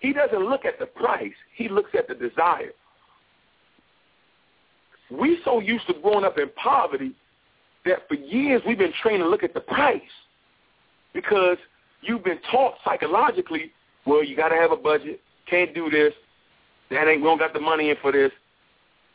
[0.00, 1.32] he doesn't look at the price.
[1.54, 2.72] He looks at the desire.
[5.10, 7.12] We so used to growing up in poverty
[7.84, 10.00] that for years we've been trained to look at the price
[11.12, 11.56] because
[12.02, 13.72] you've been taught psychologically,
[14.06, 16.12] well, you got to have a budget, can't do this,
[16.90, 18.30] that ain't, we don't got the money in for this.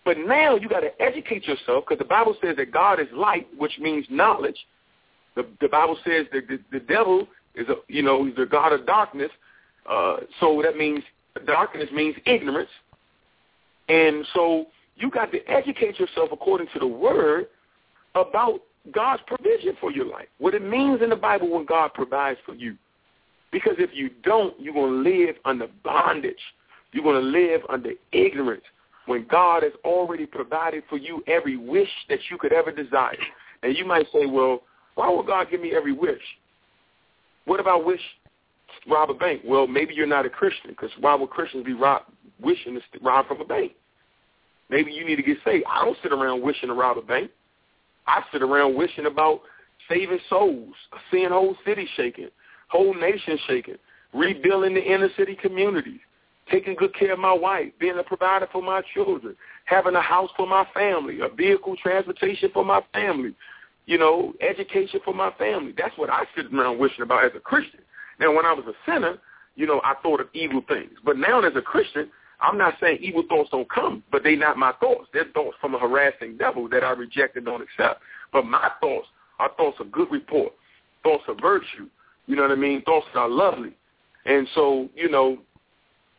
[0.03, 3.47] But now you got to educate yourself because the Bible says that God is light,
[3.57, 4.57] which means knowledge,
[5.35, 8.73] the, the Bible says that the, the devil is, a, you know, he's the god
[8.73, 9.31] of darkness.
[9.89, 11.03] Uh, so that means
[11.45, 12.69] darkness means ignorance.
[13.87, 17.47] And so you got to educate yourself according to the word
[18.15, 22.39] about God's provision for your life, what it means in the Bible when God provides
[22.45, 22.75] for you.
[23.51, 26.35] Because if you don't, you're going to live under bondage.
[26.91, 28.63] You're going to live under ignorance
[29.05, 33.17] when God has already provided for you every wish that you could ever desire.
[33.63, 34.61] And you might say, well,
[34.95, 36.21] why would God give me every wish?
[37.45, 38.01] What if I wish
[38.89, 39.41] rob a bank?
[39.45, 42.03] Well, maybe you're not a Christian because why would Christians be rob,
[42.41, 43.73] wishing to rob from a bank?
[44.69, 45.65] Maybe you need to get saved.
[45.69, 47.29] I don't sit around wishing to rob a bank.
[48.07, 49.41] I sit around wishing about
[49.89, 50.73] saving souls,
[51.11, 52.29] seeing whole cities shaking,
[52.69, 53.75] whole nations shaking,
[54.13, 55.99] rebuilding the inner city communities,
[56.49, 59.35] taking good care of my wife, being a provider for my children,
[59.65, 63.35] having a house for my family, a vehicle transportation for my family,
[63.85, 65.73] you know, education for my family.
[65.77, 67.81] That's what I sit around wishing about as a Christian.
[68.19, 69.17] Now, when I was a sinner,
[69.55, 70.91] you know, I thought of evil things.
[71.03, 72.09] But now as a Christian,
[72.41, 75.07] I'm not saying evil thoughts don't come, but they're not my thoughts.
[75.13, 78.01] They're thoughts from a harassing devil that I reject and don't accept.
[78.33, 79.07] But my thoughts
[79.39, 80.53] are thoughts of good report,
[81.03, 81.87] thoughts of virtue,
[82.27, 83.73] you know what I mean, thoughts that are lovely.
[84.25, 85.37] And so, you know,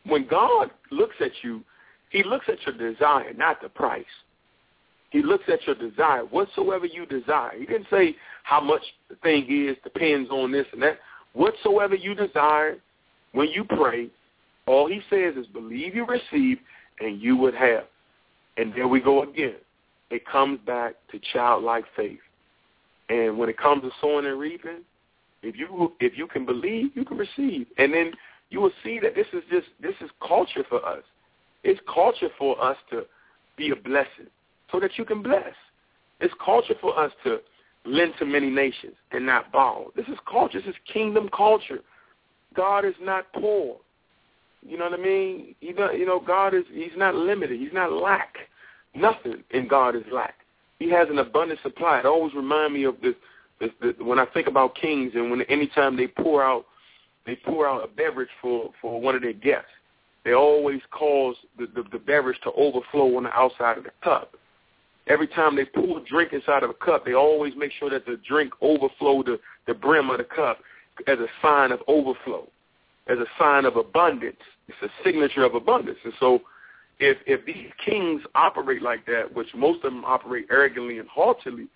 [0.05, 1.63] when God looks at you,
[2.09, 4.05] he looks at your desire, not the price.
[5.09, 7.51] He looks at your desire, whatsoever you desire.
[7.57, 10.99] He didn't say how much the thing is, depends on this and that.
[11.33, 12.77] Whatsoever you desire,
[13.31, 14.09] when you pray,
[14.65, 16.57] all he says is believe you receive
[16.99, 17.85] and you would have.
[18.57, 19.55] And there we go again.
[20.09, 22.19] It comes back to childlike faith.
[23.09, 24.81] And when it comes to sowing and reaping,
[25.43, 27.67] if you if you can believe, you can receive.
[27.77, 28.11] And then
[28.49, 31.03] you will see that this is just this is culture for us.
[31.63, 33.03] It's culture for us to
[33.57, 34.27] be a blessing
[34.71, 35.53] so that you can bless.
[36.19, 37.39] It's culture for us to
[37.85, 39.91] lend to many nations and not borrow.
[39.95, 40.59] This is culture.
[40.59, 41.79] This is kingdom culture.
[42.55, 43.77] God is not poor.
[44.61, 45.55] You know what I mean?
[45.61, 47.59] You know, God is He's not limited.
[47.59, 48.35] He's not lack.
[48.95, 50.35] Nothing in God is lack.
[50.79, 51.99] He has an abundant supply.
[51.99, 53.13] It always reminds me of this,
[53.59, 56.65] this, this when I think about kings and when anytime they pour out
[57.25, 59.69] they pour out a beverage for for one of their guests,
[60.25, 64.35] they always cause the, the, the beverage to overflow on the outside of the cup.
[65.07, 68.05] Every time they pour a drink inside of a cup, they always make sure that
[68.05, 70.59] the drink overflow the, the brim of the cup
[71.07, 72.47] as a sign of overflow,
[73.07, 74.37] as a sign of abundance.
[74.67, 75.99] It's a signature of abundance.
[76.03, 76.41] And so
[76.99, 81.67] if if these kings operate like that, which most of them operate arrogantly and haughtily,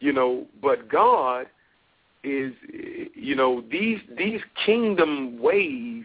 [0.00, 1.46] you know, but God
[2.24, 2.52] is
[3.14, 6.04] you know, these these kingdom ways,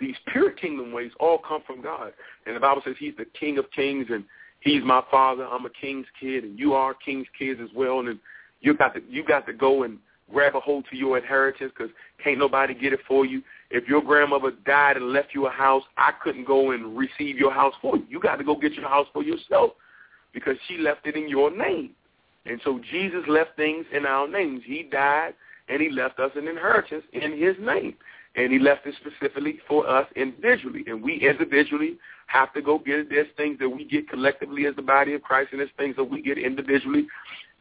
[0.00, 2.12] these pure kingdom ways all come from God.
[2.46, 4.24] And the Bible says he's the King of Kings and
[4.60, 5.46] he's my father.
[5.46, 8.00] I'm a king's kid, and you are king's kids as well.
[8.00, 8.18] And
[8.60, 9.98] You got to you got to go and
[10.32, 13.42] grab a hold to your inheritance because can't nobody get it for you.
[13.70, 17.52] If your grandmother died and left you a house, I couldn't go and receive your
[17.52, 18.04] house for you.
[18.08, 19.72] You got to go get your house for yourself
[20.32, 21.90] because she left it in your name.
[22.46, 24.62] And so Jesus left things in our names.
[24.64, 25.34] He died
[25.68, 27.94] and he left us an inheritance in his name.
[28.36, 30.84] And he left it specifically for us individually.
[30.86, 31.98] And we individually
[32.28, 33.08] have to go get it.
[33.10, 36.04] There's things that we get collectively as the body of Christ, and there's things that
[36.04, 37.06] we get individually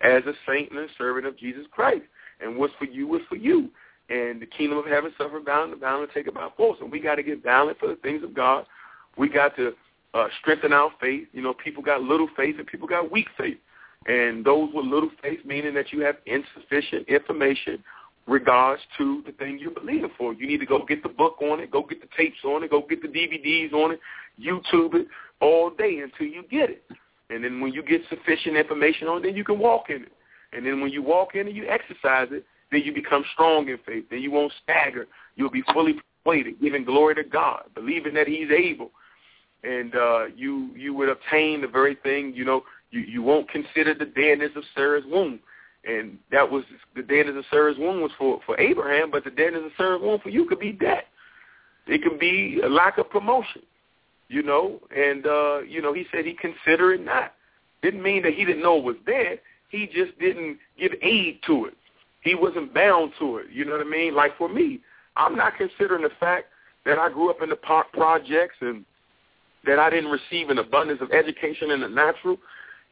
[0.02, 2.04] as a saint and a servant of Jesus Christ.
[2.40, 3.70] And what's for you is for you.
[4.10, 6.78] And the kingdom of heaven suffer bound and bound and take it by force.
[6.82, 8.66] And we got to get violent for the things of God.
[9.18, 9.74] We got to
[10.14, 11.28] uh, strengthen our faith.
[11.34, 13.58] You know, people got little faith and people got weak faith.
[14.06, 17.84] And those with little faith, meaning that you have insufficient information
[18.28, 20.34] regards to the thing you're believing for.
[20.34, 22.70] You need to go get the book on it, go get the tapes on it,
[22.70, 24.00] go get the DVDs on it,
[24.40, 25.08] YouTube it
[25.40, 26.84] all day until you get it.
[27.30, 30.12] And then when you get sufficient information on it, then you can walk in it.
[30.54, 33.78] And then when you walk in and you exercise it, then you become strong in
[33.86, 34.06] faith.
[34.10, 35.08] Then you won't stagger.
[35.36, 38.92] You'll be fully persuaded, giving glory to God, believing that he's able.
[39.64, 43.94] And uh, you you would obtain the very thing, you know, you, you won't consider
[43.94, 45.40] the deadness of Sarah's womb.
[45.88, 46.64] And that was
[46.96, 50.20] the deadness of Sarah's womb was for, for Abraham, but the deadness of Sarah's womb
[50.20, 51.06] for you could be debt.
[51.88, 53.62] It could be a lack of promotion,
[54.28, 54.82] you know.
[54.96, 57.34] And, uh, you know, he said he considered it not.
[57.82, 59.38] Didn't mean that he didn't know it was there.
[59.70, 61.78] He just didn't give aid to it.
[62.22, 63.46] He wasn't bound to it.
[63.52, 64.14] You know what I mean?
[64.14, 64.82] Like for me,
[65.16, 66.48] I'm not considering the fact
[66.86, 68.84] that I grew up in the park projects and
[69.66, 72.38] that I didn't receive an abundance of education in the natural.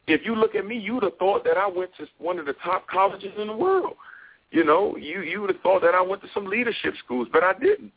[0.06, 2.46] If you look at me, you would have thought that I went to one of
[2.46, 3.94] the top colleges in the world.
[4.50, 7.42] You know, you you would have thought that I went to some leadership schools, but
[7.42, 7.92] I didn't.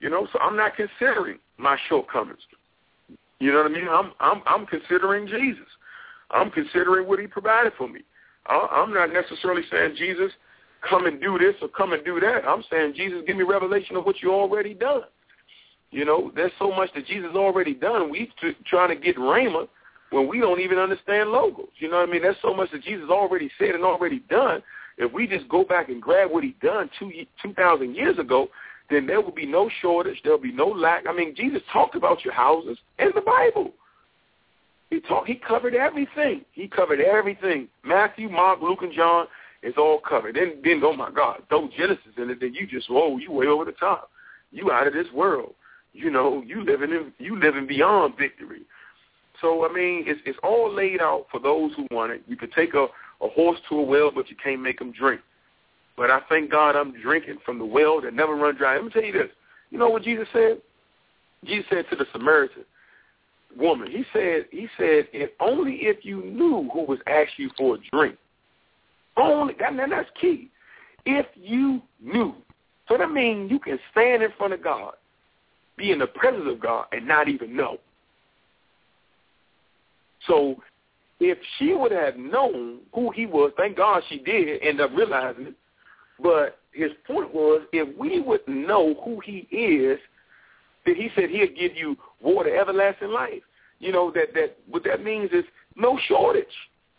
[0.00, 2.40] You know, so I'm not considering my shortcomings.
[3.40, 3.88] You know what I mean?
[3.88, 5.66] I'm I'm I'm considering Jesus.
[6.30, 8.00] I'm considering what He provided for me.
[8.46, 10.30] I'm not necessarily saying Jesus,
[10.88, 12.46] come and do this or come and do that.
[12.46, 15.02] I'm saying, Jesus, give me revelation of what you already done.
[15.90, 18.10] You know, there's so much that Jesus already done.
[18.10, 19.68] We t- trying to get Rhema
[20.14, 21.68] when we don't even understand logos.
[21.78, 22.22] You know what I mean?
[22.22, 24.62] There's so much that Jesus already said and already done.
[24.96, 27.10] If we just go back and grab what he done two
[27.42, 28.48] two thousand years ago,
[28.90, 30.20] then there will be no shortage.
[30.22, 31.04] There'll be no lack.
[31.08, 33.72] I mean, Jesus talked about your houses in the Bible.
[34.90, 35.26] He talked.
[35.26, 36.44] He covered everything.
[36.52, 37.66] He covered everything.
[37.84, 39.26] Matthew, Mark, Luke, and John.
[39.62, 40.36] It's all covered.
[40.36, 42.38] Then, then, oh my God, throw Genesis in it.
[42.38, 44.10] Then you just, oh, you way over the top.
[44.52, 45.54] You out of this world.
[45.94, 48.60] You know, you living in, you living beyond victory.
[49.44, 52.22] So I mean, it's it's all laid out for those who want it.
[52.26, 52.86] You could take a
[53.20, 55.20] a horse to a well, but you can't make them drink.
[55.98, 58.76] But I thank God I'm drinking from the well that never run dry.
[58.76, 59.28] Let me tell you this.
[59.70, 60.62] You know what Jesus said?
[61.44, 62.64] Jesus said to the Samaritan
[63.56, 67.74] woman, he said, he said, if only if you knew who was asking you for
[67.74, 68.16] a drink,
[69.18, 70.50] only, that, that's key.
[71.04, 72.34] If you knew.
[72.88, 74.94] So that means you can stand in front of God,
[75.76, 77.78] be in the presence of God, and not even know.
[80.26, 80.56] So
[81.20, 85.48] if she would have known who he was, thank God she did end up realizing
[85.48, 85.54] it.
[86.22, 89.98] But his point was, if we would know who he is,
[90.86, 93.42] then he said he'll give you water, everlasting life.
[93.78, 95.44] You know that that what that means is
[95.76, 96.46] no shortage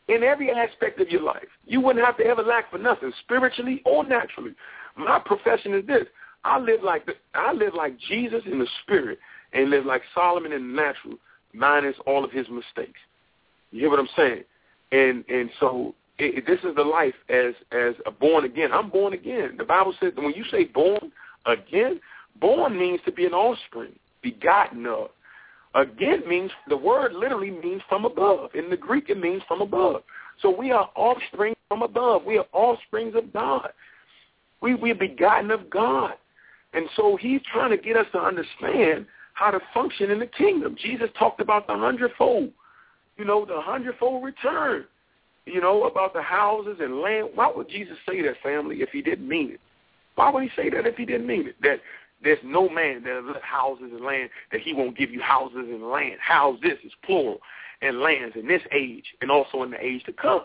[0.07, 1.47] in every aspect of your life.
[1.65, 4.51] You wouldn't have to ever lack for nothing, spiritually or naturally.
[4.95, 6.05] My profession is this:
[6.43, 9.19] I live like the, I live like Jesus in the spirit,
[9.53, 11.17] and live like Solomon in the natural,
[11.53, 12.99] minus all of his mistakes.
[13.71, 14.43] You hear what I'm saying?
[14.91, 18.71] And and so it, this is the life as as a born again.
[18.71, 19.55] I'm born again.
[19.57, 21.11] The Bible says that when you say born
[21.45, 21.99] again,
[22.39, 25.09] born means to be an offspring, begotten of.
[25.73, 28.51] Again means the word literally means from above.
[28.55, 30.03] In the Greek, it means from above.
[30.41, 32.23] So we are offspring from above.
[32.23, 33.69] We are offsprings of God.
[34.61, 36.13] We we are begotten of God,
[36.73, 40.77] and so He's trying to get us to understand how to function in the kingdom.
[40.81, 42.51] Jesus talked about the hundredfold,
[43.17, 44.85] you know, the hundredfold return,
[45.45, 47.29] you know, about the houses and land.
[47.35, 49.59] Why would Jesus say that, family, if He didn't mean it?
[50.15, 51.55] Why would He say that if He didn't mean it?
[51.61, 51.79] That
[52.23, 55.67] there's no man that has left houses and land that he won't give you houses
[55.69, 56.19] and land.
[56.19, 57.39] House this is plural
[57.81, 60.43] and lands in this age and also in the age to come.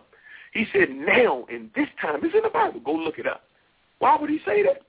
[0.52, 2.20] He said now in this time.
[2.22, 2.80] It's in the Bible.
[2.80, 3.44] Go look it up.
[3.98, 4.82] Why would he say that?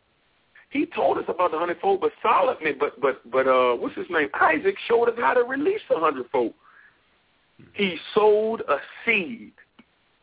[0.70, 4.30] He told us about the hundredfold, but Solomon, but but but uh, what's his name?
[4.34, 6.54] Isaac showed us how to release the hundredfold.
[7.74, 9.54] He sowed a seed.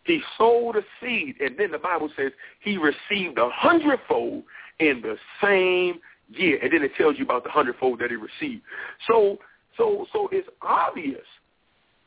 [0.05, 4.45] He sowed a seed, and then the Bible says he received a hundredfold
[4.81, 6.01] in the same
[6.31, 8.63] year, and then it tells you about the hundredfold that he received.
[9.07, 9.39] So,
[9.77, 11.25] so, so it's obvious,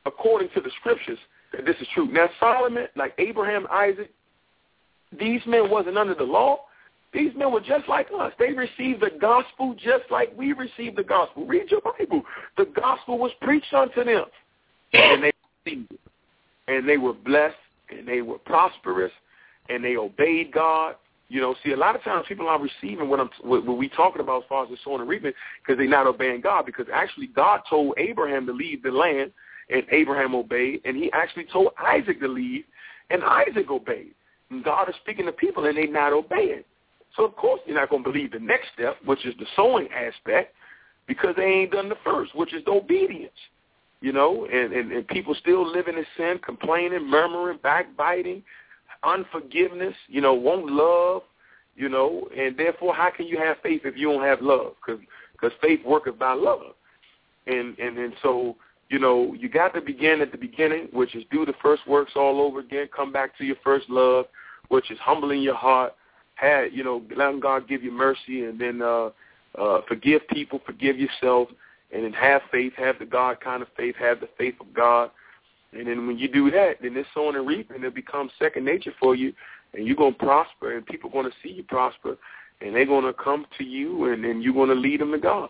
[0.06, 1.20] according to the scriptures,
[1.54, 2.08] that this is true.
[2.08, 4.12] Now, Solomon, like Abraham, Isaac,
[5.18, 6.62] these men wasn't under the law.
[7.14, 8.32] These men were just like us.
[8.40, 11.46] They received the gospel just like we received the gospel.
[11.46, 12.24] Read your Bible.
[12.58, 14.26] The gospel was preached unto them,
[14.94, 15.32] and they
[15.66, 15.94] received.
[16.68, 17.56] And they were blessed,
[17.90, 19.12] and they were prosperous,
[19.70, 20.96] and they obeyed God.
[21.30, 23.90] You know, see, a lot of times people aren't receiving what I'm what, what we
[23.90, 25.32] talking about as far as the sowing and reaping
[25.62, 26.66] because they're not obeying God.
[26.66, 29.32] Because actually, God told Abraham to leave the land,
[29.70, 32.66] and Abraham obeyed, and He actually told Isaac to leave,
[33.10, 34.14] and Isaac obeyed.
[34.50, 36.64] And God is speaking to people, and they're not obeying.
[37.16, 39.88] So of course you're not going to believe the next step, which is the sowing
[39.92, 40.54] aspect,
[41.08, 43.32] because they ain't done the first, which is the obedience.
[44.02, 48.42] You know, and, and, and people still living in sin, complaining, murmuring, backbiting,
[49.04, 51.22] unforgiveness, you know, won't love,
[51.76, 54.74] you know, and therefore how can you have faith if you don't have love?
[54.76, 55.02] Because
[55.40, 56.74] cause faith worketh by love.
[57.46, 58.56] And, and, and so,
[58.90, 62.14] you know, you got to begin at the beginning, which is do the first works
[62.16, 64.26] all over again, come back to your first love,
[64.70, 65.94] which is humbling your heart,
[66.36, 69.10] had you know letting God give you mercy, and then uh,
[69.58, 71.48] uh, forgive people, forgive yourself,
[71.94, 75.12] and then have faith, have the God kind of faith, have the faith of God,
[75.74, 78.94] and then when you do that, then this sowing and reaping it becomes second nature
[79.00, 79.34] for you,
[79.74, 82.18] and you're gonna prosper, and people are gonna see you prosper,
[82.62, 85.50] and they're gonna come to you, and then you're gonna lead them to God.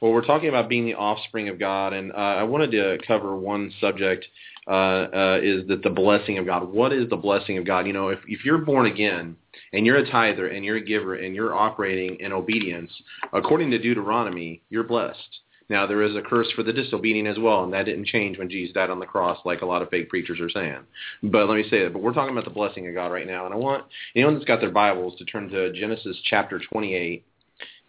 [0.00, 3.36] Well, we're talking about being the offspring of God, and uh, I wanted to cover
[3.36, 4.26] one subject
[4.68, 6.70] uh, uh, is that the blessing of God.
[6.70, 7.86] What is the blessing of God?
[7.86, 9.34] You know, if, if you're born again
[9.72, 12.92] and you're a tither and you're a giver and you're operating in obedience,
[13.32, 15.40] according to Deuteronomy, you're blessed.
[15.70, 18.48] Now, there is a curse for the disobedient as well, and that didn't change when
[18.48, 20.80] Jesus died on the cross like a lot of fake preachers are saying.
[21.22, 21.92] But let me say that.
[21.92, 23.84] But we're talking about the blessing of God right now, and I want
[24.14, 27.24] anyone that's got their Bibles to turn to Genesis chapter 28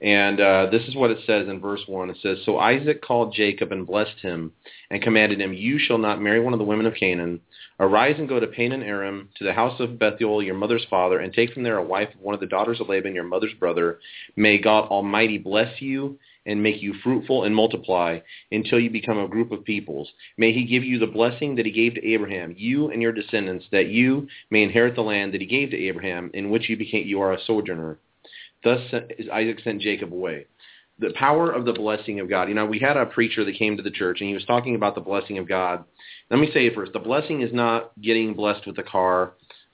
[0.02, 2.10] and uh, this is what it says in verse 1.
[2.10, 4.54] It says, So Isaac called Jacob and blessed him
[4.90, 7.42] and commanded him, You shall not marry one of the women of Canaan.
[7.82, 11.34] Arise and go to Padan Aram, to the house of Bethuel, your mother's father, and
[11.34, 14.00] take from there a wife of one of the daughters of Laban, your mother's brother.
[14.36, 18.20] May God Almighty bless you and make you fruitful and multiply
[18.52, 20.10] until you become a group of peoples.
[20.38, 23.66] May he give you the blessing that he gave to Abraham, you and your descendants,
[23.72, 27.06] that you may inherit the land that he gave to Abraham, in which you became
[27.06, 28.00] you are a sojourner.
[28.64, 28.82] Thus
[29.18, 30.46] is Isaac sent Jacob away.
[31.00, 32.50] The power of the blessing of God.
[32.50, 34.76] You know, we had a preacher that came to the church, and he was talking
[34.76, 35.86] about the blessing of God.
[36.30, 36.92] Let me say it first.
[36.92, 39.34] The blessing is not getting blessed with a car,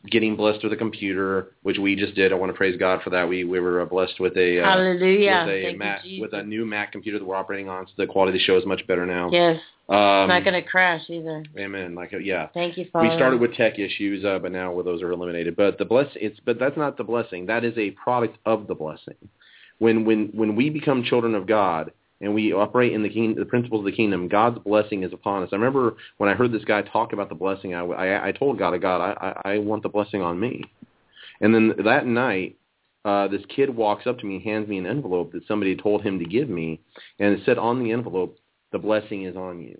[0.09, 2.31] getting blessed with a computer, which we just did.
[2.31, 3.27] I want to praise God for that.
[3.27, 6.91] We we were blessed with a uh, hallelujah with a Mac, with a new Mac
[6.91, 9.29] computer that we're operating on, so the quality of the show is much better now.
[9.31, 9.59] Yes.
[9.87, 11.43] Um, it's not going to crash either.
[11.59, 11.93] Amen.
[11.93, 12.47] Like yeah.
[12.53, 13.07] Thank you, Father.
[13.07, 15.55] We started with tech issues, uh, but now those are eliminated.
[15.55, 17.45] But the bless it's but that's not the blessing.
[17.45, 19.15] That is a product of the blessing.
[19.77, 21.91] When when when we become children of God
[22.21, 25.43] and we operate in the king, the principles of the kingdom, God's blessing is upon
[25.43, 25.49] us.
[25.51, 28.57] I remember when I heard this guy talk about the blessing, I, I, I told
[28.57, 30.63] God, God, I, I want the blessing on me.
[31.41, 32.55] And then that night,
[33.03, 36.01] uh, this kid walks up to me and hands me an envelope that somebody told
[36.01, 36.79] him to give me,
[37.19, 38.37] and it said on the envelope,
[38.71, 39.79] the blessing is on you.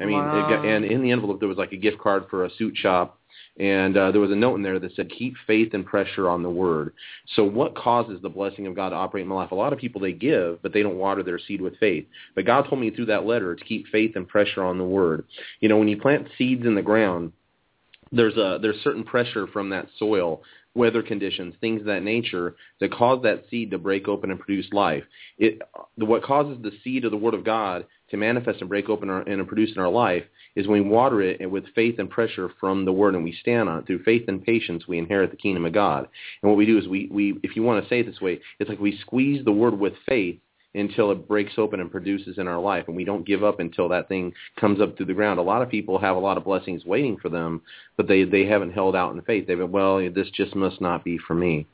[0.00, 0.48] I mean, wow.
[0.48, 3.18] got, and in the envelope there was like a gift card for a suit shop,
[3.58, 6.42] and uh, there was a note in there that said, "Keep faith and pressure on
[6.42, 6.94] the word."
[7.34, 9.50] So, what causes the blessing of God to operate in my life?
[9.50, 12.06] A lot of people they give, but they don't water their seed with faith.
[12.34, 15.26] But God told me through that letter to keep faith and pressure on the word.
[15.60, 17.32] You know, when you plant seeds in the ground,
[18.10, 20.42] there's a there's certain pressure from that soil
[20.74, 24.66] weather conditions, things of that nature, that cause that seed to break open and produce
[24.72, 25.04] life.
[25.38, 25.60] It,
[25.96, 29.22] what causes the seed of the Word of God to manifest and break open our,
[29.22, 30.22] and produce in our life
[30.54, 33.68] is when we water it with faith and pressure from the Word and we stand
[33.68, 33.86] on it.
[33.86, 36.06] Through faith and patience, we inherit the kingdom of God.
[36.42, 38.38] And what we do is we, we if you want to say it this way,
[38.60, 40.38] it's like we squeeze the Word with faith
[40.74, 43.88] until it breaks open and produces in our life and we don't give up until
[43.90, 45.38] that thing comes up through the ground.
[45.38, 47.60] A lot of people have a lot of blessings waiting for them,
[47.96, 49.46] but they they haven't held out in faith.
[49.46, 51.66] They've been, well, this just must not be for me.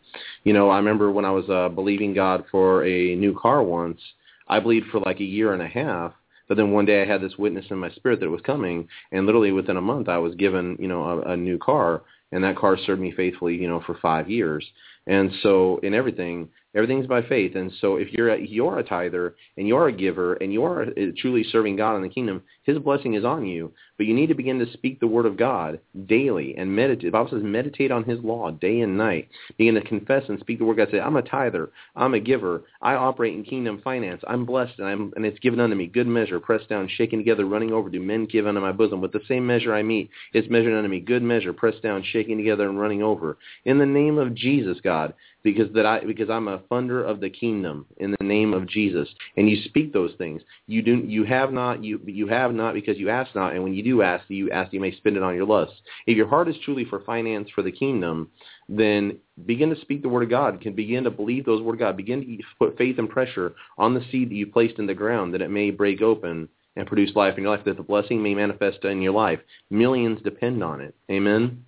[0.44, 4.00] You know, I remember when I was uh believing God for a new car once,
[4.48, 6.12] I believed for like a year and a half
[6.48, 8.88] but then one day I had this witness in my spirit that it was coming,
[9.12, 12.02] and literally within a month I was given, you know, a, a new car,
[12.32, 14.66] and that car served me faithfully, you know, for five years.
[15.06, 17.54] And so in everything, everything's by faith.
[17.56, 21.12] And so if you're a, you're a tither and you're a giver and you're uh,
[21.16, 23.72] truly serving God in the kingdom, His blessing is on you.
[23.96, 27.06] But you need to begin to speak the word of God daily and meditate.
[27.06, 29.28] The Bible says meditate on His law day and night.
[29.56, 30.76] Begin to confess and speak the word.
[30.76, 31.70] God say, I'm a tither.
[31.96, 32.62] I'm a giver.
[32.80, 34.22] I operate in kingdom finance.
[34.26, 37.46] I'm blessed and I'm and it's given unto me good measure, pressed down, shaken together,
[37.46, 37.88] running over.
[37.88, 40.10] Do men give unto my bosom with the same measure I meet?
[40.32, 43.38] It's measured unto me good measure, pressed down, shaken together, and running over.
[43.64, 45.14] In the name of Jesus, God.
[45.52, 49.08] Because that I because I'm a funder of the kingdom in the name of Jesus.
[49.36, 50.42] And you speak those things.
[50.66, 53.74] You do you have not you you have not because you ask not, and when
[53.74, 55.76] you do ask, you ask you may spend it on your lusts.
[56.06, 58.30] If your heart is truly for finance for the kingdom,
[58.68, 60.60] then begin to speak the word of God.
[60.60, 61.96] Can begin to believe those word of God.
[61.96, 65.34] Begin to put faith and pressure on the seed that you placed in the ground
[65.34, 68.34] that it may break open and produce life in your life, that the blessing may
[68.34, 69.40] manifest in your life.
[69.70, 70.94] Millions depend on it.
[71.10, 71.64] Amen.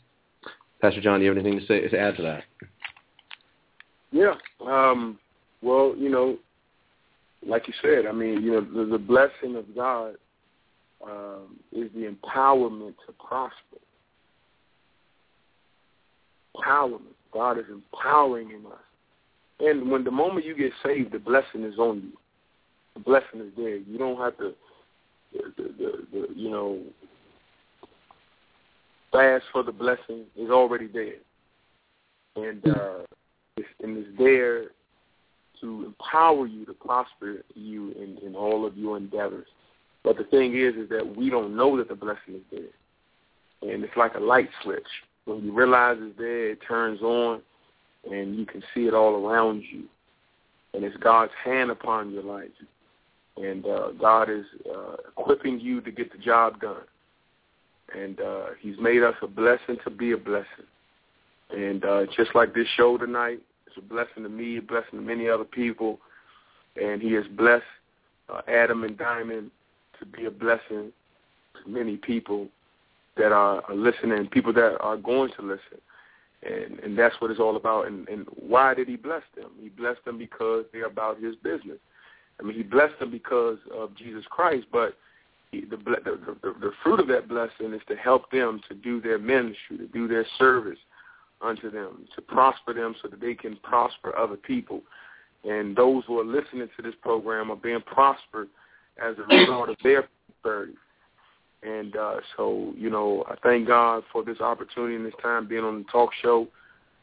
[0.80, 2.44] Pastor John, do you have anything to say to add to that?
[4.12, 4.34] Yeah.
[4.66, 5.18] Um,
[5.62, 6.36] well, you know,
[7.46, 10.14] like you said, I mean, you know, the, the blessing of God
[11.04, 13.54] um, is the empowerment to prosper.
[16.56, 17.14] Empowerment.
[17.32, 18.78] God is empowering in us.
[19.60, 22.12] And when the moment you get saved, the blessing is on you.
[22.94, 23.76] The blessing is there.
[23.76, 24.54] You don't have to,
[25.32, 26.80] the, the, the, the you know,
[29.12, 31.14] fast for the blessing is already there.
[32.36, 32.98] And uh,
[33.82, 34.68] and it's there
[35.60, 39.46] to empower you to prosper you in, in all of your endeavors.
[40.02, 43.70] But the thing is, is that we don't know that the blessing is there.
[43.70, 44.86] And it's like a light switch.
[45.26, 47.42] When you realize it's there, it turns on,
[48.10, 49.84] and you can see it all around you.
[50.72, 52.48] And it's God's hand upon your life.
[53.36, 56.82] And uh, God is uh, equipping you to get the job done.
[57.94, 60.46] And uh, he's made us a blessing to be a blessing.
[61.50, 63.40] And uh, just like this show tonight,
[63.70, 65.98] it's a blessing to me, a blessing to many other people.
[66.80, 67.64] And he has blessed
[68.28, 69.50] uh, Adam and Diamond
[69.98, 70.92] to be a blessing
[71.62, 72.48] to many people
[73.16, 75.80] that are, are listening, people that are going to listen.
[76.42, 77.86] And, and that's what it's all about.
[77.86, 79.50] And, and why did he bless them?
[79.60, 81.78] He blessed them because they're about his business.
[82.38, 84.96] I mean, he blessed them because of Jesus Christ, but
[85.50, 89.00] he, the, the, the, the fruit of that blessing is to help them to do
[89.00, 90.78] their ministry, to do their service
[91.42, 94.82] unto them, to prosper them so that they can prosper other people.
[95.44, 98.48] And those who are listening to this program are being prospered
[99.02, 100.08] as a result of their
[100.42, 100.74] prosperity.
[101.62, 105.64] And uh, so, you know, I thank God for this opportunity and this time being
[105.64, 106.48] on the talk show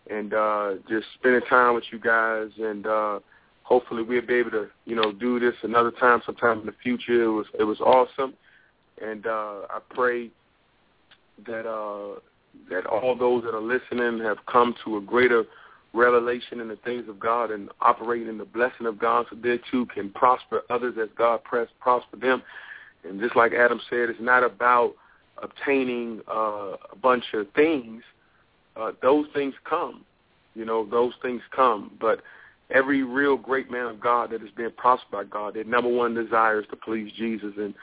[0.10, 2.50] and uh, just spending time with you guys.
[2.58, 3.20] And uh,
[3.64, 7.24] hopefully we'll be able to, you know, do this another time sometime in the future.
[7.24, 8.34] It was it was awesome.
[9.02, 10.32] And uh, I pray
[11.46, 12.20] that uh,
[12.70, 15.46] that all those that are listening have come to a greater
[15.94, 19.60] revelation in the things of God and operating in the blessing of God so they
[19.72, 22.44] too can prosper others as God press, prosper them.
[23.04, 24.94] And just like Adam said, it's not about
[25.42, 28.04] obtaining uh, a bunch of things.
[28.76, 30.04] Uh, those things come.
[30.56, 31.92] You know, those things come.
[32.00, 32.22] But
[32.70, 36.14] every real great man of God that is being prospered by God, their number one
[36.14, 37.54] desire is to please Jesus.
[37.58, 37.74] And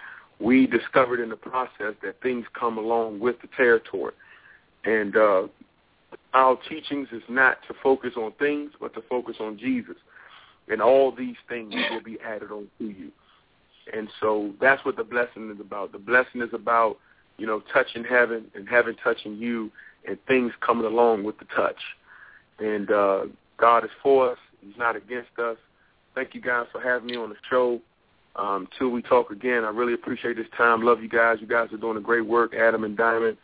[0.41, 4.13] we discovered in the process that things come along with the territory.
[4.85, 5.43] And uh,
[6.33, 9.97] our teachings is not to focus on things, but to focus on Jesus.
[10.69, 13.11] And all these things will be added on to you.
[13.93, 15.93] And so that's what the blessing is about.
[15.93, 16.97] The blessing is about,
[17.37, 19.71] you know, touching heaven and heaven touching you
[20.07, 21.81] and things coming along with the touch.
[22.59, 23.25] And uh,
[23.59, 24.39] God is for us.
[24.61, 25.57] He's not against us.
[26.15, 27.81] Thank you guys for having me on the show.
[28.37, 30.83] Um, till we talk again, I really appreciate this time.
[30.83, 31.39] Love you guys.
[31.41, 33.37] You guys are doing a great work, Adam and Diamond.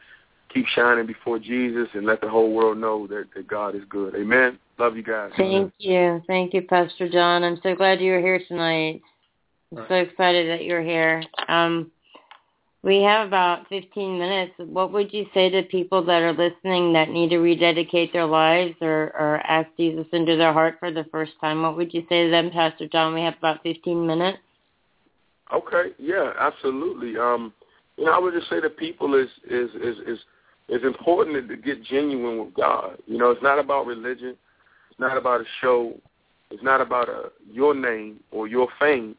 [0.53, 4.15] Keep shining before Jesus and let the whole world know that, that God is good.
[4.17, 4.59] Amen.
[4.79, 5.31] Love you guys.
[5.37, 6.21] Thank you.
[6.27, 7.45] Thank you, Pastor John.
[7.45, 9.01] I'm so glad you're here tonight.
[9.71, 9.89] I'm right.
[9.89, 11.23] so excited that you're here.
[11.49, 11.93] Um,
[12.83, 14.55] we have about 15 minutes.
[14.57, 18.75] What would you say to people that are listening that need to rededicate their lives
[18.81, 21.63] or, or ask Jesus into their heart for the first time?
[21.63, 23.13] What would you say to them, Pastor John?
[23.13, 24.39] We have about 15 minutes.
[25.53, 25.91] Okay.
[25.99, 27.19] Yeah, absolutely.
[27.19, 27.53] Um,
[27.99, 30.19] you know, I would just say to people is is is is
[30.71, 32.97] it's important to get genuine with God.
[33.09, 34.37] You know, it's not about religion.
[34.89, 35.95] It's not about a show.
[36.53, 39.17] It's not about a, your name or your fame.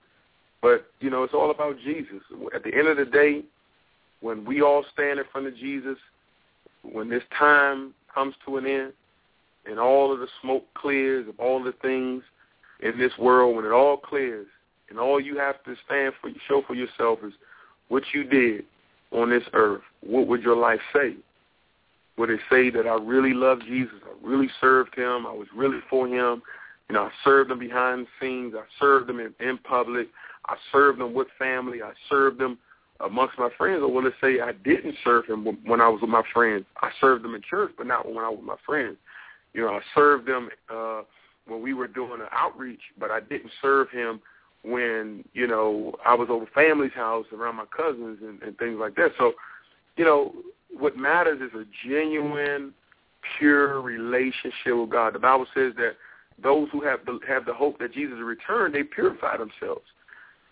[0.61, 2.21] But, you know, it's all about Jesus.
[2.55, 3.43] At the end of the day,
[4.21, 5.97] when we all stand in front of Jesus,
[6.83, 8.93] when this time comes to an end
[9.65, 12.23] and all of the smoke clears of all the things
[12.81, 14.47] in this world, when it all clears
[14.89, 17.33] and all you have to stand for, show for yourself is
[17.89, 18.63] what you did
[19.11, 21.17] on this earth, what would your life say?
[22.17, 23.95] Would they say that I really love Jesus?
[24.05, 25.25] I really served him.
[25.25, 26.41] I was really for him.
[26.89, 28.53] You know, I served him behind the scenes.
[28.55, 30.07] I served him in, in public.
[30.47, 31.81] I served them with family.
[31.81, 32.57] I served them
[32.99, 33.81] amongst my friends.
[33.81, 36.65] Or will it say I didn't serve him when I was with my friends?
[36.81, 38.97] I served them in church, but not when I was with my friends.
[39.53, 41.01] You know, I served them uh,
[41.47, 44.21] when we were doing an outreach, but I didn't serve him
[44.63, 48.95] when you know I was over family's house around my cousins and, and things like
[48.95, 49.11] that.
[49.17, 49.33] So,
[49.97, 50.33] you know,
[50.77, 52.73] what matters is a genuine,
[53.37, 55.13] pure relationship with God.
[55.13, 55.93] The Bible says that
[56.41, 59.85] those who have the, have the hope that Jesus will return, they purify themselves.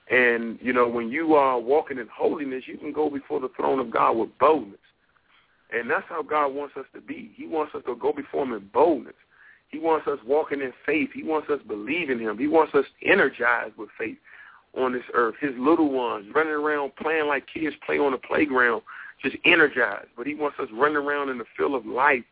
[0.10, 3.80] And, you know, when you are walking in holiness, you can go before the throne
[3.80, 4.80] of God with boldness.
[5.72, 7.32] And that's how God wants us to be.
[7.36, 9.14] He wants us to go before him in boldness.
[9.68, 11.10] He wants us walking in faith.
[11.14, 12.40] He wants us believing him.
[12.40, 14.18] He wants us energized with faith
[14.76, 15.36] on this earth.
[15.40, 18.82] His little ones running around playing like kids play on the playground,
[19.22, 20.08] just energized.
[20.18, 22.24] But he wants us running around in the field of life,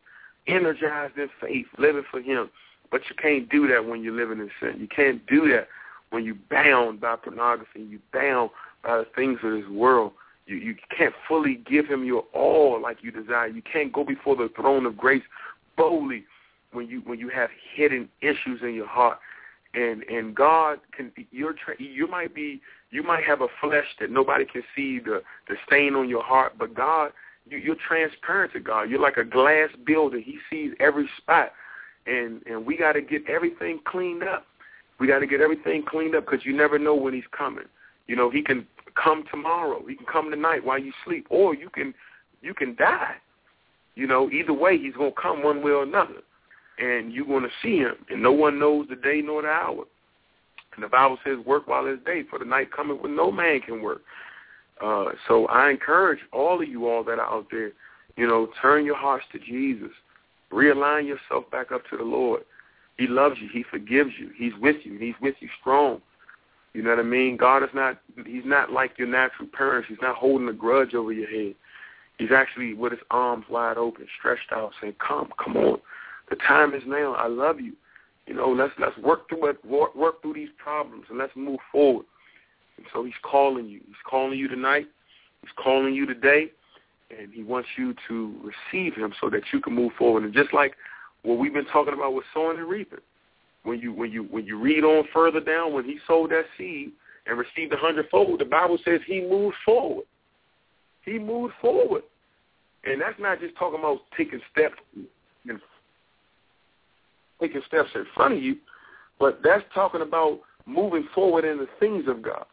[0.47, 2.49] energized in faith, living for him.
[2.89, 4.79] But you can't do that when you're living in sin.
[4.79, 5.67] You can't do that
[6.09, 8.49] when you're bound by pornography, you're bound
[8.83, 10.13] by the things of this world.
[10.45, 13.47] You, you can't fully give him your all like you desire.
[13.47, 15.23] You can't go before the throne of grace
[15.75, 16.23] boldly
[16.71, 19.19] when you when you have hidden issues in your heart.
[19.77, 24.45] And and God can you're you might be you might have a flesh that nobody
[24.45, 27.11] can see the the stain on your heart, but God
[27.49, 28.89] you, you're transparent to God.
[28.89, 30.23] You're like a glass building.
[30.23, 31.51] He sees every spot,
[32.07, 34.45] and and we got to get everything cleaned up.
[34.99, 37.65] We got to get everything cleaned up because you never know when he's coming.
[38.07, 39.85] You know, he can come tomorrow.
[39.87, 41.93] He can come tonight while you sleep, or you can
[42.41, 43.15] you can die.
[43.95, 46.21] You know, either way, he's gonna come one way or another,
[46.79, 47.95] and you're gonna see him.
[48.09, 49.85] And no one knows the day nor the hour.
[50.75, 53.61] And the Bible says, "Work while it's day, for the night coming when no man
[53.61, 54.01] can work."
[54.79, 57.71] Uh, so I encourage all of you all that are out there,
[58.15, 59.91] you know, turn your hearts to Jesus,
[60.51, 62.43] realign yourself back up to the Lord
[62.97, 63.47] he loves you.
[63.51, 64.31] He forgives you.
[64.35, 64.97] He's with you.
[64.97, 66.01] He's with you strong.
[66.73, 67.37] You know what I mean?
[67.37, 69.87] God is not, he's not like your natural parents.
[69.87, 71.55] He's not holding a grudge over your head.
[72.17, 75.79] He's actually with his arms wide open, stretched out, saying, come, come on.
[76.29, 77.13] The time is now.
[77.13, 77.73] I love you.
[78.25, 81.59] You know, let's let's work through it, work, work through these problems, and let's move
[81.71, 82.05] forward.
[82.77, 83.79] And so he's calling you.
[83.85, 84.87] He's calling you tonight.
[85.41, 86.51] He's calling you today,
[87.17, 90.23] and he wants you to receive him so that you can move forward.
[90.23, 90.73] And just like
[91.23, 92.99] what we've been talking about with sowing and reaping.
[93.63, 96.91] When you when you when you read on further down, when he sowed that seed
[97.25, 100.05] and received a hundredfold, the Bible says he moved forward.
[101.03, 102.03] He moved forward,
[102.85, 104.75] and that's not just talking about taking steps,
[105.47, 105.59] and
[107.39, 108.57] taking steps in front of you,
[109.19, 112.45] but that's talking about moving forward in the things of God,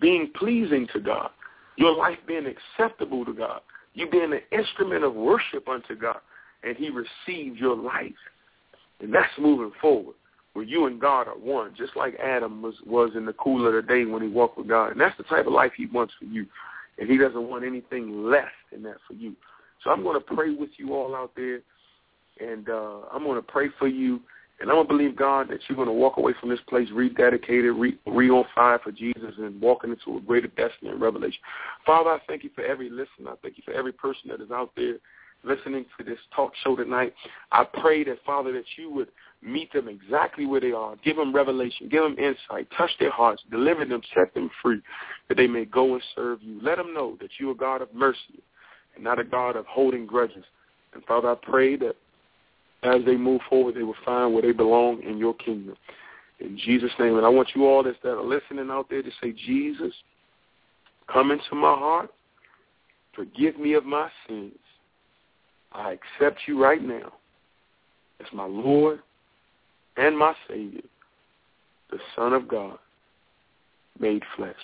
[0.00, 1.30] being pleasing to God,
[1.76, 3.60] your life being acceptable to God,
[3.94, 6.18] you being an instrument of worship unto God
[6.62, 8.12] and he received your life.
[9.00, 10.14] And that's moving forward,
[10.52, 13.74] where you and God are one, just like Adam was, was in the cool of
[13.74, 14.92] the day when he walked with God.
[14.92, 16.46] And that's the type of life he wants for you.
[16.98, 19.34] And he doesn't want anything less than that for you.
[19.82, 21.60] So I'm going to pray with you all out there,
[22.40, 24.20] and uh, I'm going to pray for you.
[24.60, 26.88] And I'm going to believe, God, that you're going to walk away from this place
[26.90, 31.40] rededicated, re, re on fire for Jesus and walking into a greater destiny and revelation.
[31.84, 33.30] Father, I thank you for every listener.
[33.30, 34.98] I thank you for every person that is out there
[35.44, 37.12] listening to this talk show tonight.
[37.50, 39.08] I pray that, Father, that you would
[39.42, 40.94] meet them exactly where they are.
[41.04, 41.88] Give them revelation.
[41.88, 42.68] Give them insight.
[42.76, 43.42] Touch their hearts.
[43.50, 44.02] Deliver them.
[44.14, 44.80] Set them free
[45.28, 46.60] that they may go and serve you.
[46.62, 48.42] Let them know that you are God of mercy
[48.94, 50.44] and not a God of holding grudges.
[50.94, 51.96] And, Father, I pray that
[52.82, 55.76] as they move forward, they will find where they belong in your kingdom.
[56.40, 57.16] In Jesus' name.
[57.16, 59.92] And I want you all that's, that are listening out there to say, Jesus,
[61.12, 62.10] come into my heart.
[63.14, 64.54] Forgive me of my sins
[65.74, 67.12] I accept you right now
[68.20, 69.00] as my Lord
[69.96, 70.82] and my Savior,
[71.90, 72.78] the Son of God,
[73.98, 74.54] made flesh.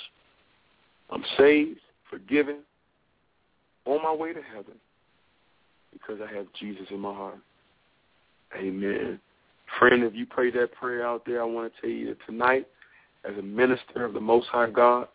[1.10, 1.80] I'm saved,
[2.10, 2.58] forgiven,
[3.86, 4.74] on my way to heaven
[5.92, 7.38] because I have Jesus in my heart.
[8.56, 9.20] Amen.
[9.78, 12.66] Friend, if you pray that prayer out there, I want to tell you that tonight,
[13.28, 15.08] as a minister of the Most High God,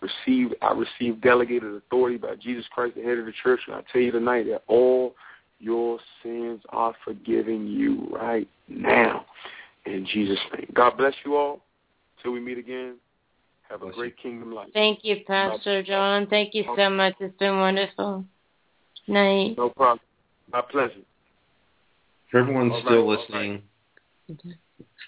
[0.00, 3.82] received I received delegated authority by Jesus Christ, the head of the church, and I
[3.92, 5.14] tell you tonight that all
[5.60, 9.24] your sins are forgiven you right now.
[9.86, 10.70] In Jesus' name.
[10.74, 11.60] God bless you all.
[12.22, 12.96] Till we meet again.
[13.68, 14.30] Have a bless great you.
[14.30, 14.68] kingdom life.
[14.72, 16.26] Thank you, Pastor John.
[16.26, 17.14] Thank you so much.
[17.20, 18.24] It's been wonderful.
[19.08, 19.56] Night.
[19.56, 20.00] No problem.
[20.52, 20.94] My pleasure.
[22.32, 23.62] For everyone all still listening,
[24.28, 24.56] right.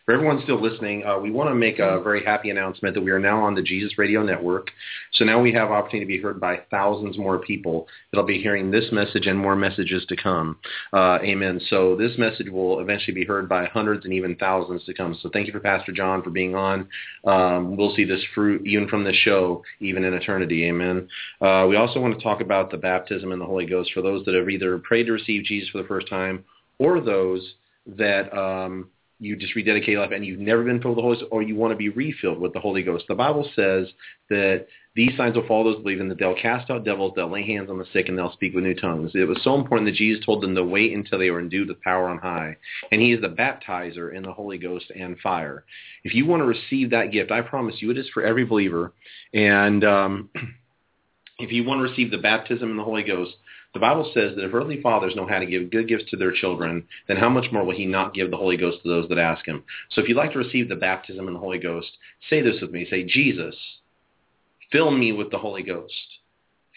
[0.04, 3.10] For everyone still listening, uh, we want to make a very happy announcement that we
[3.10, 4.70] are now on the Jesus Radio Network.
[5.14, 8.70] So now we have opportunity to be heard by thousands more people that'll be hearing
[8.70, 10.58] this message and more messages to come.
[10.92, 11.58] Uh, amen.
[11.70, 15.16] So this message will eventually be heard by hundreds and even thousands to come.
[15.22, 16.86] So thank you for Pastor John for being on.
[17.26, 20.66] Um, we'll see this fruit even from this show, even in eternity.
[20.66, 21.08] Amen.
[21.40, 24.22] Uh, we also want to talk about the baptism in the Holy Ghost for those
[24.26, 26.44] that have either prayed to receive Jesus for the first time
[26.78, 27.54] or those
[27.86, 28.88] that um,
[29.20, 31.54] you just rededicate life and you've never been filled with the Holy Ghost or you
[31.54, 33.04] want to be refilled with the Holy Ghost.
[33.08, 33.88] The Bible says
[34.28, 37.68] that These signs will follow those believing that they'll cast out devils, they'll lay hands
[37.68, 39.10] on the sick, and they'll speak with new tongues.
[39.14, 41.80] It was so important that Jesus told them to wait until they were endued with
[41.80, 42.56] power on high.
[42.92, 45.64] And he is the baptizer in the Holy Ghost and fire.
[46.04, 48.92] If you want to receive that gift, I promise you it is for every believer.
[49.32, 50.30] And um,
[51.38, 53.34] if you want to receive the baptism in the Holy Ghost,
[53.74, 56.32] the Bible says that if earthly fathers know how to give good gifts to their
[56.32, 59.18] children, then how much more will he not give the Holy Ghost to those that
[59.18, 59.64] ask him?
[59.90, 61.88] So if you'd like to receive the baptism in the Holy Ghost,
[62.30, 62.86] say this with me.
[62.88, 63.56] Say, Jesus,
[64.70, 65.92] fill me with the Holy Ghost.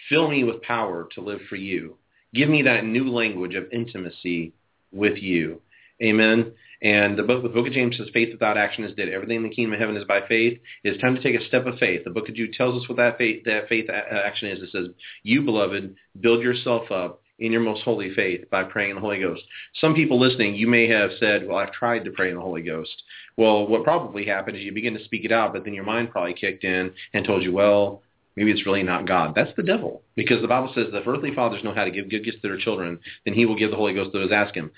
[0.10, 1.98] Fill me with power to live for you.
[2.34, 4.54] Give me that new language of intimacy
[4.92, 5.62] with you.
[6.02, 6.52] Amen.
[6.82, 9.10] And the book, the book of James says, faith without action is dead.
[9.10, 10.60] Everything in the kingdom of heaven is by faith.
[10.84, 12.04] It's time to take a step of faith.
[12.04, 14.62] The book of Jude tells us what that faith, that faith uh, action is.
[14.62, 14.88] It says,
[15.24, 19.20] you, beloved, build yourself up in your most holy faith by praying in the Holy
[19.20, 19.44] Ghost.
[19.80, 22.64] Some people listening, you may have said, well, I've tried to pray in the Holy
[22.64, 23.04] Ghost.
[23.38, 26.12] Well, what probably happened is you begin to speak it out, but then your mind
[26.12, 28.02] probably kicked in and told you, well,
[28.36, 29.34] maybe it's really not God.
[29.36, 30.02] That's the devil.
[30.16, 32.48] Because the Bible says that if earthly fathers know how to give good gifts to
[32.48, 34.72] their children, then he will give the Holy Ghost to those ask him.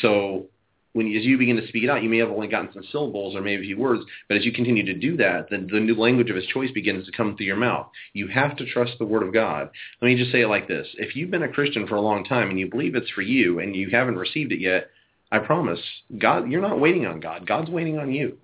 [0.00, 0.46] So
[0.96, 3.36] when as you begin to speak it out, you may have only gotten some syllables
[3.36, 5.94] or maybe a few words, but as you continue to do that, then the new
[5.94, 7.86] language of his choice begins to come through your mouth.
[8.14, 9.68] You have to trust the word of God.
[10.00, 10.86] Let me just say it like this.
[10.94, 13.58] If you've been a Christian for a long time and you believe it's for you
[13.58, 14.88] and you haven't received it yet,
[15.30, 15.80] I promise,
[16.16, 17.46] God, you're not waiting on God.
[17.46, 18.38] God's waiting on you.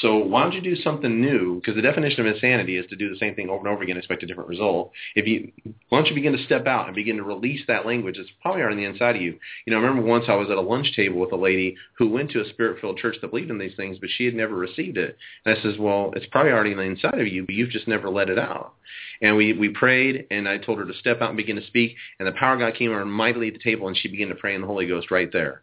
[0.00, 1.54] So why don't you do something new?
[1.54, 3.96] Because the definition of insanity is to do the same thing over and over again,
[3.96, 4.90] expect a different result.
[5.14, 5.52] If you
[5.88, 8.62] why don't you begin to step out and begin to release that language that's probably
[8.62, 9.38] already on the inside of you.
[9.64, 12.10] You know, I remember once I was at a lunch table with a lady who
[12.10, 14.98] went to a spirit-filled church that believed in these things, but she had never received
[14.98, 15.16] it.
[15.44, 17.88] And I says, well, it's probably already on the inside of you, but you've just
[17.88, 18.74] never let it out.
[19.22, 21.94] And we we prayed, and I told her to step out and begin to speak,
[22.18, 24.34] and the power of God came on mightily at the table, and she began to
[24.34, 25.62] pray in the Holy Ghost right there.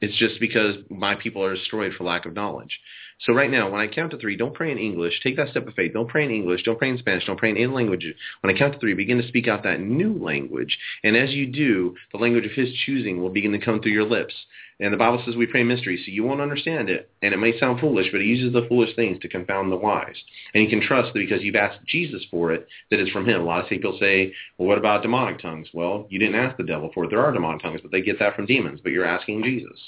[0.00, 2.78] It's just because my people are destroyed for lack of knowledge.
[3.26, 5.20] So right now, when I count to three, don't pray in English.
[5.24, 5.92] Take that step of faith.
[5.92, 6.62] Don't pray in English.
[6.62, 7.26] Don't pray in Spanish.
[7.26, 8.06] Don't pray in any language.
[8.42, 10.78] When I count to three, begin to speak out that new language.
[11.02, 14.08] And as you do, the language of his choosing will begin to come through your
[14.08, 14.34] lips.
[14.80, 17.10] And the Bible says we pray mysteries, so you won't understand it.
[17.20, 20.14] And it may sound foolish, but he uses the foolish things to confound the wise.
[20.54, 23.40] And you can trust that because you've asked Jesus for it, that it's from him.
[23.40, 25.66] A lot of people say, well, what about demonic tongues?
[25.74, 27.10] Well, you didn't ask the devil for it.
[27.10, 28.78] There are demonic tongues, but they get that from demons.
[28.80, 29.87] But you're asking Jesus.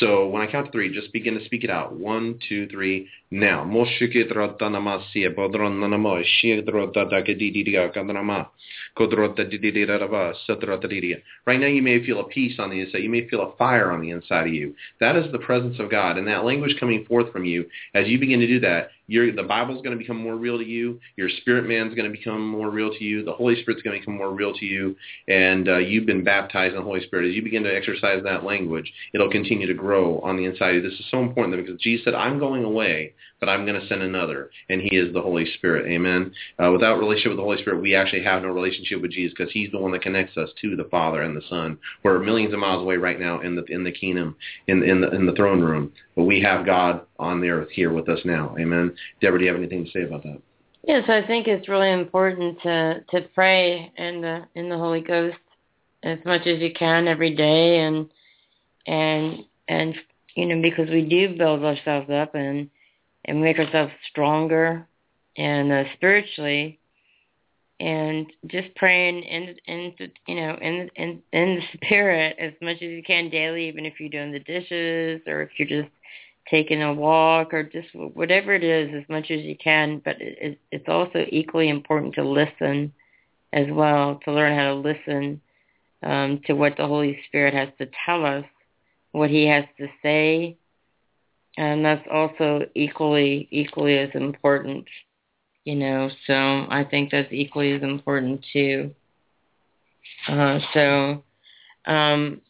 [0.00, 1.94] So when I count to three, just begin to speak it out.
[1.94, 3.64] One, two, three, now.
[11.46, 12.98] Right now you may feel a peace on the inside.
[12.98, 14.74] You may feel a fire on the inside of you.
[15.00, 16.18] That is the presence of God.
[16.18, 19.42] And that language coming forth from you, as you begin to do that, your, the
[19.42, 21.00] Bible's going to become more real to you.
[21.16, 23.24] Your spirit man's going to become more real to you.
[23.24, 24.94] The Holy Spirit's going to become more real to you.
[25.28, 27.28] And uh, you've been baptized in the Holy Spirit.
[27.28, 30.82] As you begin to exercise that language, it'll continue to grow on the inside of
[30.82, 30.90] you.
[30.90, 34.02] This is so important because Jesus said, I'm going away, but I'm going to send
[34.02, 34.50] another.
[34.68, 35.90] And he is the Holy Spirit.
[35.90, 36.32] Amen.
[36.62, 39.52] Uh, without relationship with the Holy Spirit, we actually have no relationship with Jesus because
[39.52, 41.78] he's the one that connects us to the Father and the Son.
[42.02, 44.36] We're millions of miles away right now in the in the kingdom,
[44.66, 45.92] in in the in the throne room.
[46.16, 48.54] But we have God on the earth here with us now.
[48.58, 48.94] Amen.
[49.20, 50.40] Deborah, do you have anything to say about that?
[50.86, 55.36] Yes, I think it's really important to to pray in the in the Holy Ghost
[56.02, 58.08] as much as you can every day, and
[58.86, 59.94] and and
[60.34, 62.68] you know because we do build ourselves up and
[63.24, 64.86] and make ourselves stronger
[65.36, 66.78] and uh, spiritually
[67.80, 69.94] and just praying in in
[70.26, 74.00] you know in in in the spirit as much as you can daily even if
[74.00, 75.92] you're doing the dishes or if you're just
[76.50, 80.00] taking a walk or just whatever it is as much as you can.
[80.04, 82.92] But it, it's also equally important to listen
[83.52, 85.40] as well to learn how to listen
[86.02, 88.44] um, to what the holy spirit has to tell us
[89.12, 90.56] what he has to say
[91.56, 94.86] and that's also equally equally as important
[95.64, 96.34] you know so
[96.70, 98.94] i think that's equally as important too
[100.28, 101.22] uh, so
[101.86, 102.40] um,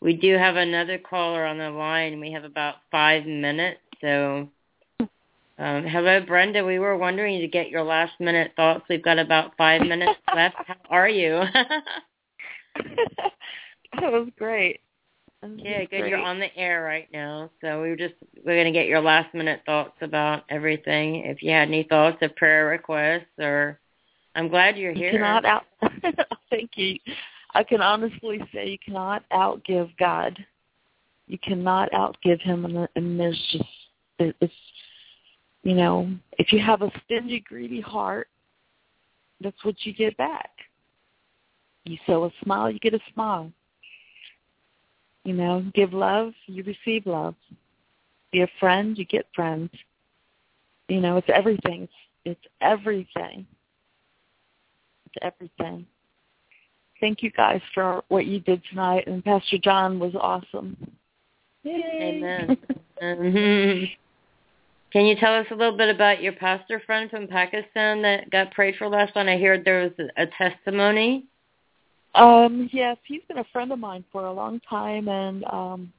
[0.00, 2.20] we do have another caller on the line.
[2.20, 3.80] We have about five minutes.
[4.00, 4.48] So,
[5.58, 6.64] um, hello, Brenda.
[6.64, 8.84] We were wondering to get your last minute thoughts.
[8.88, 10.56] We've got about five minutes left.
[10.66, 11.42] How are you?
[12.76, 14.80] that was great.
[15.42, 15.90] Yeah, good.
[15.90, 16.08] Great.
[16.08, 18.14] You're on the air right now, so we are just
[18.44, 21.24] we're gonna get your last minute thoughts about everything.
[21.24, 23.80] If you had any thoughts or prayer requests, or
[24.36, 25.06] I'm glad you're here.
[25.06, 25.64] You cannot out.
[26.50, 26.98] Thank you.
[27.54, 30.38] I can honestly say you cannot outgive God.
[31.26, 33.64] You cannot outgive Him, and, and there's just
[34.18, 34.54] it's
[35.64, 36.08] you know
[36.38, 38.28] if you have a stingy, greedy heart,
[39.40, 40.50] that's what you get back.
[41.84, 43.50] You sow a smile, you get a smile.
[45.24, 47.34] You know, give love, you receive love.
[48.32, 49.70] Be a friend, you get friends.
[50.88, 51.88] You know, it's everything.
[52.24, 53.46] It's everything.
[55.06, 55.86] It's everything.
[57.00, 60.76] Thank you guys for what you did tonight, and Pastor John was awesome.
[61.62, 62.22] Yay.
[62.22, 62.56] Amen.
[63.02, 63.84] Mm-hmm.
[64.92, 68.52] Can you tell us a little bit about your pastor friend from Pakistan that got
[68.52, 69.28] prayed for last night?
[69.28, 71.24] I heard there was a testimony.
[72.14, 75.92] Um, yes, he's been a friend of mine for a long time and um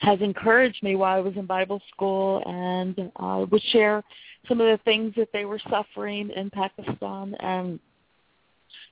[0.00, 4.02] has encouraged me while I was in Bible school and uh, would share
[4.48, 7.78] some of the things that they were suffering in Pakistan and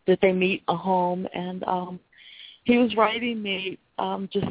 [0.07, 2.01] that they meet a home and um
[2.65, 4.47] he was writing me um just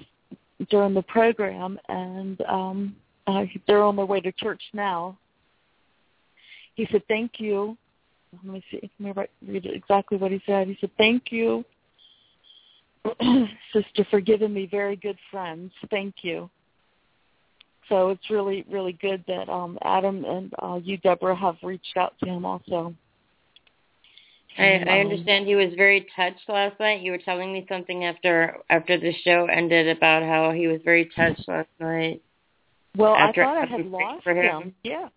[0.69, 2.95] during the program and um
[3.27, 5.17] uh, they're on their way to church now.
[6.75, 7.77] He said, "Thank you."
[8.43, 8.89] Let me see.
[8.99, 10.67] Let me read exactly what he said.
[10.67, 11.63] He said, "Thank you,
[13.73, 15.71] sister, for giving me very good friends.
[15.89, 16.49] Thank you."
[17.89, 22.13] So it's really, really good that um Adam and uh, you, Deborah, have reached out
[22.23, 22.93] to him also.
[24.57, 27.01] I, I um, understand he was very touched last night.
[27.01, 31.09] You were telling me something after after the show ended about how he was very
[31.15, 32.21] touched last night.
[32.97, 34.37] Well, After, I thought I had lost him.
[34.37, 34.75] him.
[34.83, 35.09] Yeah.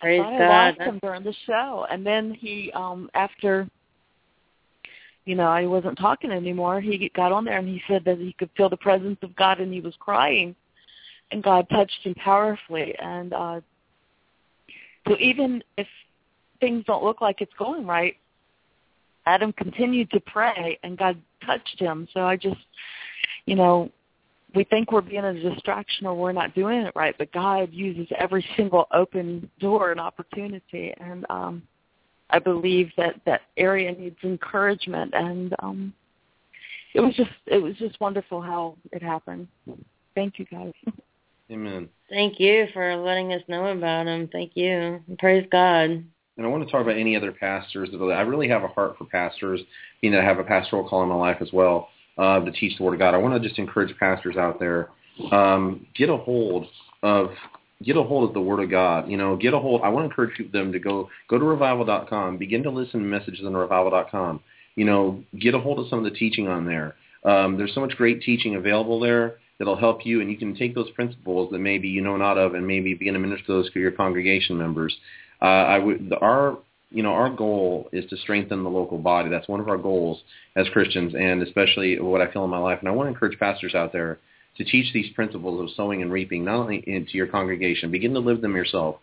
[0.00, 0.42] Praise I God.
[0.42, 3.68] I lost him during the show, and then he, um after,
[5.26, 6.80] you know, I wasn't talking anymore.
[6.80, 9.60] He got on there and he said that he could feel the presence of God,
[9.60, 10.54] and he was crying,
[11.30, 12.94] and God touched him powerfully.
[12.98, 13.60] And uh
[15.06, 15.86] so even if
[16.60, 18.16] things don't look like it's going right,
[19.26, 22.08] Adam continued to pray, and God touched him.
[22.12, 22.60] So I just,
[23.46, 23.90] you know,
[24.54, 28.08] we think we're being a distraction or we're not doing it right, but God uses
[28.18, 31.62] every single open door and opportunity, and um,
[32.30, 35.92] I believe that that area needs encouragement, and um,
[36.94, 39.48] it was just it was just wonderful how it happened.
[40.14, 40.72] Thank you, guys.
[41.50, 41.88] Amen.
[42.08, 44.28] Thank you for letting us know about him.
[44.30, 45.00] Thank you.
[45.18, 45.90] Praise God.
[46.36, 47.90] And I want to talk about any other pastors.
[47.92, 49.60] I really have a heart for pastors,
[50.00, 51.88] being that I have a pastoral call in my life as well
[52.18, 53.14] uh, to teach the Word of God.
[53.14, 54.88] I want to just encourage pastors out there,
[55.32, 56.66] um, get a hold
[57.02, 57.30] of
[57.82, 59.10] get a hold of the Word of God.
[59.10, 59.82] You know, get a hold.
[59.82, 63.44] I want to encourage them to go go to revival.com, begin to listen to messages
[63.44, 64.40] on revival.com.
[64.76, 66.94] You know, get a hold of some of the teaching on there.
[67.24, 70.74] Um, there's so much great teaching available there that'll help you, and you can take
[70.74, 73.80] those principles that maybe you know not of, and maybe begin to minister those to
[73.80, 74.96] your congregation members.
[75.42, 76.58] Uh, I would the, our
[76.90, 79.30] you know, our goal is to strengthen the local body.
[79.30, 80.22] That's one of our goals
[80.56, 82.80] as Christians, and especially what I feel in my life.
[82.80, 84.18] And I want to encourage pastors out there
[84.56, 88.20] to teach these principles of sowing and reaping, not only into your congregation, begin to
[88.20, 88.96] live them yourself,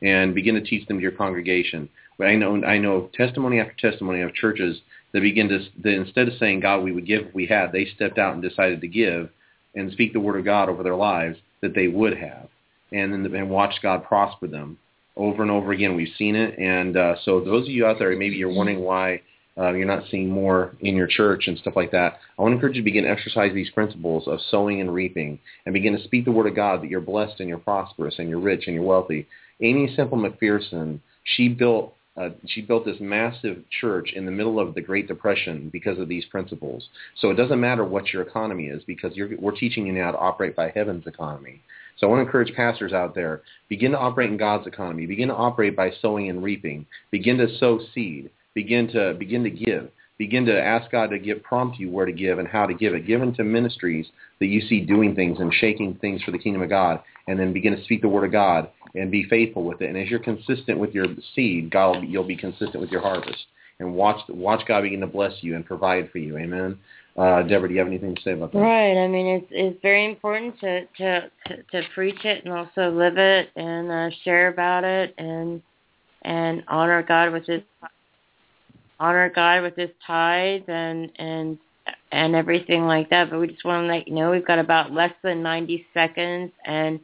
[0.00, 1.88] and begin to teach them to your congregation.
[2.16, 4.80] But I know, I know testimony after testimony of churches
[5.12, 7.86] that begin to, that instead of saying, God, we would give if we had, they
[7.94, 9.28] stepped out and decided to give
[9.74, 12.48] and speak the word of God over their lives that they would have,
[12.92, 14.78] and then and watch God prosper them
[15.16, 15.96] over and over again.
[15.96, 19.22] We've seen it, and uh, so those of you out there, maybe you're wondering why
[19.56, 22.18] uh, you're not seeing more in your church and stuff like that.
[22.38, 25.38] I want to encourage you to begin to exercise these principles of sowing and reaping,
[25.64, 28.28] and begin to speak the word of God that you're blessed and you're prosperous and
[28.28, 29.26] you're rich and you're wealthy.
[29.60, 30.98] Aimee Semple McPherson,
[31.36, 35.68] she built uh, she built this massive church in the middle of the Great Depression
[35.72, 36.88] because of these principles.
[37.18, 40.54] So it doesn't matter what your economy is because we're teaching you now to operate
[40.54, 41.60] by heaven's economy.
[41.96, 45.06] So I want to encourage pastors out there, begin to operate in God's economy.
[45.06, 46.86] Begin to operate by sowing and reaping.
[47.10, 48.30] Begin to sow seed.
[48.54, 49.90] Begin to begin to give.
[50.16, 52.94] Begin to ask God to give, prompt you where to give and how to give
[52.94, 53.06] it.
[53.06, 54.06] Give into ministries
[54.38, 57.52] that you see doing things and shaking things for the kingdom of God, and then
[57.52, 59.88] begin to speak the word of God and be faithful with it.
[59.88, 63.44] And as you're consistent with your seed, God, will, you'll be consistent with your harvest.
[63.80, 66.38] And watch watch God begin to bless you and provide for you.
[66.38, 66.78] Amen.
[67.16, 68.58] Uh, Deborah, do you have anything to say about that?
[68.58, 68.98] Right.
[68.98, 73.18] I mean, it's it's very important to to to, to preach it and also live
[73.18, 75.62] it and uh, share about it and
[76.22, 77.62] and honor God with His
[78.98, 81.58] honor God with His tithes and and
[82.10, 83.30] and everything like that.
[83.30, 86.50] But we just want to let you know we've got about less than ninety seconds
[86.64, 86.98] and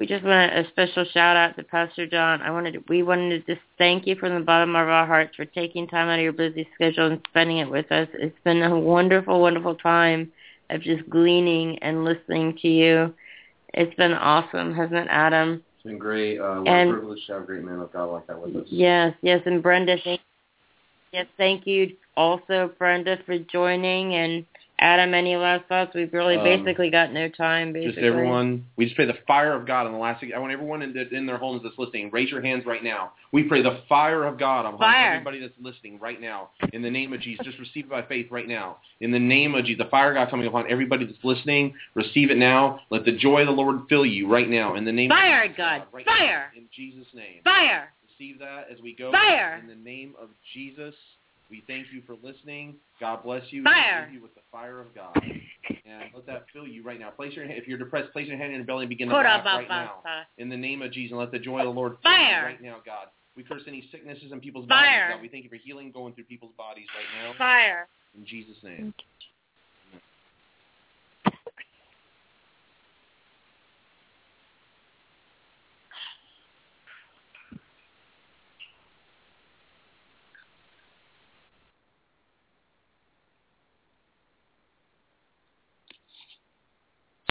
[0.00, 2.40] we just want a special shout out to Pastor John.
[2.40, 5.36] I wanted to, we wanted to just thank you from the bottom of our hearts
[5.36, 8.08] for taking time out of your busy schedule and spending it with us.
[8.14, 10.32] It's been a wonderful, wonderful time
[10.70, 13.14] of just gleaning and listening to you.
[13.74, 15.62] It's been awesome, hasn't it, Adam?
[15.76, 16.38] It's been great.
[16.38, 18.66] Uh, we're and, privileged to have a great man of God like that with us.
[18.70, 20.22] Yes, yes, and Brenda, thank,
[21.12, 24.46] yes, thank you also, Brenda, for joining and
[24.80, 25.92] Adam, any last thoughts?
[25.94, 27.74] We've really um, basically got no time.
[27.74, 28.64] Basically, just everyone.
[28.76, 30.24] We just pray the fire of God on the last.
[30.34, 32.10] I want everyone in, in their homes that's listening.
[32.10, 33.12] Raise your hands right now.
[33.30, 36.48] We pray the fire of God on everybody that's listening right now.
[36.72, 38.78] In the name of Jesus, just receive it by faith right now.
[39.00, 41.74] In the name of Jesus, the fire of God coming upon everybody that's listening.
[41.94, 42.80] Receive it now.
[42.88, 44.76] Let the joy of the Lord fill you right now.
[44.76, 45.82] In the name fire, of Jesus, God.
[45.92, 46.52] Right fire.
[46.54, 47.42] Now, in Jesus' name.
[47.44, 47.92] Fire.
[48.18, 49.12] receive that as we go.
[49.12, 49.60] Fire!
[49.62, 50.94] In the name of Jesus,
[51.50, 52.76] we thank you for listening.
[53.00, 53.64] God bless you.
[53.64, 54.08] Fire!
[54.12, 55.16] You with the fire of God.
[55.20, 57.10] And let that fill you right now.
[57.10, 59.14] Place your hand, if you're depressed, place your hand in your belly and begin to
[59.14, 60.02] laugh right now.
[60.38, 62.62] In the name of Jesus, and let the joy of the Lord fill you right
[62.62, 63.08] now, God.
[63.36, 65.08] We curse any sicknesses in people's Fire!
[65.08, 65.22] bodies, God.
[65.22, 67.36] We thank you for healing going through people's bodies right now.
[67.38, 67.88] Fire.
[68.16, 68.92] In Jesus' name.